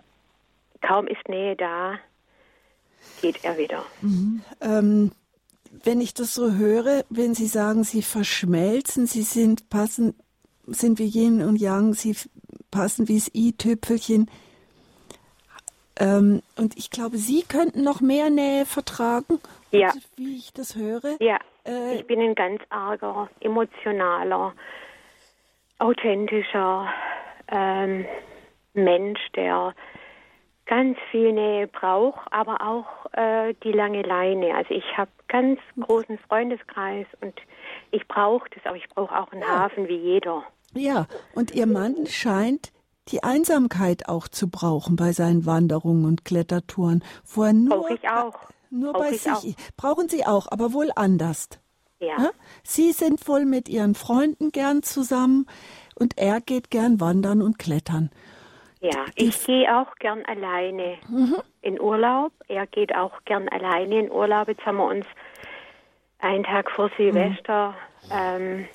kaum 0.82 1.08
ist 1.08 1.28
Nähe 1.28 1.56
da, 1.56 1.98
geht 3.22 3.43
er 3.43 3.58
wieder. 3.58 3.86
Mhm. 4.02 4.41
Ähm, 4.62 5.12
wenn 5.84 6.02
ich 6.02 6.14
das 6.14 6.34
so 6.34 6.54
höre, 6.54 7.04
wenn 7.10 7.34
Sie 7.34 7.48
sagen, 7.48 7.84
Sie 7.84 8.02
verschmelzen, 8.02 9.08
Sie 9.08 9.24
sind 9.24 9.70
passen, 9.70 10.16
sind 10.68 11.00
wie 11.00 11.08
Yin 11.08 11.41
und 11.41 11.58
Yang, 11.58 11.93
Sie 11.93 12.16
passen 12.72 13.08
wie 13.08 13.16
das 13.16 13.32
i-Tüpfelchen. 13.34 14.30
Ähm, 15.98 16.41
und 16.58 16.78
ich 16.78 16.91
glaube, 16.91 17.18
Sie 17.18 17.43
könnten 17.43 17.84
noch 17.84 18.02
mehr 18.02 18.30
Nähe 18.30 18.66
vertragen, 18.66 19.39
ja. 19.72 19.93
wie 20.18 20.38
ich 20.38 20.54
das 20.54 20.76
höre. 20.76 21.18
Ja, 21.20 21.39
äh, 21.66 21.96
ich 21.96 22.06
bin 22.06 22.20
ein 22.20 22.36
ganz 22.36 22.62
arger, 22.70 23.30
emotionaler, 23.39 24.54
authentischer 25.80 26.88
ähm, 27.48 28.06
Mensch, 28.74 29.20
der 29.36 29.74
ganz 30.66 30.98
viel 31.12 31.32
Nähe 31.34 31.68
braucht, 31.68 32.22
aber 32.32 32.62
auch 32.62 33.12
äh, 33.14 33.54
die 33.64 33.72
lange 33.72 34.02
Leine. 34.02 34.56
Also 34.56 34.74
ich 34.74 34.98
habe 34.98 35.12
ganz 35.28 35.60
großen 35.80 36.18
Freundeskreis 36.28 37.06
und 37.22 37.34
ich 37.92 38.08
brauche 38.08 38.50
das, 38.54 38.66
aber 38.66 38.78
ich 38.78 38.88
brauche 38.90 39.16
auch 39.18 39.32
einen 39.32 39.42
ja. 39.42 39.60
Hafen 39.60 39.88
wie 39.88 39.98
jeder. 39.98 40.44
Ja, 40.74 41.08
und 41.34 41.54
Ihr 41.54 41.68
Mann 41.68 42.06
scheint 42.08 42.72
die 43.10 43.24
Einsamkeit 43.24 44.10
auch 44.10 44.28
zu 44.28 44.50
brauchen 44.50 44.96
bei 44.96 45.12
seinen 45.12 45.46
Wanderungen 45.46 46.06
und 46.06 46.26
Klettertouren. 46.26 47.04
Nur, 47.36 47.70
Brauche 47.70 47.94
ich 47.94 48.10
auch. 48.10 48.40
Nur 48.72 48.94
Brauch 48.94 49.02
bei 49.02 49.12
sich. 49.12 49.32
Auch. 49.32 49.76
Brauchen 49.78 50.10
Sie 50.10 50.26
auch, 50.26 50.48
aber 50.52 50.74
wohl 50.74 50.90
anders. 50.96 51.50
Ja. 52.06 52.32
Sie 52.64 52.91
sind 52.91 53.28
wohl 53.28 53.45
mit 53.45 53.70
Ihren 53.70 53.95
Freunden 53.95 54.51
gern 54.51 54.84
zusammen 54.84 55.47
und 55.95 56.18
er 56.18 56.41
geht 56.41 56.70
gern 56.70 56.99
wandern 56.99 57.41
und 57.41 57.60
klettern. 57.60 58.10
Ja, 58.82 59.06
ich 59.16 59.45
gehe 59.45 59.76
auch 59.76 59.95
gern 59.95 60.24
alleine 60.26 60.97
mhm. 61.10 61.38
in 61.62 61.80
Urlaub. 61.80 62.34
Er 62.47 62.68
geht 62.68 62.95
auch 62.95 63.24
gern 63.26 63.49
alleine 63.49 63.99
in 63.99 64.12
Urlaub. 64.12 64.47
Jetzt 64.47 64.66
haben 64.66 64.78
wir 64.78 64.86
uns 64.86 65.06
einen 66.20 66.43
Tag 66.43 66.70
vor 66.72 66.91
Silvester 66.97 67.74
mhm. 68.03 68.12
ähm, 68.12 68.68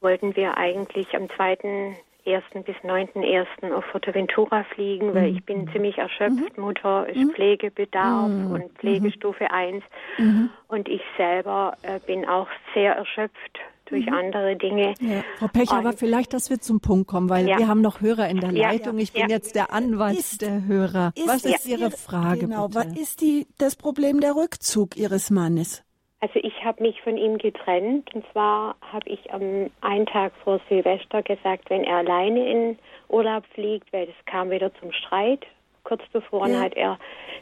wollten 0.00 0.34
wir 0.36 0.56
eigentlich 0.56 1.14
am 1.14 1.30
2. 1.30 1.94
1. 2.26 2.64
bis 2.64 2.76
9.1. 2.84 3.72
auf 3.72 3.84
Fuerteventura 3.86 4.64
fliegen, 4.74 5.14
weil 5.14 5.30
mhm. 5.30 5.36
ich 5.36 5.44
bin 5.44 5.68
ziemlich 5.72 5.98
erschöpft. 5.98 6.56
Mhm. 6.56 6.64
Mutter 6.64 7.08
ist 7.08 7.16
mhm. 7.16 7.30
Pflegebedarf 7.30 8.28
mhm. 8.28 8.50
und 8.52 8.78
Pflegestufe 8.78 9.50
1. 9.50 9.82
Mhm. 10.18 10.50
Und 10.68 10.88
ich 10.88 11.02
selber 11.16 11.76
äh, 11.82 11.98
bin 12.06 12.28
auch 12.28 12.48
sehr 12.74 12.94
erschöpft 12.94 13.60
durch 13.86 14.06
mhm. 14.06 14.14
andere 14.14 14.56
Dinge. 14.56 14.94
Ja. 15.00 15.22
Frau 15.38 15.48
Pech, 15.48 15.70
aber 15.70 15.92
vielleicht, 15.92 16.32
dass 16.32 16.50
wir 16.50 16.60
zum 16.60 16.80
Punkt 16.80 17.08
kommen, 17.08 17.28
weil 17.28 17.48
ja. 17.48 17.58
wir 17.58 17.68
haben 17.68 17.82
noch 17.82 18.00
Hörer 18.00 18.28
in 18.28 18.40
der 18.40 18.52
Leitung. 18.52 18.98
Ich 18.98 19.12
bin 19.12 19.28
jetzt 19.28 19.54
der 19.54 19.72
Anwalt 19.72 20.18
ist, 20.18 20.42
der 20.42 20.64
Hörer. 20.64 21.12
Ist, 21.14 21.28
was 21.28 21.44
ist 21.44 21.66
Ihre 21.66 21.90
Frage? 21.90 22.46
Genau, 22.46 22.68
bitte? 22.68 22.78
was 22.78 22.96
ist 22.98 23.20
die, 23.20 23.46
das 23.58 23.76
Problem 23.76 24.20
der 24.20 24.34
Rückzug 24.34 24.96
Ihres 24.96 25.30
Mannes? 25.30 25.84
Also 26.22 26.38
ich 26.40 26.64
habe 26.64 26.84
mich 26.84 27.02
von 27.02 27.16
ihm 27.16 27.36
getrennt 27.36 28.14
und 28.14 28.24
zwar 28.30 28.76
habe 28.92 29.10
ich 29.10 29.32
am 29.32 29.70
einen 29.80 30.06
Tag 30.06 30.32
vor 30.44 30.60
Silvester 30.68 31.20
gesagt, 31.20 31.68
wenn 31.68 31.82
er 31.82 31.96
alleine 31.96 32.48
in 32.48 32.78
Urlaub 33.08 33.44
fliegt, 33.54 33.92
weil 33.92 34.04
es 34.04 34.24
kam 34.26 34.50
wieder 34.50 34.72
zum 34.76 34.92
Streit. 34.92 35.44
Kurz 35.82 36.00
bevor 36.12 36.46
ja. 36.46 36.60
hat 36.60 36.74
er 36.74 36.96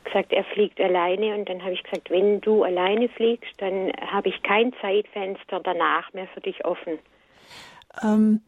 gesagt, 0.04 0.32
er 0.32 0.44
fliegt 0.44 0.80
alleine 0.80 1.34
und 1.34 1.46
dann 1.46 1.62
habe 1.62 1.74
ich 1.74 1.82
gesagt, 1.82 2.08
wenn 2.08 2.40
du 2.40 2.62
alleine 2.62 3.10
fliegst, 3.10 3.52
dann 3.58 3.92
habe 4.10 4.30
ich 4.30 4.42
kein 4.42 4.72
Zeitfenster 4.80 5.60
danach 5.60 6.10
mehr 6.14 6.28
für 6.28 6.40
dich 6.40 6.64
offen. 6.64 6.98
Ähm, 8.02 8.40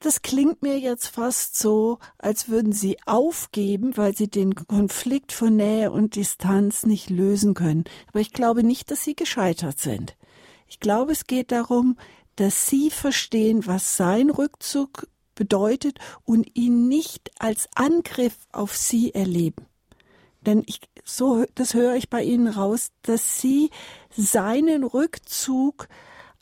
das 0.00 0.22
klingt 0.22 0.62
mir 0.62 0.78
jetzt 0.78 1.08
fast 1.08 1.56
so, 1.56 1.98
als 2.18 2.48
würden 2.48 2.72
Sie 2.72 2.96
aufgeben, 3.04 3.96
weil 3.96 4.16
Sie 4.16 4.28
den 4.28 4.54
Konflikt 4.54 5.30
von 5.30 5.56
Nähe 5.56 5.92
und 5.92 6.16
Distanz 6.16 6.84
nicht 6.84 7.10
lösen 7.10 7.54
können. 7.54 7.84
Aber 8.08 8.20
ich 8.20 8.32
glaube 8.32 8.64
nicht, 8.64 8.90
dass 8.90 9.04
Sie 9.04 9.14
gescheitert 9.14 9.78
sind. 9.78 10.16
Ich 10.66 10.80
glaube, 10.80 11.12
es 11.12 11.26
geht 11.26 11.52
darum, 11.52 11.98
dass 12.36 12.66
Sie 12.66 12.90
verstehen, 12.90 13.66
was 13.66 13.98
sein 13.98 14.30
Rückzug 14.30 15.06
bedeutet 15.34 15.98
und 16.24 16.56
ihn 16.56 16.88
nicht 16.88 17.30
als 17.38 17.68
Angriff 17.74 18.36
auf 18.52 18.76
Sie 18.76 19.12
erleben. 19.14 19.66
Denn 20.40 20.62
ich, 20.66 20.80
so, 21.04 21.44
das 21.54 21.74
höre 21.74 21.96
ich 21.96 22.08
bei 22.08 22.22
Ihnen 22.22 22.48
raus, 22.48 22.88
dass 23.02 23.38
Sie 23.38 23.70
seinen 24.16 24.84
Rückzug 24.84 25.88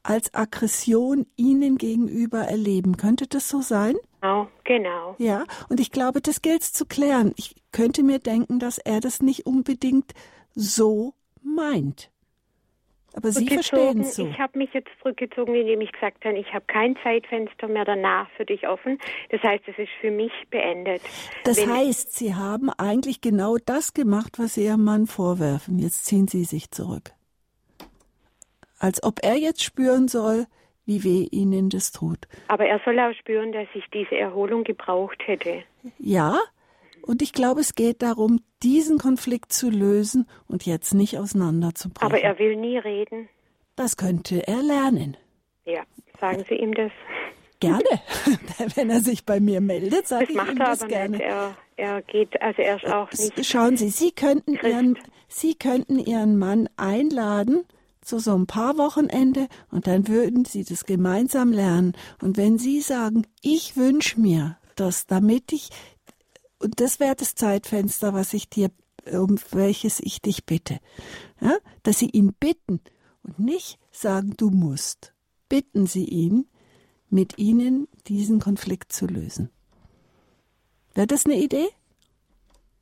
als 0.09 0.32
Aggression 0.32 1.26
ihnen 1.36 1.76
gegenüber 1.76 2.38
erleben. 2.38 2.96
Könnte 2.96 3.26
das 3.26 3.48
so 3.48 3.61
sein? 3.61 3.94
Genau, 4.22 4.48
genau. 4.64 5.14
Ja, 5.18 5.44
und 5.68 5.80
ich 5.80 5.92
glaube, 5.92 6.22
das 6.22 6.40
gilt 6.40 6.62
zu 6.62 6.86
klären. 6.86 7.34
Ich 7.36 7.54
könnte 7.72 8.02
mir 8.02 8.18
denken, 8.18 8.59
dass 8.59 8.78
er 8.78 9.00
das 9.00 9.20
nicht 9.20 9.44
unbedingt 9.44 10.14
so 10.54 11.12
meint. 11.42 12.11
Aber 13.14 13.32
Sie 13.32 13.46
verstehen 13.46 14.00
es 14.00 14.16
so. 14.16 14.26
Ich 14.26 14.38
habe 14.38 14.56
mich 14.59 14.72
jetzt 14.72 14.88
zurückgezogen, 15.02 15.54
indem 15.54 15.80
ich 15.82 15.92
gesagt 15.92 16.24
habe, 16.24 16.38
ich 16.38 16.52
habe 16.54 16.64
kein 16.66 16.96
Zeitfenster 17.02 17.68
mehr 17.68 17.84
danach 17.84 18.30
für 18.36 18.46
dich 18.46 18.66
offen. 18.66 18.98
Das 19.30 19.42
heißt, 19.42 19.64
es 19.66 19.78
ist 19.78 19.90
für 20.00 20.11
mich 20.11 20.32
beendet. 20.50 21.02
Das 21.44 21.59
Wenn 21.59 21.70
heißt, 21.70 22.14
Sie 22.14 22.34
haben 22.34 22.70
eigentlich 22.70 23.20
genau 23.20 23.56
das 23.59 23.92
gemacht, 23.92 24.38
was 24.38 24.54
Sie 24.54 24.64
Ihrem 24.64 24.84
Mann 24.84 25.06
vorwerfen. 25.06 25.78
Jetzt 25.78 26.06
ziehen 26.06 26.28
Sie 26.28 26.44
sich 26.44 26.70
zurück. 26.70 27.12
Als 28.78 29.02
ob 29.02 29.20
er 29.22 29.36
jetzt 29.36 29.62
spüren 29.62 30.08
soll, 30.08 30.46
wie 30.86 31.04
weh 31.04 31.28
Ihnen 31.30 31.68
das 31.68 31.92
tut. 31.92 32.18
Aber 32.48 32.66
er 32.66 32.80
soll 32.84 32.98
auch 32.98 33.12
spüren, 33.14 33.52
dass 33.52 33.68
ich 33.74 33.84
diese 33.92 34.16
Erholung 34.16 34.64
gebraucht 34.64 35.18
hätte. 35.26 35.62
Ja, 35.98 36.38
und 37.02 37.22
ich 37.22 37.32
glaube, 37.32 37.60
es 37.60 37.74
geht 37.74 38.02
darum, 38.02 38.40
diesen 38.62 38.98
Konflikt 38.98 39.52
zu 39.52 39.70
lösen 39.70 40.28
und 40.46 40.66
jetzt 40.66 40.94
nicht 40.94 41.18
auseinanderzubrechen. 41.18 42.12
Aber 42.12 42.22
er 42.22 42.38
will 42.38 42.56
nie 42.56 42.78
reden. 42.78 43.28
Das 43.76 43.96
könnte 43.96 44.46
er 44.46 44.62
lernen. 44.62 45.16
Ja, 45.64 45.82
sagen 46.20 46.44
Sie 46.48 46.54
ihm 46.54 46.74
das. 46.74 46.90
Gerne. 47.60 47.84
Wenn 48.74 48.90
er 48.90 49.00
sich 49.00 49.24
bei 49.24 49.40
mir 49.40 49.60
meldet, 49.60 50.06
sage 50.06 50.24
ich 50.24 50.30
ihm 50.30 50.58
das 50.58 50.82
aber 50.82 50.88
gerne. 50.88 51.16
Nicht. 51.16 51.26
Er, 51.26 51.56
er 51.76 52.02
geht, 52.02 52.40
also 52.40 52.62
er 52.62 52.76
ist 52.76 52.86
auch 52.86 53.10
nicht. 53.10 53.46
Schauen 53.46 53.76
Sie, 53.76 53.90
Sie 53.90 54.12
könnten 54.12 54.54
Ihren, 54.54 54.98
Sie 55.28 55.54
könnten 55.54 55.98
Ihren 55.98 56.38
Mann 56.38 56.68
einladen 56.76 57.64
zu 58.09 58.18
so 58.18 58.34
ein 58.34 58.46
paar 58.46 58.78
Wochenende 58.78 59.48
und 59.70 59.86
dann 59.86 60.09
würden 60.09 60.44
Sie 60.44 60.64
das 60.64 60.84
gemeinsam 60.84 61.52
lernen. 61.52 61.92
Und 62.20 62.36
wenn 62.36 62.59
Sie 62.59 62.80
sagen, 62.80 63.26
ich 63.42 63.76
wünsche 63.76 64.20
mir 64.20 64.56
das, 64.76 65.06
damit 65.06 65.52
ich 65.52 65.70
und 66.59 66.80
das 66.80 67.00
wäre 67.00 67.14
das 67.14 67.34
Zeitfenster, 67.34 68.14
was 68.14 68.34
ich 68.34 68.48
dir, 68.48 68.70
um 69.12 69.38
welches 69.52 70.00
ich 70.00 70.20
dich 70.20 70.44
bitte. 70.44 70.80
Ja? 71.40 71.56
Dass 71.82 71.98
Sie 71.98 72.11
ihn 72.11 72.34
bitten 72.34 72.80
und 73.22 73.38
nicht 73.38 73.78
sagen, 73.92 74.34
du 74.36 74.50
musst. 74.50 75.14
Bitten 75.48 75.86
Sie 75.86 76.04
ihn, 76.04 76.48
mit 77.11 77.38
Ihnen 77.38 77.88
diesen 78.06 78.40
Konflikt 78.40 78.92
zu 78.92 79.06
lösen. 79.06 79.50
Wäre 80.94 81.06
das 81.06 81.26
eine 81.26 81.36
Idee? 81.36 81.68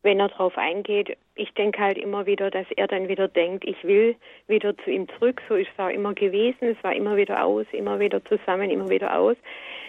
Wenn 0.06 0.20
er 0.20 0.28
darauf 0.28 0.56
eingeht, 0.56 1.18
ich 1.34 1.52
denke 1.54 1.80
halt 1.80 1.98
immer 1.98 2.26
wieder, 2.26 2.48
dass 2.48 2.66
er 2.76 2.86
dann 2.86 3.08
wieder 3.08 3.26
denkt, 3.26 3.64
ich 3.64 3.82
will 3.82 4.14
wieder 4.46 4.78
zu 4.78 4.90
ihm 4.92 5.08
zurück. 5.08 5.42
So 5.48 5.56
ist 5.56 5.66
es 5.72 5.84
auch 5.84 5.88
immer 5.88 6.14
gewesen. 6.14 6.68
Es 6.68 6.84
war 6.84 6.94
immer 6.94 7.16
wieder 7.16 7.42
aus, 7.42 7.66
immer 7.72 7.98
wieder 7.98 8.24
zusammen, 8.24 8.70
immer 8.70 8.88
wieder 8.88 9.18
aus. 9.18 9.36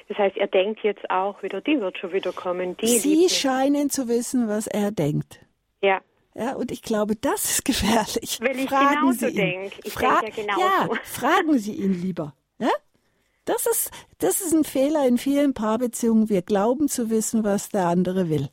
Das 0.07 0.17
heißt, 0.17 0.35
er 0.37 0.47
denkt 0.47 0.79
jetzt 0.81 1.07
auch 1.11 1.43
wieder, 1.43 1.61
die 1.61 1.79
wird 1.79 1.99
schon 1.99 2.13
wieder 2.13 2.31
kommen. 2.31 2.75
Die 2.77 2.87
Sie 2.87 3.29
scheinen 3.29 3.91
zu 3.91 4.07
wissen, 4.07 4.47
was 4.47 4.65
er 4.65 4.89
denkt. 4.89 5.39
Ja. 5.83 6.01
Ja, 6.33 6.55
und 6.55 6.71
ich 6.71 6.81
glaube, 6.81 7.15
das 7.15 7.45
ist 7.45 7.65
gefährlich. 7.65 8.39
Weil 8.41 8.57
ich 8.57 8.69
fragen 8.69 8.95
genauso 9.01 9.27
Sie 9.27 9.33
denke. 9.35 9.75
Ich 9.83 9.93
Fra 9.93 10.21
denke 10.21 10.41
ja 10.41 10.45
genauso. 10.47 10.95
Ja, 10.95 10.99
fragen 11.03 11.59
Sie 11.59 11.73
ihn 11.73 11.93
lieber. 11.93 12.33
Ja? 12.57 12.71
Das 13.45 13.67
ist, 13.67 13.91
das 14.17 14.41
ist 14.41 14.55
ein 14.55 14.63
Fehler 14.63 15.07
in 15.07 15.19
vielen 15.19 15.53
Paarbeziehungen. 15.53 16.27
Wir 16.27 16.41
glauben 16.41 16.87
zu 16.87 17.11
wissen, 17.11 17.43
was 17.43 17.69
der 17.69 17.85
andere 17.85 18.31
will. 18.31 18.49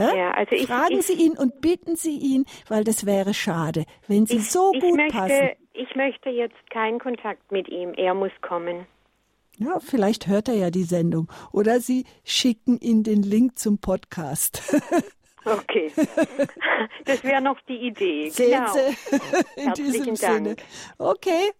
Ja? 0.00 0.14
Ja, 0.14 0.30
also 0.32 0.54
ich, 0.56 0.66
Fragen 0.66 0.98
ich, 0.98 1.06
Sie 1.06 1.12
ihn 1.12 1.36
und 1.36 1.60
bitten 1.60 1.94
Sie 1.96 2.16
ihn, 2.16 2.44
weil 2.68 2.84
das 2.84 3.06
wäre 3.06 3.34
schade, 3.34 3.84
wenn 4.08 4.26
Sie 4.26 4.36
ich, 4.38 4.50
so 4.50 4.72
gut 4.72 4.96
möchte, 4.96 5.16
passen. 5.16 5.50
Ich 5.74 5.94
möchte 5.94 6.30
jetzt 6.30 6.56
keinen 6.70 6.98
Kontakt 6.98 7.52
mit 7.52 7.68
ihm. 7.68 7.92
Er 7.94 8.14
muss 8.14 8.32
kommen. 8.42 8.86
Ja, 9.58 9.78
vielleicht 9.78 10.26
hört 10.26 10.48
er 10.48 10.54
ja 10.54 10.70
die 10.70 10.84
Sendung. 10.84 11.28
Oder 11.52 11.80
Sie 11.80 12.04
schicken 12.24 12.78
ihm 12.80 13.02
den 13.02 13.22
Link 13.22 13.58
zum 13.58 13.78
Podcast. 13.78 14.62
Okay. 15.44 15.90
Das 17.06 17.24
wäre 17.24 17.40
noch 17.40 17.58
die 17.66 17.76
Idee. 17.86 18.28
Sehen 18.28 18.50
genau. 18.50 18.72
Sie? 18.72 19.16
In 19.56 19.66
Herzlichen 19.68 19.92
diesem 19.92 20.16
Sinne. 20.16 20.54
Dank. 20.56 20.62
Okay. 20.98 21.50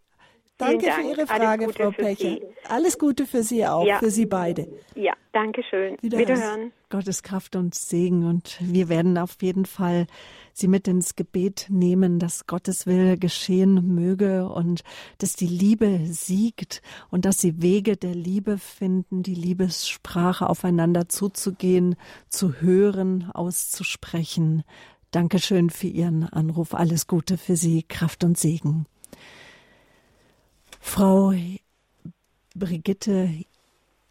Danke 0.59 0.81
Vielen 0.81 0.93
für 0.93 1.03
Dank. 1.03 1.17
Ihre 1.17 1.27
Frage, 1.27 1.73
Frau 1.73 1.91
Pecher. 1.91 2.15
Sie. 2.17 2.43
Alles 2.69 2.99
Gute 2.99 3.27
für 3.27 3.43
Sie 3.43 3.67
auch, 3.67 3.87
Ja. 3.87 3.99
für 3.99 4.11
Sie 4.11 4.27
beide. 4.27 4.69
Ja, 4.95 5.15
danke 5.33 5.63
schön. 5.63 5.97
Wiederhören. 6.03 6.29
Wiederhören. 6.29 6.73
Gottes 6.91 7.23
Kraft 7.23 7.57
und 7.57 7.75
Segen. 7.75 8.27
Und 8.27 8.59
wir 8.61 8.89
werden 8.89 9.17
auf 9.17 9.41
jeden 9.41 9.65
Fall 9.65 10.07
Sie 10.53 10.69
mit 10.69 10.87
ins 10.87 11.17
Gebet 11.17 11.67
nehmen, 11.71 12.19
dass 12.19 12.47
Gottes 12.47 12.87
Wille 12.87 13.17
geschehen 13.17 13.95
möge 13.95 14.49
und 14.49 14.83
dass 15.19 15.35
die 15.35 15.47
Liebe 15.47 16.01
siegt 16.05 16.83
und 17.11 17.25
dass 17.25 17.41
Sie 17.41 17.63
Wege 17.63 17.97
der 17.97 18.15
Liebe 18.15 18.59
finden, 18.59 19.23
die 19.23 19.35
Liebessprache 19.35 20.49
aufeinander 20.49 21.09
zuzugehen, 21.09 21.97
zu 22.29 22.61
hören, 22.61 23.31
auszusprechen. 23.33 24.65
Dankeschön 25.11 25.71
für 25.71 25.89
Ihren 25.89 26.25
Anruf. 26.25 26.75
Alles 26.75 27.07
Gute 27.07 27.39
für 27.39 27.57
Sie, 27.57 27.83
Kraft 27.83 28.23
und 28.25 28.37
Segen. 28.37 28.87
Frau 30.81 31.33
Brigitte 32.55 33.31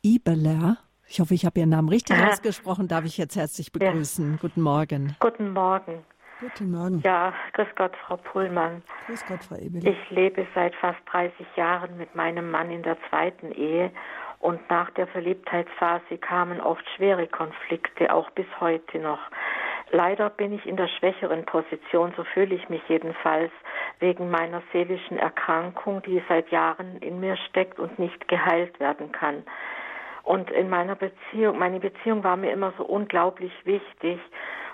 Ibeler, 0.02 0.78
ich 1.10 1.20
hoffe, 1.20 1.34
ich 1.34 1.46
habe 1.46 1.60
Ihren 1.60 1.70
Namen 1.70 1.90
richtig 1.90 2.18
Aha. 2.18 2.30
ausgesprochen, 2.30 2.88
darf 2.88 3.04
ich 3.06 3.18
jetzt 3.18 3.36
herzlich 3.36 3.72
begrüßen. 3.72 4.38
Guten 4.40 4.62
Morgen. 4.62 5.16
Guten 5.20 5.52
Morgen. 5.52 6.06
Guten 6.40 6.72
Morgen. 6.72 7.02
Ja, 7.04 7.34
grüß 7.54 7.68
Gott, 7.76 7.92
Frau 8.06 8.16
Pullmann. 8.16 8.82
Grüß 9.08 9.26
Gott, 9.26 9.44
Frau 9.44 9.56
Ebeling. 9.56 9.86
Ich 9.86 10.10
lebe 10.10 10.48
seit 10.56 10.74
fast 10.76 11.00
30 11.12 11.34
Jahren 11.58 11.98
mit 11.98 12.16
meinem 12.16 12.50
Mann 12.50 12.72
in 12.72 12.84
der 12.84 12.98
zweiten 13.10 13.52
Ehe 13.52 13.92
und 14.40 14.62
nach 14.70 14.90
der 14.92 15.08
Verliebtheitsphase 15.08 16.18
kamen 16.18 16.62
oft 16.62 16.86
schwere 16.96 17.28
Konflikte, 17.28 18.14
auch 18.14 18.30
bis 18.32 18.46
heute 18.62 19.00
noch. 19.00 19.20
Leider 19.92 20.30
bin 20.30 20.54
ich 20.54 20.66
in 20.66 20.78
der 20.78 20.88
schwächeren 20.88 21.46
Position, 21.46 22.14
so 22.16 22.24
fühle 22.24 22.56
ich 22.56 22.70
mich 22.70 22.82
jedenfalls, 22.88 23.52
wegen 24.00 24.30
meiner 24.30 24.62
seelischen 24.72 25.18
Erkrankung, 25.18 26.02
die 26.04 26.24
seit 26.30 26.52
Jahren 26.52 26.98
in 27.00 27.20
mir 27.20 27.36
steckt 27.50 27.80
und 27.80 27.98
nicht 28.00 28.28
geheilt 28.28 28.80
werden 28.80 29.12
kann. 29.12 29.44
Und 30.24 30.52
in 30.52 30.70
meiner 30.70 30.96
Beziehung, 30.96 31.58
meine 31.58 31.80
Beziehung 31.80 32.24
war 32.24 32.36
mir 32.36 32.52
immer 32.52 32.74
so 32.78 32.84
unglaublich 32.86 33.54
wichtig 33.66 34.20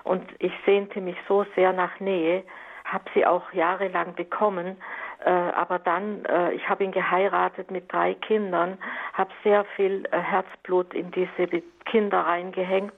und 0.04 0.24
ich 0.38 0.52
sehnte 0.64 1.00
mich 1.00 1.16
so 1.28 1.44
sehr 1.54 1.72
nach 1.72 1.98
Nähe, 2.00 2.44
habe 2.84 3.04
sie 3.14 3.26
auch 3.26 3.52
jahrelang 3.52 4.14
bekommen, 4.14 4.76
äh, 5.24 5.30
aber 5.30 5.78
dann, 5.78 6.24
äh, 6.26 6.52
ich 6.52 6.68
habe 6.68 6.84
ihn 6.84 6.92
geheiratet 6.92 7.70
mit 7.70 7.92
drei 7.92 8.14
Kindern, 8.14 8.78
habe 9.12 9.30
sehr 9.42 9.64
viel 9.76 10.04
äh, 10.12 10.18
Herzblut 10.18 10.94
in 10.94 11.10
diese 11.10 11.46
Be 11.48 11.62
Kinder 11.86 12.20
reingehängt 12.20 12.94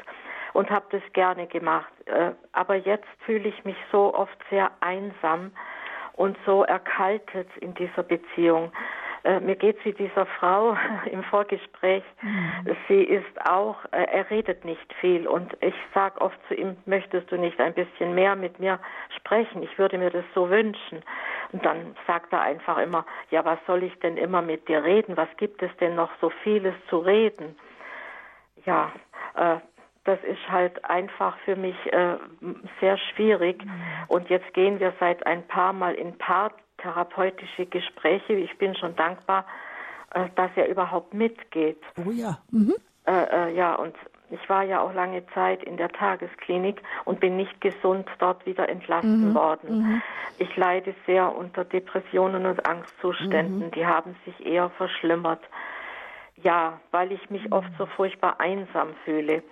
und 0.54 0.70
habe 0.70 0.86
das 0.90 1.02
gerne 1.12 1.46
gemacht. 1.46 1.92
Äh, 2.06 2.32
aber 2.52 2.74
jetzt 2.74 3.08
fühle 3.24 3.48
ich 3.48 3.64
mich 3.64 3.76
so 3.92 4.14
oft 4.14 4.36
sehr 4.50 4.70
einsam 4.80 5.52
und 6.14 6.36
so 6.44 6.64
erkaltet 6.64 7.48
in 7.60 7.74
dieser 7.74 8.02
Beziehung. 8.02 8.72
Äh, 9.24 9.40
mir 9.40 9.56
geht's 9.56 9.84
wie 9.84 9.92
dieser 9.92 10.26
Frau 10.26 10.76
im 11.10 11.22
Vorgespräch. 11.24 12.04
Sie 12.88 13.02
ist 13.02 13.48
auch, 13.48 13.76
äh, 13.92 14.04
er 14.04 14.30
redet 14.30 14.64
nicht 14.64 14.92
viel 15.00 15.26
und 15.26 15.56
ich 15.60 15.74
sage 15.94 16.20
oft 16.20 16.38
zu 16.48 16.54
ihm, 16.54 16.76
möchtest 16.86 17.30
du 17.30 17.36
nicht 17.36 17.60
ein 17.60 17.74
bisschen 17.74 18.14
mehr 18.14 18.36
mit 18.36 18.58
mir 18.58 18.78
sprechen? 19.16 19.62
Ich 19.62 19.78
würde 19.78 19.98
mir 19.98 20.10
das 20.10 20.24
so 20.34 20.50
wünschen. 20.50 21.02
Und 21.52 21.64
dann 21.64 21.96
sagt 22.06 22.32
er 22.32 22.42
einfach 22.42 22.78
immer, 22.78 23.04
ja, 23.30 23.44
was 23.44 23.58
soll 23.66 23.82
ich 23.82 23.98
denn 24.00 24.16
immer 24.16 24.42
mit 24.42 24.68
dir 24.68 24.84
reden? 24.84 25.16
Was 25.16 25.28
gibt 25.36 25.62
es 25.62 25.74
denn 25.78 25.94
noch 25.94 26.10
so 26.20 26.30
vieles 26.42 26.74
zu 26.88 26.98
reden? 26.98 27.56
Ja, 28.64 28.92
äh, 29.34 29.56
das 30.04 30.18
ist 30.24 30.50
halt 30.50 30.82
einfach 30.86 31.36
für 31.44 31.54
mich 31.54 31.76
äh, 31.92 32.16
sehr 32.80 32.96
schwierig. 32.96 33.62
Und 34.08 34.30
jetzt 34.30 34.54
gehen 34.54 34.80
wir 34.80 34.94
seit 34.98 35.26
ein 35.26 35.46
paar 35.46 35.74
Mal 35.74 35.94
in 35.94 36.16
paartherapeutische 36.78 37.66
Gespräche. 37.66 38.34
Ich 38.34 38.56
bin 38.58 38.74
schon 38.74 38.96
dankbar, 38.96 39.44
äh, 40.14 40.28
dass 40.36 40.50
er 40.56 40.68
überhaupt 40.68 41.14
mitgeht. 41.14 41.80
Oh 42.04 42.10
ja. 42.10 42.38
Mhm. 42.50 42.74
Äh, 43.06 43.50
äh, 43.50 43.54
ja, 43.54 43.74
und 43.74 43.94
ich 44.30 44.48
war 44.48 44.62
ja 44.62 44.80
auch 44.80 44.92
lange 44.92 45.26
Zeit 45.28 45.62
in 45.62 45.76
der 45.76 45.88
Tagesklinik 45.88 46.82
und 47.04 47.20
bin 47.20 47.36
nicht 47.36 47.60
gesund 47.60 48.06
dort 48.18 48.44
wieder 48.44 48.68
entlassen 48.68 49.34
worden. 49.34 50.02
Ich 50.38 50.54
leide 50.54 50.94
sehr 51.06 51.34
unter 51.34 51.64
Depressionen 51.64 52.44
und 52.44 52.66
Angstzuständen. 52.68 53.70
Die 53.70 53.86
haben 53.86 54.14
sich 54.26 54.44
eher 54.44 54.68
verschlimmert. 54.68 55.40
Ja, 56.42 56.78
weil 56.90 57.10
ich 57.10 57.30
mich 57.30 57.50
oft 57.52 57.70
so 57.78 57.86
furchtbar 57.86 58.38
einsam 58.38 58.90
fühle 59.06 59.42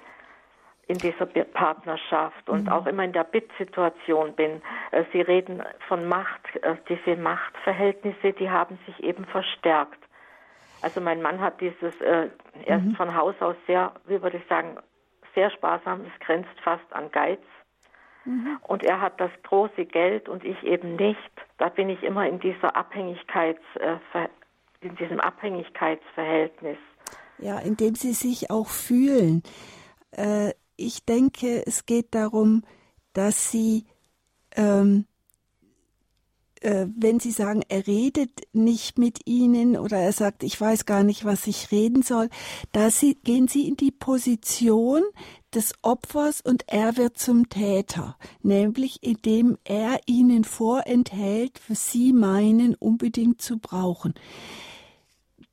in 0.88 0.98
dieser 0.98 1.26
Partnerschaft 1.26 2.48
und 2.48 2.70
auch 2.70 2.86
immer 2.86 3.04
in 3.04 3.12
der 3.12 3.24
Bittsituation 3.24 4.34
bin. 4.34 4.62
Äh, 4.92 5.04
Sie 5.12 5.20
reden 5.20 5.62
von 5.88 6.06
Macht. 6.06 6.42
Äh, 6.62 6.76
Diese 6.88 7.16
Machtverhältnisse, 7.16 8.32
die 8.32 8.50
haben 8.50 8.78
sich 8.86 9.02
eben 9.02 9.24
verstärkt. 9.24 9.98
Also 10.82 11.00
mein 11.00 11.22
Mann 11.22 11.40
hat 11.40 11.60
dieses, 11.60 12.00
äh, 12.00 12.28
er 12.66 12.78
ist 12.78 12.96
von 12.96 13.16
Haus 13.16 13.34
aus 13.40 13.56
sehr, 13.66 13.92
wie 14.06 14.22
würde 14.22 14.36
ich 14.36 14.46
sagen, 14.46 14.76
sehr 15.34 15.50
sparsam, 15.50 16.02
es 16.02 16.20
grenzt 16.24 16.60
fast 16.62 16.84
an 16.92 17.10
Geiz. 17.10 17.40
Und 18.62 18.82
er 18.82 19.00
hat 19.00 19.20
das 19.20 19.30
große 19.44 19.84
Geld 19.84 20.28
und 20.28 20.44
ich 20.44 20.60
eben 20.64 20.96
nicht. 20.96 21.30
Da 21.58 21.68
bin 21.68 21.88
ich 21.88 22.02
immer 22.02 22.26
in 22.26 22.40
dieser 22.40 22.74
Abhängigkeits, 22.74 23.62
äh, 23.76 23.98
in 24.80 24.96
diesem 24.96 25.20
Abhängigkeitsverhältnis. 25.20 26.78
Ja, 27.38 27.60
indem 27.60 27.94
sie 27.94 28.12
sich 28.12 28.50
auch 28.50 28.68
fühlen. 28.68 29.44
Äh, 30.10 30.50
ich 30.76 31.04
denke, 31.04 31.66
es 31.66 31.86
geht 31.86 32.14
darum, 32.14 32.62
dass 33.12 33.50
sie 33.50 33.84
ähm, 34.56 35.06
äh, 36.66 36.86
wenn 36.96 37.20
Sie 37.20 37.30
sagen, 37.30 37.62
er 37.68 37.86
redet 37.86 38.30
nicht 38.52 38.98
mit 38.98 39.20
Ihnen 39.26 39.76
oder 39.76 39.98
er 39.98 40.12
sagt, 40.12 40.42
ich 40.42 40.60
weiß 40.60 40.86
gar 40.86 41.04
nicht, 41.04 41.24
was 41.24 41.46
ich 41.46 41.70
reden 41.70 42.02
soll, 42.02 42.28
da 42.72 42.90
Sie, 42.90 43.14
gehen 43.14 43.46
Sie 43.46 43.68
in 43.68 43.76
die 43.76 43.92
Position 43.92 45.02
des 45.54 45.74
Opfers 45.82 46.40
und 46.40 46.64
er 46.66 46.96
wird 46.96 47.18
zum 47.18 47.48
Täter, 47.48 48.16
nämlich 48.42 49.02
indem 49.02 49.58
er 49.64 50.00
Ihnen 50.06 50.44
vorenthält, 50.44 51.60
was 51.68 51.92
Sie 51.92 52.12
meinen 52.12 52.74
unbedingt 52.74 53.40
zu 53.40 53.58
brauchen. 53.58 54.14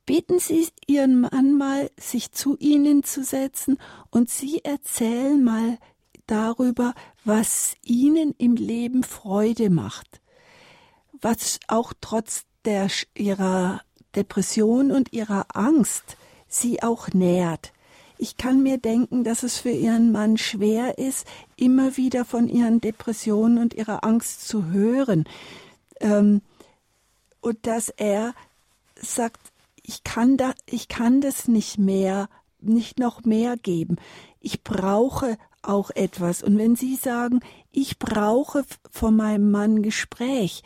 Bitten 0.06 0.38
Sie 0.38 0.68
Ihren 0.86 1.22
Mann 1.22 1.56
mal, 1.56 1.90
sich 1.98 2.32
zu 2.32 2.56
Ihnen 2.58 3.04
zu 3.04 3.24
setzen 3.24 3.78
und 4.10 4.28
Sie 4.28 4.62
erzählen 4.64 5.42
mal 5.42 5.78
darüber, 6.26 6.94
was 7.24 7.74
Ihnen 7.82 8.34
im 8.38 8.56
Leben 8.56 9.02
Freude 9.02 9.70
macht 9.70 10.20
was 11.24 11.58
auch 11.68 11.92
trotz 12.00 12.44
der, 12.64 12.88
ihrer 13.14 13.80
Depression 14.14 14.92
und 14.92 15.12
ihrer 15.12 15.46
Angst 15.54 16.16
sie 16.46 16.82
auch 16.82 17.08
nährt. 17.08 17.72
Ich 18.18 18.36
kann 18.36 18.62
mir 18.62 18.78
denken, 18.78 19.24
dass 19.24 19.42
es 19.42 19.58
für 19.58 19.70
ihren 19.70 20.12
Mann 20.12 20.38
schwer 20.38 20.98
ist, 20.98 21.26
immer 21.56 21.96
wieder 21.96 22.24
von 22.24 22.48
ihren 22.48 22.80
Depressionen 22.80 23.58
und 23.58 23.74
ihrer 23.74 24.04
Angst 24.04 24.46
zu 24.46 24.66
hören. 24.66 25.24
Ähm, 26.00 26.42
und 27.40 27.66
dass 27.66 27.88
er 27.88 28.34
sagt, 28.94 29.40
ich 29.86 30.02
kann, 30.02 30.36
da, 30.36 30.52
ich 30.66 30.88
kann 30.88 31.20
das 31.20 31.46
nicht 31.46 31.78
mehr, 31.78 32.28
nicht 32.60 32.98
noch 32.98 33.24
mehr 33.24 33.56
geben. 33.56 33.96
Ich 34.40 34.62
brauche 34.62 35.36
auch 35.62 35.90
etwas. 35.90 36.42
Und 36.42 36.58
wenn 36.58 36.76
Sie 36.76 36.96
sagen, 36.96 37.40
ich 37.70 37.98
brauche 37.98 38.64
von 38.90 39.16
meinem 39.16 39.50
Mann 39.50 39.82
Gespräch, 39.82 40.62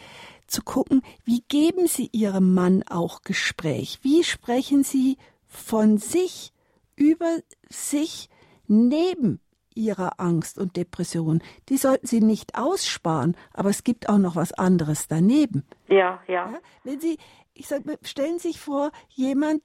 zu 0.49 0.63
gucken, 0.63 1.03
wie 1.25 1.43
geben 1.49 1.87
Sie 1.87 2.09
Ihrem 2.13 2.55
Mann 2.55 2.83
auch 2.89 3.23
Gespräch? 3.23 4.01
Wie 4.03 4.25
sprechen 4.25 4.83
Sie 4.83 5.19
von 5.47 5.99
sich 5.99 6.53
über 6.97 7.39
sich 7.69 8.29
neben 8.67 9.41
Ihrer 9.75 10.19
Angst 10.19 10.59
und 10.59 10.77
Depression? 10.77 11.43
Die 11.69 11.77
sollten 11.77 12.07
Sie 12.07 12.21
nicht 12.21 12.57
aussparen, 12.57 13.37
aber 13.53 13.71
es 13.71 13.85
gibt 13.85 14.09
auch 14.09 14.19
noch 14.19 14.37
was 14.37 14.53
anderes 14.53 15.07
daneben. 15.07 15.65
Ja, 15.87 16.21
ja. 16.27 16.51
ja 16.51 16.59
wenn 16.83 16.99
Sie, 16.99 17.19
ich 17.59 17.69
sag, 17.69 17.83
stellen 18.03 18.39
Sie 18.39 18.49
sich 18.49 18.61
vor, 18.61 18.93
jemand 19.09 19.63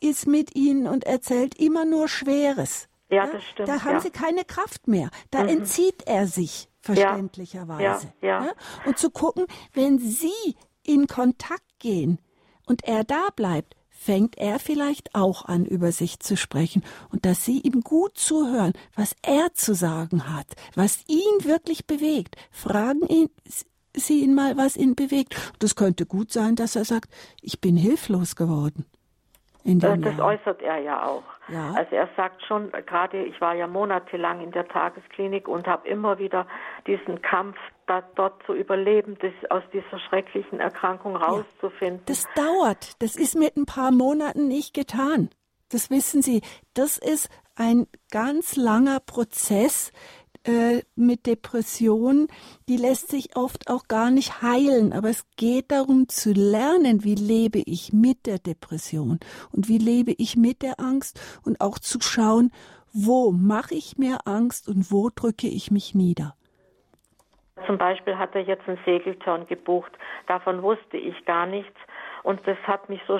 ist 0.00 0.26
mit 0.26 0.54
Ihnen 0.54 0.86
und 0.86 1.04
erzählt 1.04 1.58
immer 1.58 1.84
nur 1.84 2.08
Schweres. 2.08 2.88
Ja, 3.10 3.26
das 3.26 3.44
stimmt. 3.44 3.68
Da 3.68 3.84
haben 3.84 3.94
ja. 3.94 4.00
Sie 4.00 4.10
keine 4.10 4.44
Kraft 4.44 4.88
mehr. 4.88 5.10
Da 5.30 5.42
mhm. 5.42 5.48
entzieht 5.50 6.06
er 6.06 6.26
sich 6.26 6.68
verständlicherweise. 6.80 8.12
Ja, 8.20 8.44
ja. 8.46 8.52
Und 8.86 8.98
zu 8.98 9.10
gucken, 9.10 9.46
wenn 9.72 9.98
Sie 9.98 10.56
in 10.82 11.06
Kontakt 11.06 11.78
gehen 11.78 12.18
und 12.66 12.84
er 12.84 13.04
da 13.04 13.28
bleibt, 13.36 13.76
fängt 13.90 14.36
er 14.38 14.58
vielleicht 14.58 15.14
auch 15.14 15.44
an, 15.44 15.64
über 15.64 15.92
sich 15.92 16.18
zu 16.18 16.36
sprechen 16.36 16.82
und 17.10 17.24
dass 17.24 17.44
Sie 17.44 17.60
ihm 17.60 17.82
gut 17.82 18.18
zuhören, 18.18 18.72
was 18.96 19.14
er 19.22 19.54
zu 19.54 19.74
sagen 19.74 20.34
hat, 20.34 20.46
was 20.74 21.04
ihn 21.06 21.44
wirklich 21.44 21.86
bewegt. 21.86 22.36
Fragen 22.50 23.06
ihn, 23.06 23.28
Sie 23.94 24.22
ihn 24.22 24.34
mal, 24.34 24.56
was 24.56 24.76
ihn 24.76 24.94
bewegt. 24.94 25.34
Das 25.58 25.76
könnte 25.76 26.06
gut 26.06 26.32
sein, 26.32 26.56
dass 26.56 26.76
er 26.76 26.84
sagt, 26.84 27.10
ich 27.40 27.60
bin 27.60 27.76
hilflos 27.76 28.36
geworden. 28.36 28.86
Das 29.64 29.82
Jahren. 29.82 30.20
äußert 30.20 30.60
er 30.60 30.78
ja 30.78 31.06
auch. 31.06 31.22
Ja. 31.48 31.72
Also 31.74 31.94
er 31.94 32.08
sagt 32.16 32.44
schon, 32.44 32.72
gerade 32.72 33.24
ich 33.24 33.40
war 33.40 33.54
ja 33.54 33.68
monatelang 33.68 34.40
in 34.40 34.50
der 34.50 34.66
Tagesklinik 34.66 35.46
und 35.46 35.68
habe 35.68 35.86
immer 35.86 36.18
wieder 36.18 36.46
diesen 36.86 37.22
Kampf, 37.22 37.56
da, 37.86 38.02
dort 38.16 38.42
zu 38.44 38.54
überleben, 38.54 39.16
das, 39.20 39.32
aus 39.50 39.62
dieser 39.72 40.00
schrecklichen 40.08 40.58
Erkrankung 40.58 41.14
rauszufinden. 41.14 41.98
Ja. 41.98 42.04
Das 42.06 42.26
dauert. 42.34 43.00
Das 43.00 43.14
ist 43.14 43.36
mit 43.36 43.56
ein 43.56 43.66
paar 43.66 43.92
Monaten 43.92 44.48
nicht 44.48 44.74
getan. 44.74 45.30
Das 45.70 45.90
wissen 45.90 46.22
Sie. 46.22 46.42
Das 46.74 46.98
ist 46.98 47.28
ein 47.54 47.86
ganz 48.10 48.56
langer 48.56 49.00
Prozess, 49.00 49.92
äh, 50.44 50.82
mit 50.96 51.26
Depressionen, 51.26 52.28
die 52.68 52.76
lässt 52.76 53.08
sich 53.08 53.36
oft 53.36 53.70
auch 53.70 53.88
gar 53.88 54.10
nicht 54.10 54.42
heilen, 54.42 54.92
aber 54.92 55.08
es 55.08 55.26
geht 55.36 55.70
darum 55.70 56.08
zu 56.08 56.32
lernen, 56.32 57.04
wie 57.04 57.14
lebe 57.14 57.58
ich 57.64 57.92
mit 57.92 58.26
der 58.26 58.38
Depression 58.38 59.20
und 59.52 59.68
wie 59.68 59.78
lebe 59.78 60.14
ich 60.18 60.36
mit 60.36 60.62
der 60.62 60.80
Angst 60.80 61.20
und 61.44 61.60
auch 61.60 61.78
zu 61.78 62.00
schauen, 62.00 62.50
wo 62.92 63.32
mache 63.32 63.74
ich 63.74 63.96
mir 63.98 64.26
Angst 64.26 64.68
und 64.68 64.92
wo 64.92 65.08
drücke 65.08 65.48
ich 65.48 65.70
mich 65.70 65.94
nieder. 65.94 66.34
Zum 67.66 67.78
Beispiel 67.78 68.18
hat 68.18 68.34
er 68.34 68.42
jetzt 68.42 68.68
einen 68.68 68.78
Segelturn 68.84 69.46
gebucht. 69.46 69.92
Davon 70.26 70.62
wusste 70.62 70.96
ich 70.96 71.24
gar 71.24 71.46
nichts. 71.46 71.78
Und 72.22 72.46
das 72.46 72.56
hat 72.64 72.88
mich 72.88 73.00
so 73.06 73.18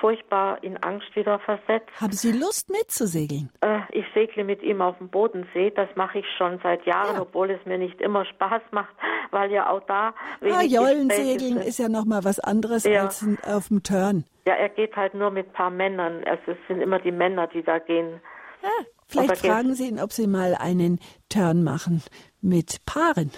furchtbar 0.00 0.62
in 0.62 0.76
Angst 0.82 1.14
wieder 1.14 1.38
versetzt. 1.40 1.88
Haben 2.00 2.12
Sie 2.12 2.32
Lust 2.32 2.70
mitzusegeln? 2.70 3.50
Äh, 3.60 3.80
ich 3.92 4.04
segle 4.14 4.44
mit 4.44 4.62
ihm 4.62 4.80
auf 4.82 4.98
dem 4.98 5.08
Bodensee. 5.08 5.70
Das 5.70 5.88
mache 5.96 6.18
ich 6.18 6.26
schon 6.36 6.58
seit 6.62 6.84
Jahren, 6.86 7.16
ja. 7.16 7.22
obwohl 7.22 7.50
es 7.50 7.64
mir 7.64 7.78
nicht 7.78 8.00
immer 8.00 8.24
Spaß 8.24 8.62
macht, 8.70 8.94
weil 9.30 9.50
ja 9.50 9.70
auch 9.70 9.82
da. 9.86 10.14
Ah, 10.42 10.62
Jollensegeln 10.62 11.58
ist 11.58 11.78
ja 11.78 11.88
noch 11.88 12.04
mal 12.04 12.24
was 12.24 12.40
anderes 12.40 12.84
ja. 12.84 13.02
als 13.02 13.24
auf 13.46 13.68
dem 13.68 13.82
Turn. 13.82 14.24
Ja, 14.46 14.54
er 14.54 14.68
geht 14.68 14.94
halt 14.96 15.14
nur 15.14 15.30
mit 15.30 15.48
ein 15.48 15.52
paar 15.52 15.70
Männern. 15.70 16.22
Also 16.24 16.52
es 16.52 16.58
sind 16.68 16.80
immer 16.80 16.98
die 16.98 17.12
Männer, 17.12 17.46
die 17.46 17.62
da 17.62 17.78
gehen. 17.78 18.20
Ja, 18.62 18.68
vielleicht 19.08 19.38
fragen 19.38 19.74
Sie 19.74 19.88
ihn, 19.88 20.00
ob 20.00 20.12
Sie 20.12 20.26
mal 20.26 20.54
einen 20.58 20.98
Turn 21.28 21.64
machen 21.64 22.02
mit 22.40 22.84
Paaren. 22.84 23.30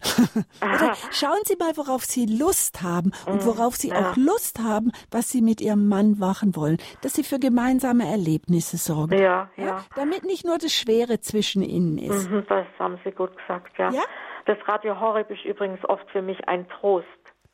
Oder 0.62 0.94
schauen 1.12 1.40
Sie 1.44 1.56
mal, 1.56 1.76
worauf 1.76 2.04
Sie 2.04 2.26
Lust 2.26 2.82
haben 2.82 3.12
und 3.26 3.42
mhm, 3.42 3.46
worauf 3.46 3.76
Sie 3.76 3.88
ja. 3.88 4.10
auch 4.12 4.16
Lust 4.16 4.58
haben, 4.58 4.92
was 5.10 5.30
Sie 5.30 5.42
mit 5.42 5.60
Ihrem 5.60 5.88
Mann 5.88 6.18
machen 6.18 6.56
wollen, 6.56 6.78
dass 7.02 7.14
Sie 7.14 7.24
für 7.24 7.38
gemeinsame 7.38 8.08
Erlebnisse 8.08 8.76
sorgen. 8.76 9.18
Ja, 9.18 9.50
ja. 9.56 9.64
ja 9.64 9.84
damit 9.96 10.24
nicht 10.24 10.44
nur 10.44 10.58
das 10.58 10.72
Schwere 10.72 11.20
zwischen 11.20 11.62
Ihnen 11.62 11.98
ist. 11.98 12.30
Mhm, 12.30 12.44
das 12.48 12.66
haben 12.78 12.98
Sie 13.04 13.10
gut 13.10 13.36
gesagt, 13.36 13.78
ja. 13.78 13.90
ja? 13.90 14.02
Das 14.46 14.56
Radio 14.66 14.98
Horeb 14.98 15.30
ist 15.30 15.44
übrigens 15.44 15.84
oft 15.84 16.08
für 16.10 16.22
mich 16.22 16.48
ein 16.48 16.68
Trost. 16.68 17.06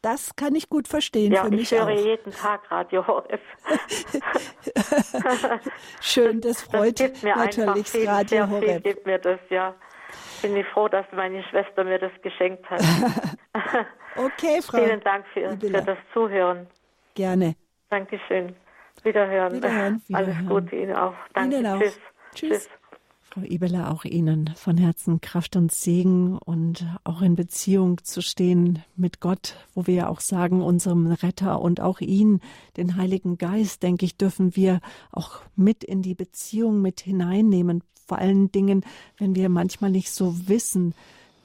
Das 0.02 0.36
kann 0.36 0.54
ich 0.54 0.68
gut 0.68 0.86
verstehen. 0.86 1.32
Ja, 1.32 1.44
für 1.44 1.50
mich 1.50 1.72
ich 1.72 1.78
höre 1.78 1.88
auch. 1.88 1.90
jeden 1.90 2.30
Tag 2.30 2.70
Radio 2.70 3.04
Horeb. 3.06 3.40
Schön, 6.00 6.40
das 6.40 6.62
freut 6.62 7.00
das 7.00 7.22
natürlich 7.22 7.88
viel, 7.88 8.08
Radio 8.08 8.48
Horeb. 8.48 8.84
Gibt 8.84 9.04
mir 9.04 9.18
das, 9.18 9.40
ja 9.50 9.74
bin 10.42 10.56
ich 10.56 10.66
froh, 10.68 10.88
dass 10.88 11.06
meine 11.12 11.42
Schwester 11.44 11.84
mir 11.84 11.98
das 11.98 12.12
geschenkt 12.22 12.68
hat. 12.70 12.80
okay, 14.16 14.60
Frau. 14.62 14.78
Vielen 14.78 15.00
Dank 15.00 15.26
für, 15.32 15.56
für, 15.58 15.82
das 15.82 15.98
Zuhören. 16.12 16.66
Gerne. 17.14 17.54
Dankeschön. 17.90 18.54
Wiederhören. 19.02 19.54
Wiederhören. 19.54 20.02
Alles 20.12 20.36
Gute 20.48 20.76
Ihnen 20.76 20.96
auch. 20.96 21.14
Danke. 21.34 21.58
Ihnen 21.58 21.66
auch. 21.66 21.80
Tschüss. 21.80 22.00
Tschüss. 22.34 22.50
Tschüss. 22.50 22.70
Frau 23.36 23.44
Ebeler, 23.44 23.92
auch 23.92 24.06
Ihnen 24.06 24.50
von 24.56 24.78
Herzen 24.78 25.20
Kraft 25.20 25.56
und 25.56 25.70
Segen 25.70 26.38
und 26.38 26.86
auch 27.04 27.20
in 27.20 27.36
Beziehung 27.36 28.02
zu 28.02 28.22
stehen 28.22 28.82
mit 28.96 29.20
Gott, 29.20 29.56
wo 29.74 29.86
wir 29.86 29.92
ja 29.94 30.08
auch 30.08 30.20
sagen, 30.20 30.62
unserem 30.62 31.06
Retter 31.06 31.60
und 31.60 31.82
auch 31.82 32.00
ihn, 32.00 32.40
den 32.78 32.96
Heiligen 32.96 33.36
Geist, 33.36 33.82
denke 33.82 34.06
ich, 34.06 34.16
dürfen 34.16 34.56
wir 34.56 34.80
auch 35.12 35.40
mit 35.54 35.84
in 35.84 36.00
die 36.00 36.14
Beziehung 36.14 36.80
mit 36.80 37.00
hineinnehmen. 37.00 37.82
Vor 38.06 38.16
allen 38.16 38.50
Dingen, 38.52 38.86
wenn 39.18 39.34
wir 39.34 39.50
manchmal 39.50 39.90
nicht 39.90 40.12
so 40.12 40.48
wissen, 40.48 40.94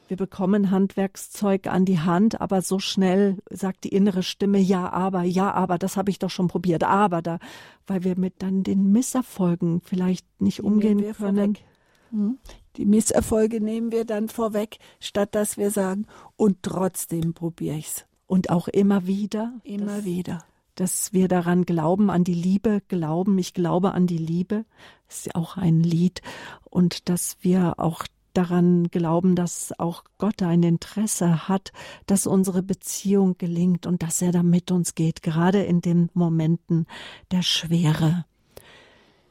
wir 0.08 0.16
bekommen 0.16 0.72
Handwerkszeug 0.72 1.68
an 1.68 1.84
die 1.84 2.00
Hand, 2.00 2.40
aber 2.40 2.62
so 2.62 2.80
schnell 2.80 3.38
sagt 3.50 3.84
die 3.84 3.90
innere 3.90 4.24
Stimme, 4.24 4.60
ja, 4.60 4.90
aber, 4.90 5.24
ja, 5.24 5.52
aber, 5.52 5.78
das 5.78 5.98
habe 5.98 6.10
ich 6.10 6.20
doch 6.20 6.30
schon 6.30 6.48
probiert, 6.48 6.86
aber 6.86 7.22
da, 7.22 7.40
weil 7.86 8.06
wir 8.06 8.18
mit 8.18 8.36
dann 8.42 8.64
den 8.64 8.94
Misserfolgen 8.94 9.82
vielleicht 9.82 10.26
nicht 10.42 10.64
umgehen 10.64 11.02
können. 11.16 11.56
Vorweg. 11.56 11.71
Hm? 12.12 12.38
Die 12.78 12.86
Misserfolge 12.86 13.62
nehmen 13.62 13.92
wir 13.92 14.06
dann 14.06 14.30
vorweg, 14.30 14.78
statt 15.00 15.36
dass 15.36 15.58
wir 15.58 15.72
sagen, 15.72 16.06
und 16.36 16.64
trotzdem 16.64 17.34
probiere 17.34 17.78
ich's. 17.78 18.06
Und 18.28 18.50
auch 18.50 18.68
immer 18.70 19.08
wieder. 19.08 19.54
Immer 19.64 19.98
dass, 19.98 20.06
wieder. 20.06 20.46
Dass 20.76 21.12
wir 21.12 21.28
daran 21.28 21.66
glauben, 21.66 22.10
an 22.10 22.24
die 22.24 22.34
Liebe 22.34 22.82
glauben. 22.88 23.38
Ich 23.38 23.54
glaube 23.54 23.94
an 23.94 24.08
die 24.08 24.18
Liebe. 24.18 24.64
Das 25.08 25.18
ist 25.18 25.26
ja 25.26 25.36
auch 25.36 25.58
ein 25.58 25.82
Lied. 25.82 26.22
Und 26.64 27.10
dass 27.10 27.38
wir 27.42 27.78
auch 27.78 28.06
daran 28.34 28.88
glauben, 28.88 29.36
dass 29.36 29.78
auch 29.78 30.04
Gott 30.18 30.42
ein 30.42 30.64
Interesse 30.64 31.50
hat, 31.50 31.74
dass 32.06 32.28
unsere 32.28 32.64
Beziehung 32.64 33.38
gelingt 33.38 33.86
und 33.86 34.04
dass 34.04 34.22
er 34.22 34.32
da 34.32 34.44
mit 34.44 34.72
uns 34.72 34.96
geht, 34.96 35.22
gerade 35.22 35.64
in 35.64 35.82
den 35.82 36.10
Momenten 36.14 36.88
der 37.32 37.42
Schwere. 37.42 38.26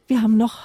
Wir 0.07 0.20
haben 0.20 0.37
noch 0.37 0.59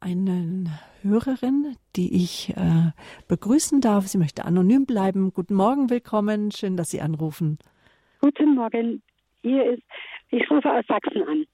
einen 0.00 0.70
Hörerin, 1.02 1.76
die 1.96 2.22
ich 2.22 2.50
äh, 2.56 2.92
begrüßen 3.28 3.80
darf. 3.80 4.06
Sie 4.06 4.18
möchte 4.18 4.44
anonym 4.44 4.86
bleiben. 4.86 5.32
Guten 5.32 5.54
Morgen, 5.54 5.90
willkommen. 5.90 6.50
Schön, 6.50 6.76
dass 6.76 6.90
Sie 6.90 7.00
anrufen. 7.00 7.58
Guten 8.20 8.54
Morgen. 8.54 9.02
Hier 9.42 9.72
ist, 9.72 9.82
ich 10.30 10.50
rufe 10.50 10.70
aus 10.70 10.84
Sachsen 10.86 11.22
an. 11.22 11.44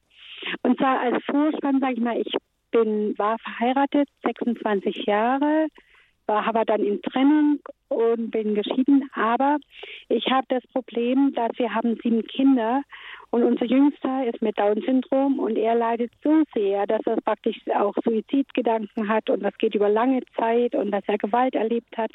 Und 0.62 0.78
zwar 0.78 1.00
als 1.00 1.24
Vorspann, 1.24 1.80
sage 1.80 1.94
ich 1.94 2.00
mal, 2.00 2.20
ich 2.20 2.32
bin, 2.70 3.18
war 3.18 3.36
verheiratet, 3.38 4.08
26 4.24 5.06
Jahre, 5.06 5.68
war 6.26 6.46
aber 6.46 6.64
dann 6.64 6.82
in 6.82 7.00
Trennung 7.02 7.60
und 7.88 8.30
bin 8.30 8.54
geschieden, 8.54 9.08
aber 9.14 9.58
ich 10.08 10.26
habe 10.30 10.46
das 10.48 10.66
Problem, 10.72 11.32
dass 11.34 11.50
wir 11.56 11.72
haben 11.74 11.96
sieben 12.02 12.26
Kinder 12.26 12.82
und 13.30 13.42
unser 13.42 13.64
Jüngster 13.64 14.26
ist 14.26 14.40
mit 14.40 14.58
Down-Syndrom 14.58 15.38
und 15.38 15.56
er 15.56 15.74
leidet 15.74 16.12
so 16.22 16.42
sehr, 16.54 16.86
dass 16.86 17.00
er 17.06 17.16
praktisch 17.16 17.58
auch 17.74 17.94
Suizidgedanken 18.04 19.08
hat 19.08 19.28
und 19.30 19.42
das 19.42 19.56
geht 19.58 19.74
über 19.74 19.88
lange 19.88 20.22
Zeit 20.36 20.74
und 20.74 20.90
dass 20.90 21.04
er 21.06 21.18
Gewalt 21.18 21.54
erlebt 21.54 21.96
hat 21.96 22.12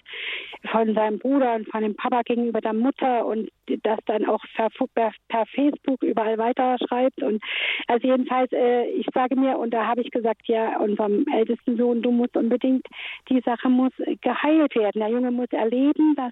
von 0.71 0.93
seinem 0.93 1.19
Bruder 1.19 1.55
und 1.55 1.67
von 1.69 1.81
dem 1.81 1.95
Papa 1.95 2.21
gegenüber 2.23 2.61
der 2.61 2.73
Mutter 2.73 3.25
und 3.25 3.49
das 3.83 3.99
dann 4.05 4.25
auch 4.25 4.43
per, 4.55 5.11
per 5.27 5.45
Facebook 5.47 6.03
überall 6.03 6.37
weiter 6.37 6.77
schreibt 6.87 7.21
und 7.21 7.41
also 7.87 8.07
jedenfalls, 8.07 8.51
äh, 8.51 8.85
ich 8.91 9.07
sage 9.13 9.35
mir 9.35 9.57
und 9.57 9.73
da 9.73 9.85
habe 9.85 10.01
ich 10.01 10.11
gesagt, 10.11 10.47
ja, 10.47 10.77
unserem 10.79 11.25
ältesten 11.33 11.77
Sohn, 11.77 12.01
du 12.01 12.11
musst 12.11 12.35
unbedingt, 12.37 12.85
die 13.29 13.41
Sache 13.41 13.69
muss 13.69 13.91
geheilt 14.21 14.75
werden. 14.75 14.99
Der 14.99 15.09
Junge 15.09 15.31
muss 15.31 15.51
erleben, 15.51 16.15
dass 16.15 16.31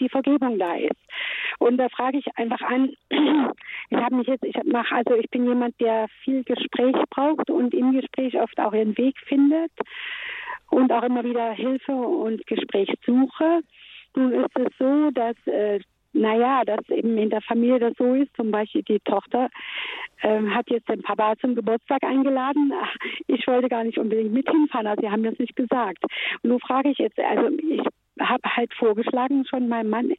die 0.00 0.08
Vergebung 0.08 0.58
da 0.58 0.74
ist. 0.74 1.00
Und 1.58 1.76
da 1.78 1.88
frage 1.88 2.18
ich 2.18 2.26
einfach 2.36 2.60
an, 2.62 2.92
ich 3.10 3.96
habe 3.96 4.16
mich 4.16 4.26
jetzt, 4.26 4.44
ich 4.44 4.56
mache, 4.64 4.94
also 4.94 5.14
ich 5.14 5.28
bin 5.30 5.46
jemand, 5.46 5.80
der 5.80 6.06
viel 6.22 6.44
Gespräch 6.44 6.96
braucht 7.10 7.50
und 7.50 7.74
im 7.74 7.92
Gespräch 7.92 8.40
oft 8.40 8.58
auch 8.60 8.72
ihren 8.72 8.96
Weg 8.96 9.16
findet 9.26 9.72
und 10.70 10.92
auch 10.92 11.02
immer 11.02 11.24
wieder 11.24 11.52
Hilfe 11.52 11.92
und 11.92 12.46
Gespräch 12.46 12.92
suche. 13.04 13.60
Nun 14.14 14.32
ist 14.32 14.56
es 14.58 14.68
so, 14.78 15.10
dass 15.10 15.36
äh, 15.46 15.80
naja, 16.12 16.64
dass 16.64 16.88
eben 16.88 17.16
in 17.18 17.30
der 17.30 17.42
Familie 17.42 17.78
das 17.78 17.94
so 17.98 18.14
ist. 18.14 18.34
Zum 18.36 18.50
Beispiel 18.50 18.82
die 18.82 19.00
Tochter 19.00 19.48
ähm, 20.22 20.54
hat 20.54 20.68
jetzt 20.70 20.88
den 20.88 21.02
Papa 21.02 21.34
zum 21.40 21.54
Geburtstag 21.54 22.02
eingeladen. 22.02 22.72
Ich 23.26 23.46
wollte 23.46 23.68
gar 23.68 23.84
nicht 23.84 23.98
unbedingt 23.98 24.32
mit 24.32 24.50
hinfahren, 24.50 24.86
also 24.86 25.02
sie 25.02 25.10
haben 25.10 25.22
das 25.22 25.38
nicht 25.38 25.56
gesagt. 25.56 26.02
Und 26.42 26.50
nun 26.50 26.60
frage 26.60 26.90
ich 26.90 26.98
jetzt, 26.98 27.18
also 27.18 27.48
ich 27.56 27.82
habe 28.20 28.42
halt 28.44 28.72
vorgeschlagen 28.74 29.44
schon 29.46 29.68
meinem 29.68 29.90
Mann, 29.90 30.12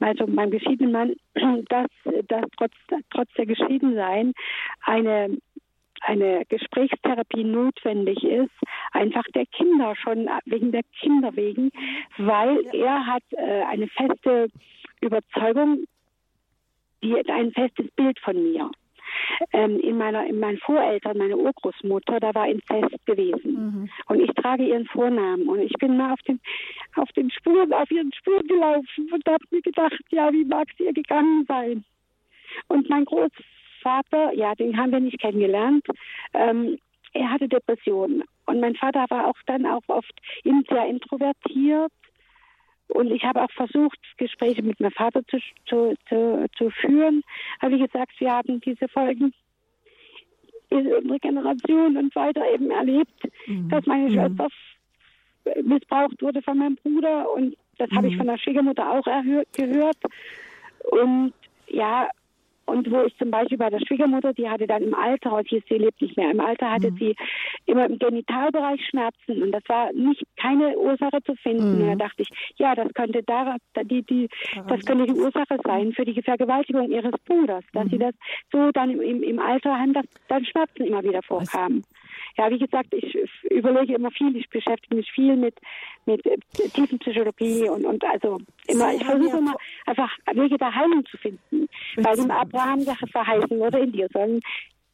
also 0.00 0.26
meinem 0.26 0.50
geschiedenen 0.50 0.92
Mann, 0.92 1.14
dass, 1.68 1.88
dass 2.28 2.44
trotz, 2.56 2.72
trotz 3.10 3.32
der 3.34 3.46
Geschiedensein 3.46 4.32
eine 4.82 5.36
eine 6.06 6.44
Gesprächstherapie 6.50 7.44
notwendig 7.44 8.22
ist, 8.22 8.52
einfach 8.92 9.24
der 9.34 9.46
Kinder 9.46 9.94
schon 9.96 10.28
wegen 10.44 10.70
der 10.70 10.82
Kinder 11.00 11.34
wegen, 11.34 11.70
weil 12.18 12.58
er 12.74 13.06
hat 13.06 13.22
äh, 13.30 13.62
eine 13.62 13.88
feste 13.88 14.48
Überzeugung, 15.00 15.84
die 17.02 17.16
ein 17.30 17.52
festes 17.52 17.90
Bild 17.92 18.18
von 18.20 18.36
mir. 18.42 18.70
Ähm, 19.52 19.78
in 19.80 19.98
meiner, 19.98 20.26
in 20.26 20.38
meinen 20.38 20.58
Voreltern, 20.58 21.18
meine 21.18 21.36
Urgroßmutter, 21.36 22.20
da 22.20 22.34
war 22.34 22.48
Inzest 22.48 23.04
gewesen. 23.06 23.52
Mhm. 23.52 23.90
Und 24.06 24.20
ich 24.20 24.30
trage 24.34 24.64
ihren 24.64 24.86
Vornamen. 24.86 25.48
Und 25.48 25.60
ich 25.60 25.72
bin 25.74 25.96
mal 25.96 26.12
auf 26.12 26.22
den, 26.22 26.40
auf 26.96 27.10
den 27.12 27.30
Spuren, 27.30 27.72
auf 27.72 27.90
ihren 27.90 28.12
Spuren 28.12 28.46
gelaufen 28.46 29.10
und 29.12 29.26
habe 29.26 29.44
mir 29.50 29.62
gedacht, 29.62 30.00
ja, 30.10 30.32
wie 30.32 30.44
mag 30.44 30.68
es 30.72 30.80
ihr 30.84 30.92
gegangen 30.92 31.44
sein? 31.46 31.84
Und 32.68 32.88
mein 32.88 33.04
Großvater, 33.04 34.32
ja, 34.34 34.54
den 34.54 34.76
haben 34.76 34.92
wir 34.92 35.00
nicht 35.00 35.20
kennengelernt, 35.20 35.84
ähm, 36.34 36.78
er 37.12 37.30
hatte 37.30 37.48
Depressionen. 37.48 38.24
Und 38.46 38.60
mein 38.60 38.74
Vater 38.74 39.06
war 39.08 39.28
auch 39.28 39.38
dann 39.46 39.66
auch 39.66 39.82
oft 39.86 40.12
sehr 40.42 40.86
introvertiert 40.86 41.92
und 42.88 43.10
ich 43.10 43.24
habe 43.24 43.42
auch 43.42 43.50
versucht, 43.50 43.98
Gespräche 44.18 44.62
mit 44.62 44.78
meinem 44.80 44.92
Vater 44.92 45.26
zu, 45.26 45.38
zu, 45.66 45.94
zu, 46.08 46.46
zu 46.56 46.70
führen. 46.70 47.22
Aber 47.60 47.72
wie 47.72 47.82
gesagt, 47.82 48.12
wir 48.18 48.30
haben 48.30 48.60
diese 48.60 48.88
Folgen 48.88 49.32
in 50.70 50.92
unserer 50.92 51.18
Generation 51.18 51.96
und 51.96 52.14
weiter 52.14 52.42
eben 52.52 52.70
erlebt, 52.70 53.28
mhm. 53.46 53.68
dass 53.68 53.86
meine 53.86 54.08
mhm. 54.08 54.12
Schwester 54.12 54.48
missbraucht 55.62 56.20
wurde 56.22 56.42
von 56.42 56.58
meinem 56.58 56.76
Bruder 56.76 57.30
und 57.32 57.56
das 57.78 57.90
mhm. 57.90 57.96
habe 57.96 58.08
ich 58.08 58.14
mhm. 58.14 58.18
von 58.18 58.26
der 58.26 58.38
Schwiegermutter 58.38 58.90
auch 58.90 59.04
gehört. 59.52 59.98
Und 60.90 61.32
ja, 61.68 62.08
und 62.66 62.90
wo 62.90 63.02
ich 63.02 63.16
zum 63.18 63.30
Beispiel 63.30 63.58
bei 63.58 63.70
der 63.70 63.80
Schwiegermutter, 63.80 64.32
die 64.32 64.48
hatte 64.48 64.66
dann 64.66 64.82
im 64.82 64.94
Alter, 64.94 65.30
heute 65.30 65.60
sie 65.68 65.74
lebt 65.74 66.00
nicht 66.00 66.16
mehr, 66.16 66.30
im 66.30 66.40
Alter 66.40 66.70
hatte 66.70 66.90
mhm. 66.90 66.96
sie 66.96 67.16
immer 67.66 67.86
im 67.86 67.98
Genitalbereich 67.98 68.80
Schmerzen 68.88 69.42
und 69.42 69.52
das 69.52 69.62
war 69.68 69.92
nicht 69.92 70.22
keine 70.36 70.76
Ursache 70.76 71.22
zu 71.24 71.34
finden. 71.36 71.76
Mhm. 71.76 71.82
Und 71.82 71.88
da 71.98 72.06
dachte 72.06 72.22
ich, 72.22 72.28
ja, 72.56 72.74
das 72.74 72.92
könnte 72.94 73.22
da, 73.22 73.56
die, 73.84 74.02
die, 74.02 74.28
das 74.68 74.84
könnte 74.84 75.06
die 75.06 75.18
Ursache 75.18 75.58
sein 75.64 75.92
für 75.92 76.04
die 76.04 76.20
Vergewaltigung 76.22 76.90
ihres 76.90 77.14
Bruders, 77.26 77.64
dass 77.72 77.84
mhm. 77.84 77.90
sie 77.90 77.98
das 77.98 78.14
so 78.52 78.70
dann 78.72 78.90
im, 78.90 79.22
im 79.22 79.38
Alter 79.38 79.78
haben, 79.78 79.92
dass 79.92 80.06
dann 80.28 80.44
Schmerzen 80.44 80.84
immer 80.84 81.02
wieder 81.02 81.22
vorkamen. 81.22 81.82
Was? 81.82 82.03
Ja, 82.36 82.50
wie 82.50 82.58
gesagt, 82.58 82.92
ich 82.92 83.16
überlege 83.50 83.94
immer 83.94 84.10
viel, 84.10 84.36
ich 84.36 84.48
beschäftige 84.50 84.96
mich 84.96 85.10
viel 85.12 85.36
mit, 85.36 85.54
mit 86.04 86.22
Tiefenpsychologie 86.74 87.68
und, 87.68 87.84
und 87.84 88.04
also 88.04 88.38
immer, 88.66 88.92
ich 88.92 89.04
versuche 89.04 89.38
immer 89.38 89.54
einfach 89.86 90.10
Wege 90.32 90.58
der 90.58 90.74
Heilung 90.74 91.04
zu 91.06 91.16
finden. 91.16 91.68
Weil 91.96 92.16
dem 92.16 92.30
Abraham 92.30 92.80
verheißen 92.80 93.58
wurde, 93.58 93.78
in 93.78 93.92
dir 93.92 94.08
sollen 94.12 94.40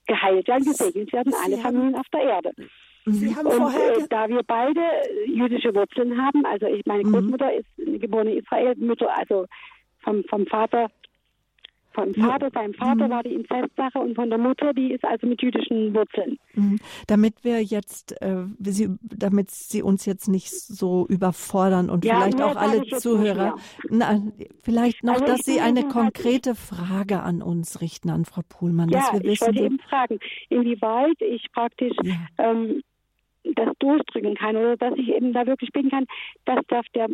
geheilt 0.06 0.48
werden, 0.48 0.64
gesegnet 0.64 1.12
werden 1.12 1.32
alle 1.44 1.56
Familien 1.58 1.94
auf 1.94 2.08
der 2.12 2.22
Erde. 2.22 2.52
Sie 3.06 3.34
haben 3.34 3.46
und 3.46 3.74
äh, 3.74 4.06
da 4.08 4.28
wir 4.28 4.42
beide 4.42 4.80
jüdische 5.26 5.74
Wurzeln 5.74 6.20
haben, 6.20 6.44
also 6.44 6.66
ich, 6.66 6.84
meine 6.84 7.04
mhm. 7.04 7.12
Großmutter 7.12 7.50
mhm. 7.50 7.94
ist 7.94 8.00
geborene 8.00 8.34
Israel, 8.34 8.74
Mutter, 8.76 9.08
also 9.16 9.46
vom, 10.00 10.22
vom 10.24 10.46
Vater 10.46 10.90
von 11.92 12.14
Vater, 12.14 12.50
seinem 12.52 12.74
Vater 12.74 13.06
mhm. 13.06 13.10
war 13.10 13.22
die 13.22 13.34
Inzestsache 13.34 13.98
und 13.98 14.14
von 14.14 14.28
der 14.28 14.38
Mutter, 14.38 14.72
die 14.72 14.92
ist 14.92 15.04
also 15.04 15.26
mit 15.26 15.42
jüdischen 15.42 15.94
Wurzeln. 15.94 16.38
Mhm. 16.54 16.78
Damit 17.06 17.42
wir 17.42 17.62
jetzt, 17.62 18.20
äh, 18.22 18.44
Sie, 18.60 18.88
damit 19.02 19.50
Sie 19.50 19.82
uns 19.82 20.06
jetzt 20.06 20.28
nicht 20.28 20.50
so 20.50 21.06
überfordern 21.08 21.90
und 21.90 22.04
ja, 22.04 22.20
vielleicht 22.20 22.42
auch 22.42 22.56
alle 22.56 22.82
Zuhörer, 22.86 23.56
na, 23.88 24.20
vielleicht 24.62 25.04
noch, 25.04 25.14
also 25.14 25.26
dass 25.26 25.40
Sie 25.40 25.60
eine 25.60 25.88
konkrete 25.88 26.54
Frage 26.54 27.20
an 27.20 27.42
uns 27.42 27.80
richten, 27.80 28.10
an 28.10 28.24
Frau 28.24 28.42
Pohlmann, 28.48 28.88
ja, 28.88 29.00
dass 29.00 29.12
wir 29.12 29.20
wissen. 29.20 29.32
Ich 29.32 29.40
wollte 29.40 29.64
eben 29.64 29.78
fragen, 29.80 30.18
inwieweit 30.48 31.20
ich 31.20 31.46
praktisch 31.52 31.96
ja. 32.02 32.14
ähm, 32.38 32.82
das 33.44 33.68
durchdrücken 33.78 34.34
kann 34.34 34.56
oder 34.56 34.76
dass 34.76 34.94
ich 34.96 35.08
eben 35.08 35.32
da 35.32 35.46
wirklich 35.46 35.70
bin 35.72 35.90
kann, 35.90 36.06
dass 36.44 36.64
der, 36.68 36.82
der 36.94 37.08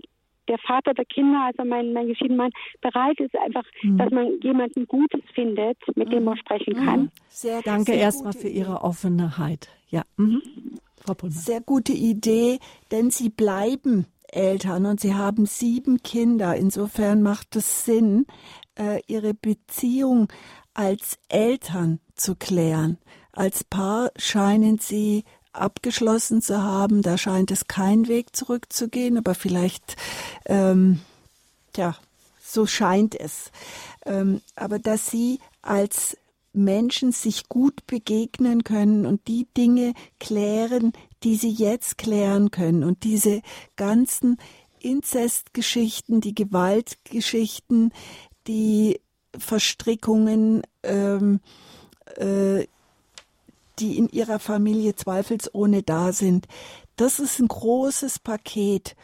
Vater 0.59 0.95
der 0.95 1.05
Kinder, 1.05 1.47
also 1.47 1.65
mein, 1.69 1.93
mein 1.93 2.09
geschiedener 2.09 2.45
Mann, 2.45 2.51
bereit 2.81 3.19
ist 3.21 3.37
einfach, 3.37 3.65
mhm. 3.83 3.99
dass 3.99 4.11
man 4.11 4.41
jemanden 4.43 4.87
Gutes 4.87 5.23
findet, 5.35 5.79
mit 5.97 6.13
dem 6.13 6.25
man 6.25 6.37
sprechen 6.37 6.79
mhm. 6.79 6.85
kann. 6.85 7.11
Sehr, 7.29 7.63
Danke 7.63 7.93
erstmal 7.93 8.33
für 8.33 8.49
Ihre 8.49 8.83
Offenheit. 8.83 9.69
Ja. 9.89 10.03
Mhm. 10.17 10.43
Frau 10.97 11.15
Pullmann. 11.15 11.39
Sehr 11.39 11.61
gute 11.61 11.93
Idee, 11.93 12.59
denn 12.91 13.11
Sie 13.11 13.29
bleiben 13.29 14.07
Eltern 14.29 14.87
und 14.87 15.01
Sie 15.01 15.15
haben 15.15 15.47
sieben 15.47 16.03
Kinder. 16.03 16.57
Insofern 16.57 17.23
macht 17.23 17.57
es 17.57 17.85
Sinn, 17.85 18.27
äh, 18.79 19.01
Ihre 19.07 19.35
Beziehung 19.35 20.29
als 20.75 21.19
Eltern 21.29 22.01
zu 22.15 22.35
klären. 22.35 22.99
Als 23.33 23.65
Paar 23.65 24.11
scheinen 24.17 24.79
Sie 24.79 25.25
abgeschlossen 25.57 26.43
zu 26.43 26.63
haben. 26.63 27.03
Da 27.03 27.19
scheint 27.19 27.51
es 27.51 27.67
kein 27.67 28.09
Weg 28.09 28.35
zurückzugehen, 28.35 29.19
aber 29.19 29.35
vielleicht, 29.35 29.97
ähm, 30.47 31.01
ja, 31.77 31.97
so 32.43 32.67
scheint 32.67 33.19
es. 33.19 33.51
Ähm, 34.05 34.41
aber 34.55 34.79
dass 34.79 35.11
sie 35.11 35.41
als 35.63 36.17
Menschen 36.53 37.13
sich 37.13 37.49
gut 37.49 37.87
begegnen 37.87 38.65
können 38.65 39.05
und 39.05 39.29
die 39.29 39.47
Dinge 39.57 39.93
klären, 40.19 40.93
die 41.23 41.37
sie 41.37 41.51
jetzt 41.51 41.99
klären 41.99 42.51
können 42.51 42.83
und 42.83 43.05
diese 43.05 43.43
ganzen 43.77 44.39
Inzestgeschichten, 44.81 46.21
die 46.21 46.35
Gewaltgeschichten, 46.35 47.93
die 48.47 49.01
Verstrickungen, 49.37 50.63
ähm, 50.83 51.41
äh, 52.17 52.67
die 53.79 53.99
in 53.99 54.09
ihrer 54.09 54.39
Familie 54.39 54.97
zweifelsohne 54.97 55.83
da 55.83 56.13
sind. 56.13 56.47
Das 56.97 57.19
ist 57.19 57.39
ein 57.39 57.49
großes 57.49 58.19
Paket. 58.19 58.97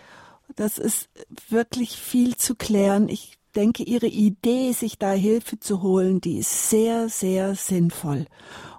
Das 0.56 0.78
ist 0.78 1.08
wirklich 1.48 1.96
viel 1.96 2.36
zu 2.36 2.54
klären. 2.54 3.08
Ich 3.08 3.38
denke, 3.54 3.82
Ihre 3.82 4.06
Idee, 4.06 4.72
sich 4.72 4.98
da 4.98 5.12
Hilfe 5.12 5.58
zu 5.58 5.82
holen, 5.82 6.20
die 6.20 6.38
ist 6.38 6.70
sehr, 6.70 7.08
sehr 7.08 7.54
sinnvoll. 7.54 8.26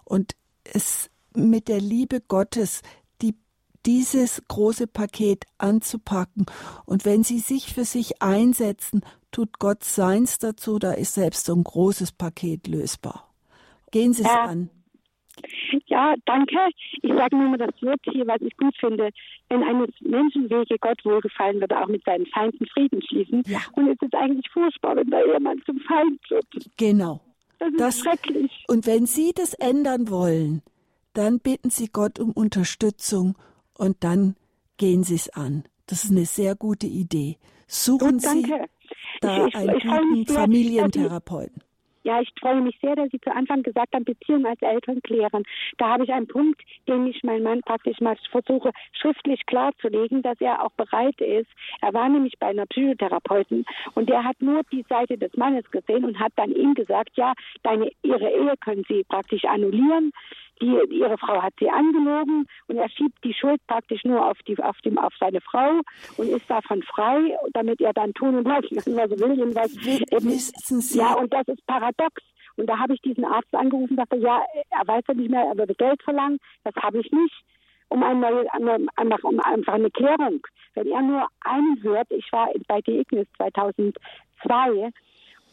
Und 0.03 0.35
es 0.63 1.09
mit 1.35 1.67
der 1.67 1.79
Liebe 1.79 2.21
Gottes, 2.21 2.81
die, 3.21 3.35
dieses 3.85 4.41
große 4.47 4.87
Paket 4.87 5.45
anzupacken. 5.57 6.45
Und 6.85 7.05
wenn 7.05 7.23
Sie 7.23 7.39
sich 7.39 7.73
für 7.73 7.85
sich 7.85 8.21
einsetzen, 8.21 9.01
tut 9.31 9.59
Gott 9.59 9.83
seins 9.83 10.37
dazu, 10.37 10.79
da 10.79 10.91
ist 10.91 11.15
selbst 11.15 11.45
so 11.45 11.55
ein 11.55 11.63
großes 11.63 12.11
Paket 12.11 12.67
lösbar. 12.67 13.29
Gehen 13.91 14.13
Sie 14.13 14.23
es 14.23 14.27
ja. 14.27 14.45
an. 14.45 14.69
Ja, 15.87 16.15
danke. 16.25 16.57
Ich 17.01 17.11
sage 17.11 17.35
nur 17.35 17.49
mal 17.49 17.57
das 17.57 17.81
Wort 17.81 17.99
hier, 18.03 18.27
was 18.27 18.41
ich 18.41 18.55
gut 18.57 18.75
finde. 18.77 19.09
Wenn 19.49 19.63
eines 19.63 19.89
Menschen 20.01 20.49
Wege 20.49 20.77
Gott 20.79 21.03
wohlgefallen 21.03 21.59
wird, 21.59 21.73
auch 21.73 21.87
mit 21.87 22.03
seinen 22.05 22.25
Feinden 22.27 22.65
Frieden 22.67 23.01
schließen. 23.01 23.43
Ja. 23.47 23.59
Und 23.73 23.89
es 23.89 24.01
ist 24.01 24.15
eigentlich 24.15 24.49
furchtbar, 24.51 24.95
wenn 24.95 25.09
der 25.09 25.25
Ehemann 25.25 25.61
zum 25.65 25.79
Feind 25.79 26.19
wird. 26.29 26.45
Genau. 26.77 27.21
Das 27.59 27.69
ist 27.69 27.79
das, 27.79 27.99
schrecklich. 27.99 28.63
Und 28.67 28.85
wenn 28.85 29.05
Sie 29.05 29.33
das 29.33 29.53
ändern 29.55 30.09
wollen, 30.09 30.61
dann 31.13 31.39
bitten 31.39 31.69
Sie 31.69 31.87
Gott 31.87 32.19
um 32.19 32.31
Unterstützung 32.31 33.35
und 33.77 34.03
dann 34.03 34.35
gehen 34.77 35.03
Sie 35.03 35.15
es 35.15 35.29
an. 35.29 35.63
Das 35.87 36.03
ist 36.03 36.11
eine 36.11 36.25
sehr 36.25 36.55
gute 36.55 36.87
Idee. 36.87 37.37
Suchen 37.67 38.19
Sie 38.19 38.53
da 39.21 39.47
ich, 39.47 39.53
ich, 39.53 39.61
einen 39.61 40.13
guten 40.13 40.33
Familientherapeuten. 40.33 41.63
Ja, 42.03 42.19
ich 42.19 42.29
freue 42.39 42.61
mich 42.61 42.77
sehr, 42.81 42.95
dass 42.95 43.09
Sie 43.11 43.19
zu 43.21 43.33
Anfang 43.33 43.63
gesagt 43.63 43.93
haben, 43.93 44.03
Beziehung 44.03 44.45
als 44.45 44.61
Eltern 44.61 45.01
klären. 45.01 45.43
Da 45.77 45.89
habe 45.89 46.03
ich 46.03 46.11
einen 46.11 46.27
Punkt, 46.27 46.61
den 46.87 47.07
ich 47.07 47.23
meinem 47.23 47.43
Mann 47.43 47.61
praktisch 47.61 47.99
mal 48.01 48.17
versuche, 48.29 48.71
schriftlich 48.91 49.45
klarzulegen, 49.45 50.21
dass 50.21 50.39
er 50.41 50.63
auch 50.63 50.71
bereit 50.71 51.19
ist. 51.21 51.49
Er 51.81 51.93
war 51.93 52.09
nämlich 52.09 52.37
bei 52.39 52.47
einer 52.47 52.65
Psychotherapeuten 52.65 53.65
und 53.95 54.09
der 54.09 54.23
hat 54.23 54.41
nur 54.41 54.63
die 54.71 54.85
Seite 54.89 55.17
des 55.17 55.35
Mannes 55.37 55.69
gesehen 55.71 56.03
und 56.03 56.19
hat 56.19 56.33
dann 56.35 56.51
ihm 56.51 56.73
gesagt, 56.73 57.11
ja, 57.15 57.33
deine, 57.63 57.89
ihre 58.03 58.29
Ehe 58.29 58.53
können 58.59 58.83
Sie 58.87 59.03
praktisch 59.05 59.45
annullieren 59.45 60.11
die, 60.61 60.77
ihre 60.89 61.17
Frau 61.17 61.41
hat 61.41 61.53
sie 61.59 61.69
angelogen 61.69 62.45
und 62.67 62.77
er 62.77 62.89
schiebt 62.89 63.23
die 63.23 63.33
Schuld 63.33 63.61
praktisch 63.67 64.03
nur 64.03 64.25
auf, 64.25 64.37
die, 64.47 64.57
auf, 64.61 64.79
dem, 64.81 64.97
auf 64.97 65.13
seine 65.19 65.41
Frau 65.41 65.81
und 66.17 66.29
ist 66.29 66.49
davon 66.49 66.83
frei, 66.83 67.37
damit 67.53 67.81
er 67.81 67.93
dann 67.93 68.13
tun 68.13 68.35
und 68.35 68.47
lassen 68.47 68.77
kann, 68.77 68.95
was 68.95 69.11
er 69.11 69.19
will. 69.19 69.37
Jedenfalls, 69.37 69.75
eben, 69.75 70.99
ja, 70.99 71.13
und 71.13 71.33
das 71.33 71.47
ist 71.47 71.65
paradox. 71.65 72.21
Und 72.55 72.67
da 72.67 72.77
habe 72.77 72.93
ich 72.93 73.01
diesen 73.01 73.25
Arzt 73.25 73.53
angerufen 73.53 73.91
und 73.91 73.97
dachte, 73.97 74.17
ja, 74.17 74.41
er 74.69 74.87
weiß 74.87 75.03
ja 75.07 75.13
nicht 75.15 75.31
mehr, 75.31 75.43
er 75.43 75.57
würde 75.57 75.73
Geld 75.73 76.01
verlangen. 76.03 76.37
Das 76.63 76.75
habe 76.75 76.99
ich 76.99 77.11
nicht. 77.11 77.43
Um, 77.89 78.01
ein 78.03 78.21
neue, 78.21 78.47
einfach, 78.95 79.23
um 79.23 79.39
einfach 79.39 79.73
eine 79.73 79.91
Klärung. 79.91 80.41
Wenn 80.73 80.87
er 80.87 81.01
nur 81.01 81.27
einen 81.41 81.83
hört, 81.83 82.09
ich 82.09 82.31
war 82.31 82.49
bei 82.67 82.81
The 82.85 82.99
Ignis 82.99 83.27
2002 83.37 84.91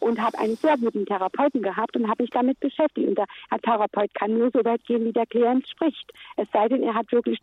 und 0.01 0.19
habe 0.19 0.37
einen 0.39 0.55
sehr 0.55 0.77
guten 0.77 1.05
Therapeuten 1.05 1.61
gehabt 1.61 1.95
und 1.95 2.09
habe 2.09 2.23
mich 2.23 2.31
damit 2.31 2.59
beschäftigt. 2.59 3.07
Und 3.07 3.17
der 3.17 3.27
Therapeut 3.61 4.13
kann 4.15 4.37
nur 4.37 4.49
so 4.51 4.65
weit 4.65 4.83
gehen, 4.85 5.05
wie 5.05 5.13
der 5.13 5.27
Klient 5.27 5.67
spricht. 5.67 6.11
Es 6.37 6.47
sei 6.51 6.67
denn, 6.67 6.83
er 6.83 6.95
hat 6.95 7.11
wirklich 7.11 7.39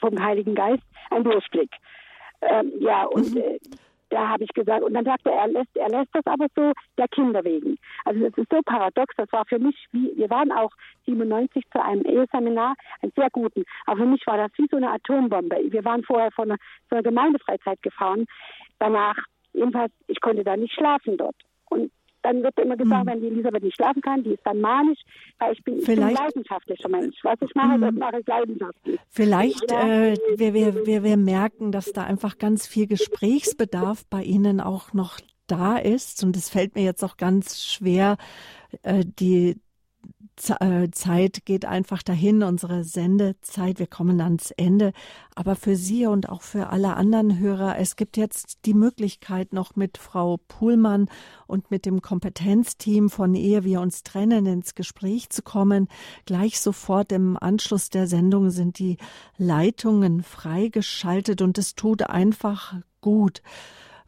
vom 0.00 0.22
Heiligen 0.22 0.54
Geist 0.54 0.84
einen 1.10 1.24
Durchblick. 1.24 1.70
Ähm, 2.42 2.72
ja, 2.80 3.04
und 3.04 3.34
mhm. 3.34 3.40
äh, 3.40 3.58
da 4.10 4.28
habe 4.28 4.44
ich 4.44 4.50
gesagt, 4.50 4.84
und 4.84 4.94
dann 4.94 5.04
sagte 5.04 5.30
er, 5.30 5.42
er 5.42 5.48
lässt, 5.48 5.76
er 5.76 5.88
lässt 5.88 6.14
das 6.14 6.26
aber 6.26 6.46
so 6.54 6.72
der 6.96 7.08
Kinder 7.08 7.42
wegen. 7.42 7.76
Also 8.04 8.20
das 8.20 8.38
ist 8.38 8.50
so 8.50 8.60
paradox, 8.64 9.12
das 9.16 9.30
war 9.32 9.44
für 9.46 9.58
mich 9.58 9.74
wie, 9.90 10.12
wir 10.16 10.30
waren 10.30 10.52
auch 10.52 10.70
97 11.06 11.64
zu 11.72 11.82
einem 11.82 12.04
Eheseminar, 12.04 12.74
einen 13.02 13.12
sehr 13.16 13.30
guten, 13.30 13.64
aber 13.86 13.98
für 13.98 14.06
mich 14.06 14.24
war 14.26 14.36
das 14.36 14.52
wie 14.58 14.68
so 14.70 14.76
eine 14.76 14.92
Atombombe. 14.92 15.56
Wir 15.70 15.84
waren 15.84 16.04
vorher 16.04 16.30
von 16.30 16.50
einer, 16.50 16.58
von 16.88 16.98
einer 16.98 17.02
Gemeindefreizeit 17.02 17.82
gefahren, 17.82 18.26
danach, 18.78 19.16
jedenfalls, 19.52 19.92
ich 20.06 20.20
konnte 20.20 20.44
da 20.44 20.56
nicht 20.56 20.74
schlafen 20.74 21.16
dort. 21.16 21.36
Und 21.68 21.90
dann 22.26 22.42
wird 22.42 22.58
immer 22.58 22.76
gesagt, 22.76 23.04
mhm. 23.04 23.10
wenn 23.10 23.20
die 23.20 23.28
Elisabeth 23.28 23.62
nicht 23.62 23.76
schlafen 23.76 24.02
kann, 24.02 24.24
die 24.24 24.30
ist 24.30 24.44
dann 24.44 24.60
manisch, 24.60 24.98
weil 25.38 25.52
ich 25.52 25.62
bin, 25.62 25.78
ich 25.78 25.86
bin 25.86 26.00
leidenschaftlicher 26.00 26.88
Mensch. 26.88 27.16
Was 27.22 27.36
ich 27.40 27.54
mache, 27.54 27.78
mhm. 27.78 27.82
das 27.82 27.94
mache 27.94 28.20
ich 28.20 28.26
leidenschaftlich. 28.26 29.00
Vielleicht, 29.10 29.70
äh, 29.70 30.16
wir, 30.36 30.52
wir, 30.52 30.86
wir, 30.86 31.04
wir 31.04 31.16
merken, 31.16 31.70
dass 31.70 31.92
da 31.92 32.02
einfach 32.02 32.38
ganz 32.38 32.66
viel 32.66 32.88
Gesprächsbedarf 32.88 34.04
bei 34.10 34.22
Ihnen 34.24 34.60
auch 34.60 34.92
noch 34.92 35.20
da 35.46 35.76
ist. 35.76 36.24
Und 36.24 36.36
es 36.36 36.48
fällt 36.48 36.74
mir 36.74 36.82
jetzt 36.82 37.04
auch 37.04 37.16
ganz 37.16 37.62
schwer, 37.62 38.16
äh, 38.82 39.04
die 39.04 39.60
Zeit 40.36 41.46
geht 41.46 41.64
einfach 41.64 42.02
dahin, 42.02 42.42
unsere 42.42 42.84
Sendezeit, 42.84 43.78
wir 43.78 43.86
kommen 43.86 44.20
ans 44.20 44.50
Ende. 44.50 44.92
Aber 45.34 45.56
für 45.56 45.76
Sie 45.76 46.06
und 46.06 46.28
auch 46.28 46.42
für 46.42 46.68
alle 46.68 46.94
anderen 46.94 47.38
Hörer, 47.38 47.78
es 47.78 47.96
gibt 47.96 48.16
jetzt 48.16 48.58
die 48.66 48.74
Möglichkeit, 48.74 49.52
noch 49.52 49.76
mit 49.76 49.96
Frau 49.96 50.38
Puhlmann 50.48 51.08
und 51.46 51.70
mit 51.70 51.86
dem 51.86 52.02
Kompetenzteam 52.02 53.08
von 53.08 53.34
Ehe 53.34 53.64
wir 53.64 53.80
uns 53.80 54.02
trennen 54.02 54.44
ins 54.46 54.74
Gespräch 54.74 55.30
zu 55.30 55.42
kommen. 55.42 55.88
Gleich 56.26 56.60
sofort 56.60 57.12
im 57.12 57.38
Anschluss 57.40 57.88
der 57.88 58.06
Sendung 58.06 58.50
sind 58.50 58.78
die 58.78 58.98
Leitungen 59.38 60.22
freigeschaltet 60.22 61.40
und 61.40 61.56
es 61.56 61.74
tut 61.74 62.02
einfach 62.02 62.74
gut 63.00 63.42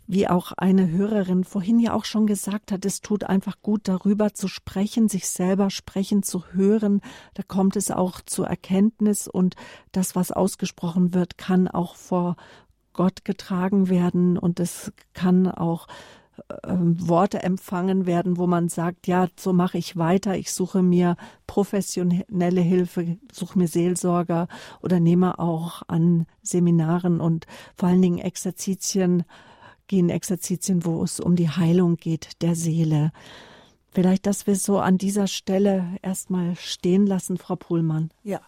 wie 0.09 0.27
auch 0.27 0.53
eine 0.53 0.91
Hörerin 0.91 1.45
vorhin 1.45 1.79
ja 1.79 1.93
auch 1.93 2.07
schon 2.07 2.27
gesagt 2.27 2.73
hat, 2.73 2.87
es 2.87 3.03
tut 3.03 3.25
einfach 3.25 3.61
gut, 3.61 3.83
darüber 3.85 4.33
zu 4.33 4.49
sprechen, 4.49 5.09
sich 5.09 5.29
selber 5.29 5.69
sprechen 5.69 6.23
zu 6.23 6.47
hören. 6.47 7.03
Da 7.35 7.43
kommt 7.43 7.77
es 7.77 7.91
auch 7.91 8.23
zur 8.23 8.47
Erkenntnis 8.47 9.29
und 9.29 9.55
das, 9.93 10.17
was 10.17 10.33
ausgesprochen 10.33 11.13
wird, 11.13 11.37
kann 11.37 11.69
auch 11.69 11.95
vor 11.95 12.37
Gott 12.95 13.27
getragen 13.27 13.91
werden 13.91 14.39
und 14.39 14.61
es 14.61 14.93
kann 15.13 15.47
auch 15.47 15.87
äh, 16.49 16.69
Worte 16.73 17.43
empfangen 17.43 18.07
werden, 18.07 18.39
wo 18.39 18.47
man 18.47 18.71
sagt, 18.71 19.07
ja, 19.09 19.29
so 19.39 19.53
mache 19.53 19.77
ich 19.77 19.99
weiter, 19.99 20.37
ich 20.39 20.53
suche 20.53 20.83
mir 20.83 21.17
professionelle 21.47 22.63
Hilfe, 22.63 23.19
suche 23.31 23.59
mir 23.59 23.69
Seelsorger 23.69 24.49
oder 24.81 25.01
nehme 25.01 25.39
auch 25.39 25.83
an 25.87 26.27
Seminaren 26.43 27.21
und 27.21 27.47
vor 27.77 27.91
allen 27.91 28.03
Dingen 28.03 28.19
Exerzitien 28.19 29.25
gehen 29.89 30.11
Exerzitien, 30.11 30.85
wo 30.85 31.03
es 31.03 31.19
um 31.21 31.37
die 31.37 31.49
Heilung 31.49 31.97
geht 31.97 32.43
der 32.43 32.55
Seele. 32.55 33.11
Vielleicht, 33.91 34.27
dass 34.27 34.47
wir 34.47 34.55
so 34.55 34.79
an 34.79 34.99
dieser 34.99 35.27
Stelle 35.27 35.97
erstmal 36.03 36.55
stehen 36.57 37.07
lassen, 37.07 37.39
Frau 37.39 37.57
Pohlmann. 37.57 38.11
Ja, 38.23 38.41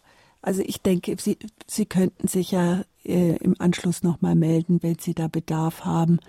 also 0.43 0.63
ich 0.65 0.81
denke, 0.81 1.17
Sie, 1.19 1.39
Sie 1.67 1.87
könnten 1.87 2.29
sich 2.29 2.53
ja 2.53 2.83
äh, 3.05 3.37
im 3.37 3.57
Anschluss 3.59 4.03
nochmal 4.03 4.37
melden, 4.37 4.83
wenn 4.83 4.99
Sie 4.99 5.15
da 5.15 5.29
Bedarf 5.29 5.85
haben. 5.85 6.21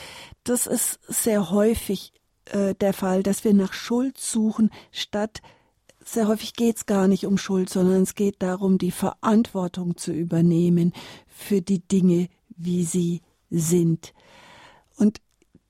das 0.43 0.65
ist 0.65 0.99
sehr 1.07 1.51
häufig 1.51 2.11
äh, 2.45 2.73
der 2.73 2.93
Fall, 2.93 3.21
dass 3.21 3.43
wir 3.43 3.53
nach 3.53 3.73
Schuld 3.73 4.17
suchen, 4.17 4.71
statt 4.91 5.41
sehr 6.07 6.27
häufig 6.27 6.53
geht 6.53 6.77
es 6.77 6.85
gar 6.85 7.07
nicht 7.07 7.25
um 7.25 7.37
Schuld, 7.37 7.69
sondern 7.69 8.03
es 8.03 8.15
geht 8.15 8.41
darum, 8.41 8.77
die 8.77 8.91
Verantwortung 8.91 9.97
zu 9.97 10.11
übernehmen 10.11 10.93
für 11.27 11.61
die 11.61 11.79
Dinge, 11.79 12.29
wie 12.49 12.83
sie 12.83 13.21
sind. 13.49 14.13
Und 14.97 15.19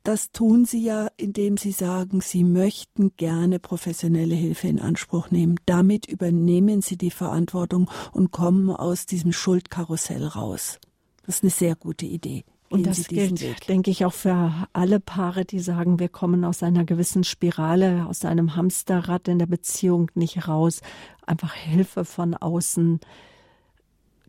das 0.03 0.31
tun 0.31 0.65
sie 0.65 0.83
ja, 0.83 1.07
indem 1.17 1.57
sie 1.57 1.71
sagen, 1.71 2.21
sie 2.21 2.43
möchten 2.43 3.15
gerne 3.17 3.59
professionelle 3.59 4.35
Hilfe 4.35 4.67
in 4.67 4.79
Anspruch 4.79 5.31
nehmen. 5.31 5.59
Damit 5.65 6.05
übernehmen 6.05 6.83
sie 6.83 6.95
die 6.95 7.09
Verantwortung 7.09 7.89
und 8.11 8.31
kommen 8.31 8.69
aus 8.69 9.07
diesem 9.07 9.31
Schuldkarussell 9.31 10.23
raus. 10.23 10.79
Das 11.25 11.37
ist 11.37 11.43
eine 11.43 11.49
sehr 11.49 11.75
gute 11.75 12.05
Idee. 12.05 12.43
Und 12.69 12.87
das 12.87 13.07
gilt, 13.07 13.41
Weg. 13.41 13.67
denke 13.67 13.91
ich, 13.91 14.05
auch 14.05 14.13
für 14.13 14.67
alle 14.73 14.99
Paare, 14.99 15.45
die 15.45 15.59
sagen, 15.59 15.99
wir 15.99 16.09
kommen 16.09 16.43
aus 16.43 16.63
einer 16.63 16.83
gewissen 16.83 17.23
Spirale, 17.23 18.05
aus 18.07 18.25
einem 18.25 18.55
Hamsterrad 18.55 19.27
in 19.27 19.39
der 19.39 19.45
Beziehung 19.45 20.09
nicht 20.15 20.47
raus. 20.47 20.81
Einfach 21.25 21.53
Hilfe 21.53 22.05
von 22.05 22.33
außen 22.33 22.99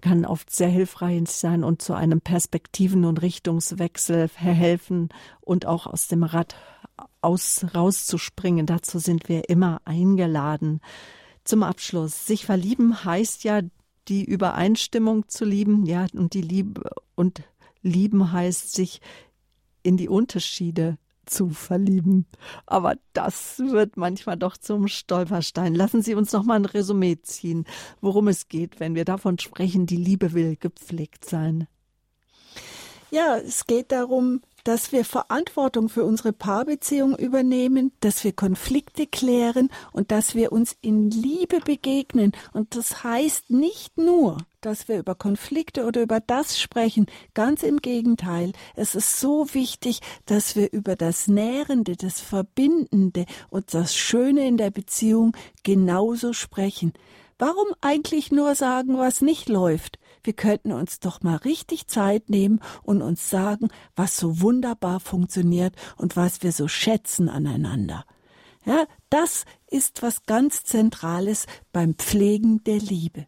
kann 0.03 0.25
oft 0.25 0.55
sehr 0.55 0.69
hilfreich 0.69 1.29
sein 1.29 1.65
und 1.65 1.83
zu 1.83 1.95
einem 1.95 2.21
Perspektiven- 2.21 3.05
und 3.05 3.23
Richtungswechsel 3.23 4.29
verhelfen 4.29 5.09
und 5.41 5.67
auch 5.67 5.87
aus 5.87 6.07
dem 6.07 6.23
Rad 6.23 6.55
aus, 7.21 7.65
rauszuspringen. 7.75 8.67
Dazu 8.67 8.99
sind 8.99 9.29
wir 9.29 9.49
immer 9.49 9.81
eingeladen. 9.85 10.81
Zum 11.45 11.63
Abschluss. 11.63 12.27
Sich 12.27 12.47
verlieben 12.47 13.05
heißt 13.05 13.45
ja, 13.45 13.63
die 14.09 14.25
Übereinstimmung 14.25 15.29
zu 15.29 15.45
lieben, 15.45 15.87
ja, 15.87 16.07
und 16.13 16.35
die 16.35 16.43
Liebe 16.43 16.89
und 17.15 17.43
lieben 17.87 18.33
heißt, 18.33 18.73
sich 18.73 19.01
in 19.83 19.97
die 19.97 20.09
Unterschiede 20.09 20.99
zu 21.25 21.51
verlieben. 21.51 22.27
Aber 22.67 22.97
das 23.13 23.59
wird 23.59 23.97
manchmal 23.97 24.37
doch 24.37 24.57
zum 24.57 24.89
Stolperstein. 24.89 25.75
Lassen 25.75 26.03
Sie 26.03 26.15
uns 26.15 26.33
noch 26.33 26.45
mal 26.45 26.55
ein 26.55 26.65
Resümee 26.65 27.19
ziehen, 27.23 27.65
worum 28.01 28.29
es 28.29 28.49
geht, 28.49 28.81
wenn 28.81 28.95
wir 28.95 29.05
davon 29.05 29.39
sprechen, 29.39 29.87
die 29.87 29.97
Liebe 29.97 30.33
will 30.33 30.57
gepflegt 30.57 31.25
sein. 31.25 31.67
Ja, 33.11 33.37
es 33.37 33.67
geht 33.67 33.93
darum, 33.93 34.41
dass 34.67 34.91
wir 34.91 35.05
Verantwortung 35.05 35.89
für 35.89 36.05
unsere 36.05 36.33
Paarbeziehung 36.33 37.17
übernehmen, 37.17 37.93
dass 38.01 38.25
wir 38.25 38.33
Konflikte 38.33 39.07
klären 39.07 39.71
und 39.93 40.11
dass 40.11 40.35
wir 40.35 40.51
uns 40.51 40.77
in 40.81 41.09
Liebe 41.09 41.61
begegnen. 41.61 42.33
Und 42.53 42.75
das 42.75 43.05
heißt 43.05 43.51
nicht 43.51 43.97
nur, 43.97 44.39
dass 44.61 44.89
wir 44.89 44.99
über 44.99 45.15
Konflikte 45.15 45.85
oder 45.85 46.03
über 46.03 46.19
das 46.19 46.59
sprechen. 46.59 47.07
Ganz 47.33 47.63
im 47.63 47.77
Gegenteil. 47.77 48.53
Es 48.75 48.97
ist 48.97 49.21
so 49.21 49.55
wichtig, 49.55 50.01
dass 50.25 50.57
wir 50.57 50.73
über 50.73 50.97
das 50.97 51.29
Nährende, 51.29 51.95
das 51.95 52.21
Verbindende 52.21 53.25
und 53.49 53.73
das 53.73 53.95
Schöne 53.95 54.49
in 54.49 54.57
der 54.57 54.71
Beziehung 54.71 55.37
genauso 55.63 56.33
sprechen. 56.33 56.93
Warum 57.39 57.69
eigentlich 57.83 58.33
nur 58.33 58.57
sagen, 58.57 58.99
was 58.99 59.21
nicht 59.21 59.49
läuft? 59.49 60.01
Wir 60.27 60.35
könnten 60.35 60.73
uns 60.73 61.01
doch 61.01 61.23
mal 61.23 61.37
richtig 61.37 61.87
Zeit 61.87 62.29
nehmen 62.29 62.61
und 62.83 63.03
uns 63.03 63.31
sagen, 63.31 63.69
was 63.95 64.17
so 64.17 64.41
wunderbar 64.41 65.01
funktioniert 65.01 65.75
und 65.97 66.17
was 66.17 66.43
wir 66.43 66.53
so 66.53 66.69
schätzen 66.69 67.29
aneinander. 67.29 68.05
Ja, 68.65 68.87
das 69.11 69.45
ist 69.69 70.03
was 70.03 70.25
ganz 70.25 70.65
Zentrales 70.65 71.47
beim 71.73 71.95
Pflegen 71.95 72.65
der 72.65 72.79
Liebe. 72.79 73.27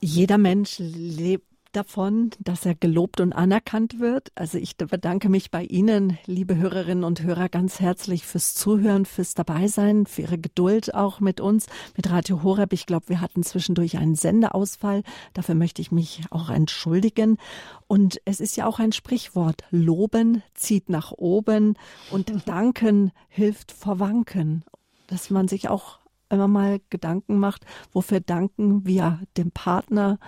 Jeder 0.00 0.36
Mensch 0.36 0.76
lebt 0.78 1.53
davon, 1.76 2.30
dass 2.38 2.64
er 2.66 2.74
gelobt 2.74 3.20
und 3.20 3.32
anerkannt 3.32 4.00
wird. 4.00 4.32
Also 4.34 4.58
ich 4.58 4.76
bedanke 4.76 5.28
mich 5.28 5.50
bei 5.50 5.64
Ihnen, 5.64 6.18
liebe 6.26 6.56
Hörerinnen 6.56 7.04
und 7.04 7.22
Hörer, 7.22 7.48
ganz 7.48 7.80
herzlich 7.80 8.24
fürs 8.24 8.54
Zuhören, 8.54 9.04
fürs 9.04 9.34
Dabeisein, 9.34 10.06
für 10.06 10.22
Ihre 10.22 10.38
Geduld 10.38 10.94
auch 10.94 11.20
mit 11.20 11.40
uns, 11.40 11.66
mit 11.96 12.10
Radio 12.10 12.42
Horeb. 12.42 12.72
Ich 12.72 12.86
glaube, 12.86 13.08
wir 13.08 13.20
hatten 13.20 13.42
zwischendurch 13.42 13.98
einen 13.98 14.14
Sendeausfall. 14.14 15.02
Dafür 15.32 15.54
möchte 15.54 15.82
ich 15.82 15.92
mich 15.92 16.22
auch 16.30 16.50
entschuldigen. 16.50 17.38
Und 17.86 18.20
es 18.24 18.40
ist 18.40 18.56
ja 18.56 18.66
auch 18.66 18.78
ein 18.78 18.92
Sprichwort. 18.92 19.64
Loben 19.70 20.42
zieht 20.54 20.88
nach 20.88 21.12
oben 21.12 21.76
und 22.10 22.32
danken 22.48 23.12
hilft 23.28 23.72
vor 23.72 23.98
Wanken. 24.00 24.64
Dass 25.08 25.30
man 25.30 25.48
sich 25.48 25.68
auch 25.68 25.98
immer 26.30 26.48
mal 26.48 26.80
Gedanken 26.90 27.38
macht, 27.38 27.64
wofür 27.92 28.20
danken 28.20 28.86
wir 28.86 29.20
dem 29.36 29.50
Partner, 29.50 30.18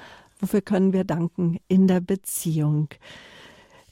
Wofür 0.41 0.61
können 0.61 0.93
wir 0.93 1.05
danken 1.05 1.59
in 1.69 1.87
der 1.87 2.01
Beziehung? 2.01 2.89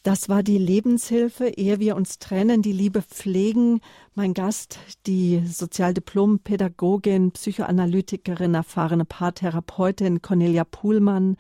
Das 0.03 0.29
war 0.29 0.43
die 0.43 0.59
Lebenshilfe, 0.59 1.49
ehe 1.49 1.81
wir 1.81 1.97
uns 1.97 2.19
trennen, 2.19 2.61
die 2.61 2.73
Liebe 2.73 3.01
pflegen. 3.01 3.81
Mein 4.15 4.35
Gast, 4.35 4.79
die 5.07 5.41
Sozialdiplom-Pädagogin, 5.47 7.33
Psychoanalytikerin, 7.33 8.53
erfahrene 8.53 9.07
Paartherapeutin 9.07 10.21
Cornelia 10.21 10.65
Puhlmann 10.65 11.39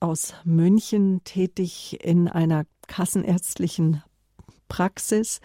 aus 0.00 0.32
München, 0.44 1.20
tätig 1.24 1.98
in 2.02 2.26
einer 2.28 2.64
kassenärztlichen 2.86 4.02
Praxis. 4.68 5.42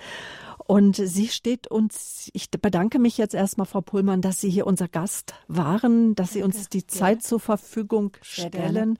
Und 0.70 0.98
sie 0.98 1.30
steht 1.30 1.66
uns, 1.66 2.30
ich 2.34 2.52
bedanke 2.52 3.00
mich 3.00 3.18
jetzt 3.18 3.34
erstmal, 3.34 3.66
Frau 3.66 3.82
Pullmann, 3.82 4.22
dass 4.22 4.40
Sie 4.40 4.52
hier 4.52 4.68
unser 4.68 4.88
Gast 4.88 5.34
waren, 5.48 6.14
dass 6.14 6.34
Sie 6.34 6.44
uns 6.44 6.70
die 6.70 6.86
Zeit 6.86 7.24
zur 7.24 7.40
Verfügung 7.40 8.12
stellen 8.22 9.00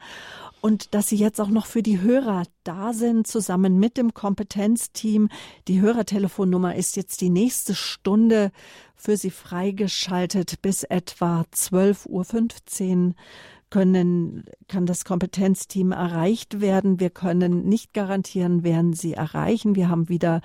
und 0.62 0.96
dass 0.96 1.10
Sie 1.10 1.16
jetzt 1.16 1.40
auch 1.40 1.50
noch 1.50 1.68
für 1.68 1.84
die 1.84 2.02
Hörer 2.02 2.42
da 2.64 2.92
sind, 2.92 3.28
zusammen 3.28 3.78
mit 3.78 3.98
dem 3.98 4.16
Kompetenzteam. 4.16 5.30
Die 5.68 5.80
Hörertelefonnummer 5.80 6.74
ist 6.74 6.96
jetzt 6.96 7.22
die 7.22 7.30
nächste 7.30 7.76
Stunde 7.76 8.52
für 8.96 9.16
Sie 9.16 9.30
freigeschaltet 9.30 10.64
bis 10.64 10.82
etwa 10.82 11.46
12.15 11.54 13.10
Uhr 13.10 13.14
können, 13.70 14.46
kann 14.68 14.86
das 14.86 15.06
Kompetenzteam 15.06 15.92
erreicht 15.92 16.62
werden. 16.62 17.00
Wir 17.00 17.10
können 17.10 17.66
nicht 17.66 17.94
garantieren, 17.94 18.64
werden 18.64 18.94
sie 18.94 19.14
erreichen. 19.14 19.76
Wir 19.76 19.90
haben 19.90 20.10
wieder 20.10 20.42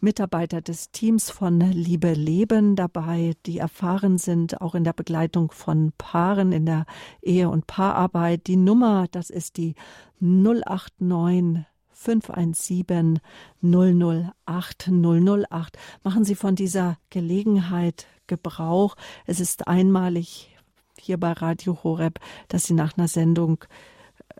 Mitarbeiter 0.00 0.60
des 0.60 0.90
Teams 0.90 1.30
von 1.30 1.60
Liebe 1.60 2.12
Leben 2.12 2.76
dabei, 2.76 3.34
die 3.46 3.58
erfahren 3.58 4.18
sind, 4.18 4.60
auch 4.60 4.74
in 4.74 4.84
der 4.84 4.92
Begleitung 4.92 5.50
von 5.50 5.92
Paaren, 5.96 6.52
in 6.52 6.66
der 6.66 6.86
Ehe- 7.22 7.48
und 7.48 7.66
Paararbeit. 7.66 8.46
Die 8.46 8.56
Nummer, 8.56 9.06
das 9.10 9.30
ist 9.30 9.56
die 9.56 9.74
089 10.20 11.64
517 11.96 13.20
008 13.62 14.90
008. 14.90 15.78
Machen 16.04 16.24
Sie 16.24 16.34
von 16.34 16.54
dieser 16.54 16.98
Gelegenheit 17.10 18.06
Gebrauch. 18.26 18.96
Es 19.24 19.40
ist 19.40 19.66
einmalig 19.66 20.56
hier 20.98 21.18
bei 21.18 21.32
Radio 21.32 21.78
Horeb, 21.82 22.20
dass 22.48 22.64
Sie 22.64 22.74
nach 22.74 22.96
einer 22.96 23.08
Sendung 23.08 23.64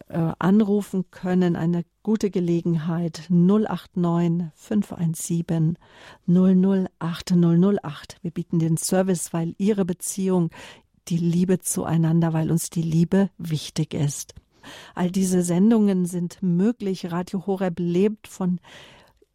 äh, 0.09 0.33
anrufen 0.39 1.11
können. 1.11 1.57
Eine 1.57 1.85
gute 2.03 2.31
Gelegenheit 2.31 3.25
089 3.29 4.51
517 4.55 5.79
008 6.27 7.33
008. 7.33 8.19
Wir 8.23 8.31
bieten 8.31 8.59
den 8.59 8.77
Service, 8.77 9.33
weil 9.33 9.55
Ihre 9.59 9.85
Beziehung, 9.85 10.51
die 11.09 11.19
Liebe 11.19 11.61
zueinander, 11.61 12.33
weil 12.33 12.51
uns 12.51 12.71
die 12.71 12.83
Liebe 12.83 13.31
wichtig 13.39 13.95
ist. 13.95 14.35
All 14.95 15.11
diese 15.11 15.43
Sendungen 15.43 16.07
sind 16.07 16.43
möglich. 16.43 17.13
Radio 17.13 17.47
Horeb 17.47 17.79
lebt 17.79 18.27
von 18.27 18.61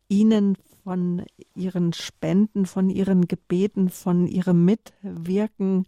Ihnen, 0.10 0.58
von 0.84 1.26
Ihren 1.56 1.94
Spenden, 1.94 2.66
von 2.66 2.90
Ihren 2.90 3.28
Gebeten, 3.28 3.90
von 3.90 4.28
Ihrem 4.28 4.66
Mitwirken. 4.66 5.86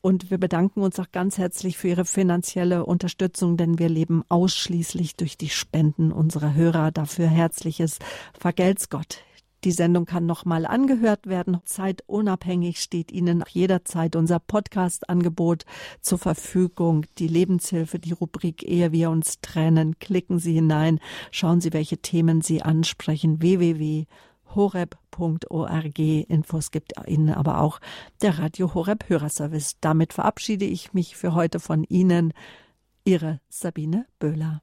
Und 0.00 0.30
wir 0.30 0.38
bedanken 0.38 0.82
uns 0.82 0.98
auch 0.98 1.10
ganz 1.12 1.38
herzlich 1.38 1.76
für 1.76 1.88
Ihre 1.88 2.04
finanzielle 2.04 2.86
Unterstützung, 2.86 3.56
denn 3.56 3.78
wir 3.78 3.88
leben 3.88 4.22
ausschließlich 4.28 5.16
durch 5.16 5.36
die 5.36 5.50
Spenden 5.50 6.12
unserer 6.12 6.54
Hörer. 6.54 6.90
Dafür 6.90 7.26
herzliches 7.26 7.98
Vergelt's 8.38 8.88
Gott. 8.88 9.18
Die 9.64 9.72
Sendung 9.72 10.04
kann 10.04 10.26
nochmal 10.26 10.66
angehört 10.66 11.26
werden. 11.26 11.58
Zeitunabhängig 11.64 12.80
steht 12.80 13.10
Ihnen 13.10 13.42
jederzeit 13.48 14.14
unser 14.14 14.38
Podcast-Angebot 14.38 15.64
zur 16.02 16.18
Verfügung. 16.18 17.06
Die 17.18 17.28
Lebenshilfe, 17.28 17.98
die 17.98 18.12
Rubrik 18.12 18.62
Ehe 18.62 18.92
wir 18.92 19.08
uns 19.08 19.40
trennen. 19.40 19.98
Klicken 19.98 20.38
Sie 20.38 20.52
hinein. 20.52 21.00
Schauen 21.30 21.62
Sie, 21.62 21.72
welche 21.72 21.98
Themen 21.98 22.42
Sie 22.42 22.62
ansprechen. 22.62 23.40
www 23.40 24.06
horeb.org. 24.54 25.98
Infos 25.98 26.70
gibt 26.70 26.92
Ihnen 27.06 27.30
aber 27.30 27.60
auch 27.60 27.80
der 28.22 28.38
Radio 28.38 28.74
Horeb 28.74 29.08
Hörerservice. 29.08 29.76
Damit 29.80 30.12
verabschiede 30.12 30.64
ich 30.64 30.92
mich 30.92 31.16
für 31.16 31.34
heute 31.34 31.58
von 31.58 31.84
Ihnen. 31.84 32.32
Ihre 33.04 33.40
Sabine 33.48 34.06
Böhler. 34.18 34.62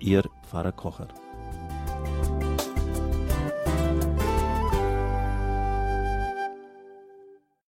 Ihr 0.00 0.22
Pfarrer 0.42 0.72
Kocher. 0.72 1.08